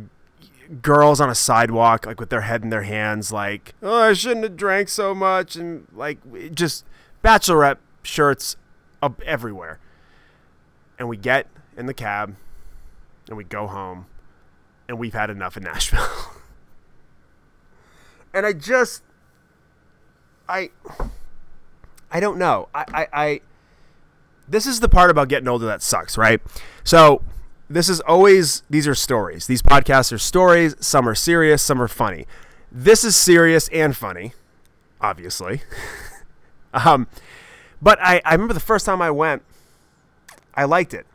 girls 0.83 1.21
on 1.21 1.29
a 1.29 1.35
sidewalk 1.35 2.07
like 2.07 2.21
with 2.21 2.31
their 2.31 2.43
head 2.43 2.63
in 2.63 2.71
their 2.71 2.85
hands 2.85 3.33
like 3.33 3.75
oh 3.83 4.03
i 4.03 4.13
shouldn't 4.13 4.45
have 4.45 4.57
drank 4.57 4.89
so 4.89 5.13
much 5.13 5.57
and 5.57 5.89
like 5.93 6.19
just 6.55 6.85
bachelorette 7.25 7.79
shirts 8.05 8.57
up 9.03 9.21
everywhere 9.23 9.81
and 10.97 11.09
we 11.09 11.17
get 11.17 11.49
in 11.77 11.87
the 11.87 11.95
cab 11.95 12.37
and 13.31 13.39
we 13.39 13.45
go 13.45 13.67
home 13.67 14.05
and 14.87 14.99
we've 14.99 15.15
had 15.15 15.31
enough 15.31 15.57
in 15.57 15.63
nashville 15.65 16.07
and 18.35 18.45
i 18.45 18.53
just 18.53 19.03
i 20.49 20.69
i 22.11 22.21
don't 22.21 22.39
know 22.39 22.69
I, 22.75 22.85
I 22.89 23.09
i 23.13 23.41
this 24.47 24.67
is 24.67 24.81
the 24.81 24.89
part 24.89 25.11
about 25.11 25.29
getting 25.29 25.49
older 25.49 25.65
that 25.67 25.83
sucks 25.83 26.19
right 26.19 26.43
so 26.85 27.23
this 27.71 27.89
is 27.89 28.01
always 28.01 28.65
these 28.69 28.89
are 28.89 28.97
stories. 28.97 29.47
These 29.47 29.63
podcasts 29.63 30.13
are 30.13 30.19
stories. 30.19 30.75
Some 30.81 31.09
are 31.09 31.15
serious, 31.15 31.63
some 31.63 31.81
are 31.81 31.89
funny. 31.89 32.27
This 32.71 33.05
is 33.05 33.17
serious 33.17 33.69
and 33.69 33.97
funny, 33.97 34.33
obviously. 35.01 35.63
um, 36.75 37.07
but 37.81 37.99
I, 38.03 38.21
I 38.25 38.33
remember 38.33 38.55
the 38.55 38.61
first 38.61 38.85
time 38.85 39.01
I 39.01 39.13
went, 39.13 39.43
I 40.53 40.65
liked 40.65 40.93
it, 40.93 41.07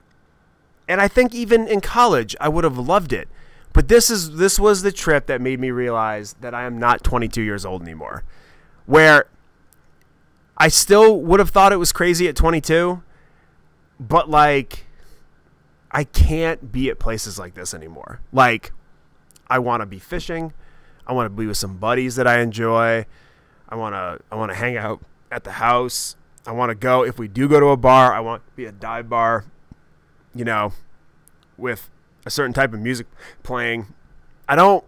and 0.88 1.02
I 1.02 1.08
think 1.08 1.34
even 1.34 1.68
in 1.68 1.82
college 1.82 2.36
I 2.40 2.50
would 2.50 2.64
have 2.64 2.78
loved 2.78 3.14
it. 3.14 3.28
But 3.74 3.90
this 3.90 4.10
is 4.10 4.38
this 4.38 4.60
was 4.60 4.84
the 4.84 4.92
trip 4.92 5.26
that 5.28 5.42
made 5.42 5.60
me 5.60 5.72
realize 5.72 6.34
that 6.42 6.54
I 6.54 6.64
am 6.64 6.80
not 6.80 7.04
22 7.04 7.42
years 7.42 7.66
old 7.66 7.82
anymore. 7.82 8.24
Where 8.86 9.26
I 10.58 10.70
still 10.70 11.20
would 11.22 11.40
have 11.40 11.50
thought 11.50 11.74
it 11.74 11.78
was 11.78 11.92
crazy 11.92 12.28
at 12.28 12.36
22, 12.36 13.04
but 14.00 14.30
like 14.30 14.86
I 15.96 16.04
can't 16.04 16.74
be 16.74 16.90
at 16.90 17.00
places 17.00 17.40
like 17.40 17.54
this 17.54 17.74
anymore. 17.74 18.20
Like, 18.34 18.74
I 19.48 19.60
want 19.60 19.80
to 19.80 19.86
be 19.86 19.98
fishing. 19.98 20.52
I 21.08 21.14
want 21.14 21.26
to 21.26 21.30
be 21.30 21.48
with 21.48 21.56
some 21.56 21.78
buddies 21.78 22.18
that 22.18 22.28
I 22.28 22.40
enjoy. 22.40 23.06
I 23.70 23.76
want 23.76 23.96
to 23.96 24.20
I 24.30 24.36
want 24.36 24.52
to 24.52 24.56
hang 24.56 24.76
out 24.76 25.00
at 25.32 25.46
the 25.46 25.54
house. 25.54 26.18
I 26.46 26.52
want 26.52 26.70
to 26.70 26.76
go 26.76 27.06
if 27.06 27.18
we 27.18 27.30
do 27.30 27.48
go 27.48 27.62
to 27.62 27.68
a 27.68 27.78
bar, 27.78 28.14
I 28.14 28.20
want 28.20 28.46
to 28.46 28.52
be 28.58 28.66
a 28.66 28.74
dive 28.74 29.08
bar, 29.08 29.46
you 30.36 30.46
know, 30.46 30.74
with 31.58 31.90
a 32.26 32.30
certain 32.30 32.54
type 32.54 32.74
of 32.74 32.80
music 32.80 33.08
playing. 33.44 33.88
I 34.48 34.56
don't 34.56 34.84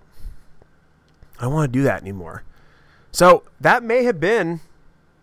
I 1.40 1.44
don't 1.44 1.54
want 1.54 1.72
to 1.72 1.80
do 1.80 1.84
that 1.84 2.02
anymore. 2.02 2.44
So, 3.12 3.44
that 3.60 3.84
may 3.84 4.04
have 4.04 4.20
been 4.20 4.60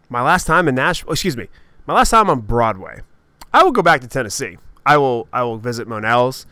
my 0.09 0.23
last 0.23 0.47
time 0.47 0.67
in 0.69 0.75
Nashville, 0.75 1.13
excuse 1.13 1.37
me, 1.37 1.49
my 1.87 1.95
last 1.95 2.11
time 2.11 2.31
on 2.31 2.41
Broadway. 2.41 3.03
I 3.53 3.63
will 3.63 3.73
go 3.73 3.83
back 3.83 4.01
to 4.01 4.09
Tennessee. 4.09 4.59
I 4.87 4.97
will 4.97 5.29
I 5.33 5.43
will 5.43 5.59
visit 5.59 5.87
Monell's. 5.87 6.47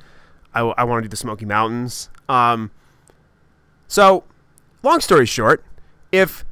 I, 0.55 0.61
I 0.61 0.85
want 0.85 1.03
to 1.03 1.09
do 1.09 1.09
the 1.09 1.17
Smoky 1.17 1.47
Mountains. 1.47 2.11
Um, 2.29 2.71
so, 3.89 4.25
long 4.83 5.01
story 5.01 5.27
short, 5.27 5.65
if 6.11 6.45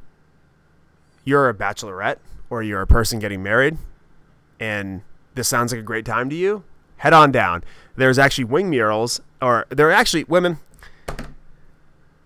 you're 1.23 1.49
a 1.49 1.53
bachelorette 1.53 2.17
or 2.49 2.63
you're 2.63 2.81
a 2.81 2.87
person 2.87 3.19
getting 3.19 3.43
married 3.43 3.77
and 4.59 5.01
this 5.35 5.47
sounds 5.47 5.71
like 5.71 5.79
a 5.79 5.83
great 5.83 6.05
time 6.05 6.29
to 6.29 6.35
you, 6.35 6.63
head 7.01 7.13
on 7.13 7.31
down. 7.31 7.63
There's 7.95 8.19
actually 8.19 8.43
wing 8.43 8.69
murals, 8.69 9.21
or 9.41 9.65
there 9.69 9.89
are 9.89 9.91
actually 9.91 10.23
women 10.25 10.59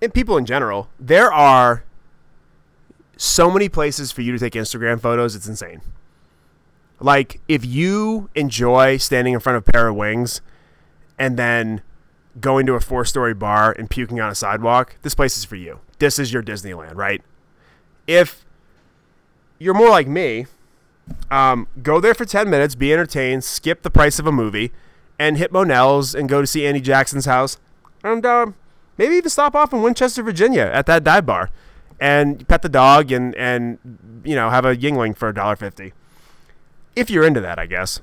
and 0.02 0.14
people 0.14 0.38
in 0.38 0.46
general. 0.46 0.90
There 1.00 1.32
are 1.32 1.86
so 3.16 3.50
many 3.50 3.70
places 3.70 4.12
for 4.12 4.22
you 4.22 4.34
to 4.34 4.38
take 4.38 4.54
Instagram 4.54 5.00
photos. 5.00 5.34
It's 5.34 5.48
insane. 5.48 5.82
Like 7.00 7.40
if 7.48 7.66
you 7.66 8.30
enjoy 8.36 8.98
standing 8.98 9.34
in 9.34 9.40
front 9.40 9.58
of 9.58 9.68
a 9.68 9.72
pair 9.72 9.88
of 9.88 9.96
wings 9.96 10.42
and 11.18 11.38
then 11.38 11.82
going 12.42 12.66
to 12.66 12.74
a 12.74 12.82
four 12.82 13.06
story 13.06 13.34
bar 13.34 13.74
and 13.80 13.90
puking 13.90 14.20
on 14.20 14.30
a 14.30 14.36
sidewalk, 14.36 14.98
this 15.04 15.16
place 15.16 15.38
is 15.38 15.46
for 15.46 15.56
you. 15.56 15.80
This 16.00 16.20
is 16.20 16.34
your 16.34 16.44
Disneyland, 16.44 16.96
right? 16.96 17.22
If 18.08 18.46
you're 19.58 19.74
more 19.74 19.90
like 19.90 20.08
me, 20.08 20.48
um, 21.32 21.68
go 21.82 21.99
there 21.99 22.14
for 22.14 22.26
10 22.26 22.49
minutes, 22.49 22.76
be 22.76 22.91
entertained, 22.93 23.43
skip 23.43 23.82
the 23.82 23.89
price 23.89 24.20
of 24.20 24.28
a 24.28 24.32
movie, 24.32 24.72
and 25.20 25.38
hit 25.38 25.51
Monell's 25.51 26.16
and 26.16 26.28
go 26.28 26.41
to 26.41 26.47
see 26.47 26.66
Andy 26.66 26.82
Jackson's 26.82 27.26
house. 27.26 27.58
And 28.03 28.26
uh, 28.26 28.47
maybe 28.97 29.16
even 29.16 29.30
stop 29.30 29.56
off 29.56 29.74
in 29.74 29.82
Winchester, 29.82 30.24
Virginia 30.24 30.70
at 30.74 30.86
that 30.86 31.03
dive 31.03 31.26
bar 31.26 31.49
and 31.99 32.47
pet 32.47 32.62
the 32.62 32.70
dog 32.70 33.12
and, 33.12 33.34
and 33.36 34.22
you 34.24 34.36
know, 34.36 34.49
have 34.49 34.66
a 34.66 34.76
Yuengling 34.76 35.16
for 35.16 35.32
$1.50 35.32 35.91
if 36.95 37.10
you're 37.10 37.26
into 37.26 37.41
that, 37.41 37.60
I 37.60 37.66
guess. 37.66 38.01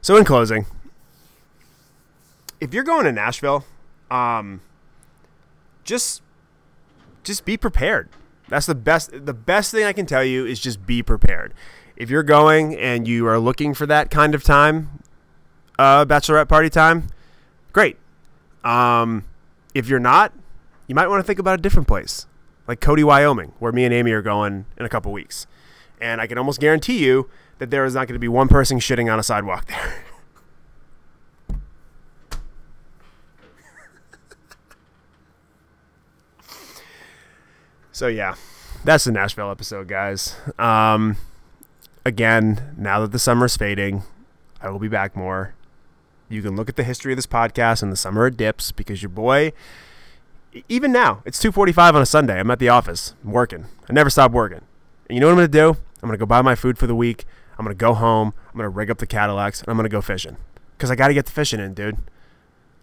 So, 0.00 0.16
in 0.16 0.24
closing, 0.24 0.66
if 2.60 2.72
you're 2.72 2.84
going 2.84 3.04
to 3.04 3.12
Nashville, 3.12 3.64
um, 4.10 4.60
just 5.82 6.22
just 7.22 7.44
be 7.44 7.56
prepared. 7.56 8.08
That's 8.48 8.66
the 8.66 8.74
best. 8.74 9.26
The 9.26 9.34
best 9.34 9.70
thing 9.70 9.84
I 9.84 9.92
can 9.92 10.06
tell 10.06 10.24
you 10.24 10.46
is 10.46 10.60
just 10.60 10.86
be 10.86 11.02
prepared. 11.02 11.54
If 11.96 12.10
you're 12.10 12.22
going 12.22 12.76
and 12.76 13.06
you 13.06 13.26
are 13.26 13.38
looking 13.38 13.74
for 13.74 13.86
that 13.86 14.10
kind 14.10 14.34
of 14.34 14.42
time, 14.42 15.02
uh, 15.78 16.04
bachelorette 16.04 16.48
party 16.48 16.68
time, 16.68 17.08
great. 17.72 17.96
Um, 18.64 19.24
if 19.74 19.88
you're 19.88 20.00
not, 20.00 20.32
you 20.86 20.94
might 20.94 21.08
want 21.08 21.20
to 21.20 21.26
think 21.26 21.38
about 21.38 21.58
a 21.58 21.62
different 21.62 21.88
place, 21.88 22.26
like 22.66 22.80
Cody, 22.80 23.04
Wyoming, 23.04 23.52
where 23.58 23.72
me 23.72 23.84
and 23.84 23.94
Amy 23.94 24.12
are 24.12 24.22
going 24.22 24.66
in 24.76 24.84
a 24.84 24.88
couple 24.88 25.12
weeks 25.12 25.46
and 26.00 26.20
I 26.20 26.26
can 26.26 26.38
almost 26.38 26.60
guarantee 26.60 26.98
you 27.04 27.28
that 27.58 27.70
there 27.70 27.84
is 27.84 27.94
not 27.94 28.06
going 28.06 28.14
to 28.14 28.20
be 28.20 28.28
one 28.28 28.48
person 28.48 28.78
shitting 28.78 29.12
on 29.12 29.18
a 29.18 29.22
sidewalk 29.22 29.66
there. 29.68 29.94
So 37.94 38.08
yeah, 38.08 38.34
that's 38.84 39.04
the 39.04 39.12
Nashville 39.12 39.50
episode, 39.50 39.88
guys. 39.88 40.36
Um, 40.58 41.16
again, 42.04 42.74
now 42.76 43.00
that 43.00 43.12
the 43.12 43.18
summer's 43.18 43.56
fading, 43.56 44.02
I 44.60 44.68
will 44.68 44.78
be 44.78 44.88
back 44.88 45.16
more. 45.16 45.54
You 46.28 46.42
can 46.42 46.56
look 46.56 46.68
at 46.68 46.76
the 46.76 46.84
history 46.84 47.12
of 47.12 47.16
this 47.16 47.26
podcast 47.26 47.82
in 47.82 47.90
the 47.90 47.96
summer 47.96 48.26
it 48.26 48.36
dips 48.36 48.72
because 48.72 49.02
your 49.02 49.10
boy 49.10 49.52
even 50.68 50.92
now, 50.92 51.22
it's 51.24 51.42
2:45 51.42 51.94
on 51.94 52.02
a 52.02 52.06
Sunday. 52.06 52.38
I'm 52.38 52.50
at 52.50 52.58
the 52.58 52.68
office, 52.68 53.14
I'm 53.24 53.32
working. 53.32 53.66
I 53.88 53.92
never 53.92 54.10
stop 54.10 54.32
working. 54.32 54.60
And 55.08 55.16
you 55.16 55.20
know 55.20 55.26
what 55.26 55.32
I'm 55.32 55.38
going 55.38 55.50
to 55.50 55.58
do? 55.58 55.80
I'm 56.02 56.08
going 56.08 56.12
to 56.12 56.18
go 56.18 56.26
buy 56.26 56.42
my 56.42 56.54
food 56.54 56.78
for 56.78 56.86
the 56.86 56.94
week. 56.94 57.24
I'm 57.58 57.64
going 57.64 57.76
to 57.76 57.78
go 57.78 57.94
home. 57.94 58.32
I'm 58.48 58.58
going 58.58 58.64
to 58.64 58.68
rig 58.68 58.90
up 58.90 58.98
the 58.98 59.06
Cadillacs 59.06 59.60
and 59.60 59.68
I'm 59.68 59.76
going 59.76 59.84
to 59.84 59.90
go 59.90 60.00
fishing. 60.00 60.36
Cuz 60.78 60.90
I 60.90 60.96
got 60.96 61.08
to 61.08 61.14
get 61.14 61.26
the 61.26 61.32
fishing 61.32 61.60
in, 61.60 61.74
dude. 61.74 61.96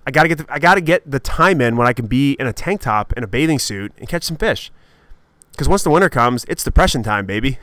I 0.06 0.12
got 0.12 0.24
to 0.24 0.30
get 0.30 0.38
the, 0.40 0.46
I 0.50 0.60
got 0.60 0.76
to 0.76 0.82
get 0.82 1.10
the 1.10 1.20
time 1.20 1.62
in 1.62 1.78
when 1.78 1.88
I 1.88 1.94
can 1.94 2.08
be 2.08 2.34
in 2.34 2.48
a 2.48 2.54
tank 2.54 2.82
top 2.82 3.14
and 3.16 3.24
a 3.24 3.28
bathing 3.28 3.60
suit 3.60 3.94
and 3.98 4.08
catch 4.08 4.24
some 4.24 4.38
fish. 4.38 4.72
Because 5.52 5.68
once 5.70 5.84
the 5.84 5.90
winter 5.90 6.10
comes, 6.10 6.46
it's 6.46 6.64
depression 6.64 7.04
time, 7.04 7.26
baby. 7.26 7.60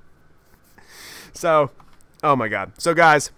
so, 1.32 1.70
oh 2.22 2.34
my 2.36 2.48
God. 2.48 2.72
So, 2.78 2.94
guys, 2.94 3.30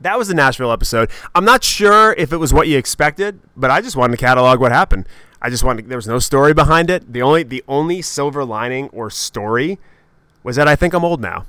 that 0.00 0.18
was 0.18 0.28
the 0.28 0.34
Nashville 0.34 0.72
episode. 0.72 1.10
I'm 1.34 1.44
not 1.44 1.62
sure 1.62 2.14
if 2.18 2.32
it 2.32 2.36
was 2.36 2.52
what 2.52 2.68
you 2.68 2.76
expected, 2.76 3.40
but 3.56 3.70
I 3.70 3.80
just 3.80 3.96
wanted 3.96 4.16
to 4.16 4.24
catalog 4.24 4.60
what 4.60 4.72
happened. 4.72 5.06
I 5.40 5.50
just 5.50 5.64
wanted 5.64 5.88
there 5.88 5.98
was 5.98 6.06
no 6.06 6.18
story 6.18 6.54
behind 6.54 6.90
it. 6.90 7.12
The 7.12 7.22
only 7.22 7.42
the 7.42 7.64
only 7.66 8.00
silver 8.02 8.44
lining 8.44 8.88
or 8.90 9.10
story 9.10 9.78
was 10.42 10.56
that 10.56 10.68
I 10.68 10.76
think 10.76 10.94
I'm 10.94 11.04
old 11.04 11.20
now. 11.20 11.46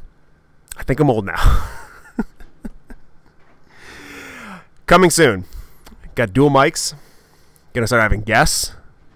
I 0.77 0.83
think 0.83 0.99
I'm 0.99 1.09
old 1.09 1.25
now. 1.25 1.69
Coming 4.87 5.11
soon. 5.11 5.45
Got 6.15 6.33
dual 6.33 6.49
mics. 6.49 6.95
Gonna 7.73 7.87
start 7.87 8.01
having 8.01 8.21
guests. 8.21 8.73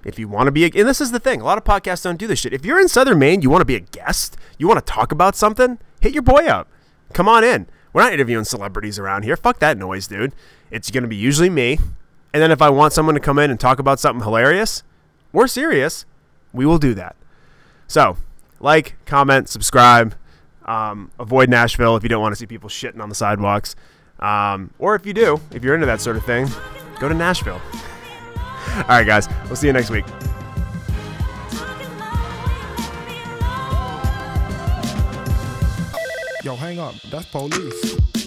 If 0.08 0.18
you 0.18 0.30
want 0.30 0.48
to 0.48 0.52
be 0.52 0.64
a, 0.64 0.68
and 0.68 0.88
this 0.88 1.02
is 1.02 1.12
the 1.12 1.20
thing, 1.20 1.42
a 1.42 1.44
lot 1.44 1.58
of 1.58 1.66
podcasts 1.66 2.04
don't 2.04 2.18
do 2.18 2.28
this 2.28 2.40
shit. 2.40 2.54
If 2.54 2.64
you're 2.64 2.80
in 2.80 2.88
Southern 2.88 3.20
Maine, 3.20 3.42
you 3.42 3.50
want 3.50 3.60
to 3.62 3.66
be 3.66 3.76
a 3.76 3.82
guest, 3.82 4.38
you 4.58 4.66
want 4.66 4.84
to 4.84 4.92
talk 4.94 5.12
about 5.12 5.36
something, 5.36 5.80
hit 6.00 6.14
your 6.14 6.24
boy 6.24 6.48
up. 6.48 6.70
Come 7.12 7.28
on 7.28 7.44
in. 7.44 7.68
We're 7.92 8.04
not 8.04 8.14
interviewing 8.14 8.46
celebrities 8.46 8.98
around 8.98 9.24
here. 9.24 9.36
Fuck 9.36 9.60
that 9.60 9.78
noise, 9.78 10.08
dude. 10.08 10.34
It's 10.72 10.92
gonna 10.92 11.08
be 11.08 11.18
usually 11.18 11.50
me. 11.50 11.78
And 12.34 12.42
then 12.42 12.52
if 12.52 12.62
I 12.62 12.70
want 12.70 12.94
someone 12.94 13.16
to 13.16 13.22
come 13.22 13.38
in 13.38 13.52
and 13.52 13.60
talk 13.60 13.80
about 13.80 14.00
something 14.00 14.24
hilarious 14.24 14.84
or 15.34 15.46
serious, 15.46 16.06
we 16.54 16.66
will 16.66 16.78
do 16.78 16.94
that. 16.94 17.18
So, 17.88 18.18
like, 18.62 18.96
comment, 19.06 19.50
subscribe. 19.50 20.16
Um, 20.66 21.12
avoid 21.20 21.50
Nashville 21.50 21.98
if 21.98 22.04
you 22.04 22.10
don't 22.10 22.22
want 22.22 22.34
to 22.34 22.38
see 22.38 22.46
people 22.46 22.70
shitting 22.70 23.02
on 23.02 23.10
the 23.10 23.16
sidewalks. 23.16 23.76
Um, 24.20 24.72
or 24.80 24.96
if 24.96 25.06
you 25.06 25.14
do, 25.14 25.42
if 25.52 25.64
you're 25.64 25.76
into 25.76 25.86
that 25.88 26.00
sort 26.00 26.16
of 26.16 26.26
thing, 26.26 26.48
go 27.00 27.10
to 27.10 27.16
Nashville. 27.16 27.62
All 28.76 28.84
right, 28.90 29.06
guys. 29.06 29.28
We'll 29.46 29.56
see 29.56 29.68
you 29.68 29.74
next 29.74 29.90
week. 29.90 30.06
Yo, 36.44 36.56
hang 36.56 36.80
up. 36.80 36.96
That's 37.10 37.26
police. 37.26 38.27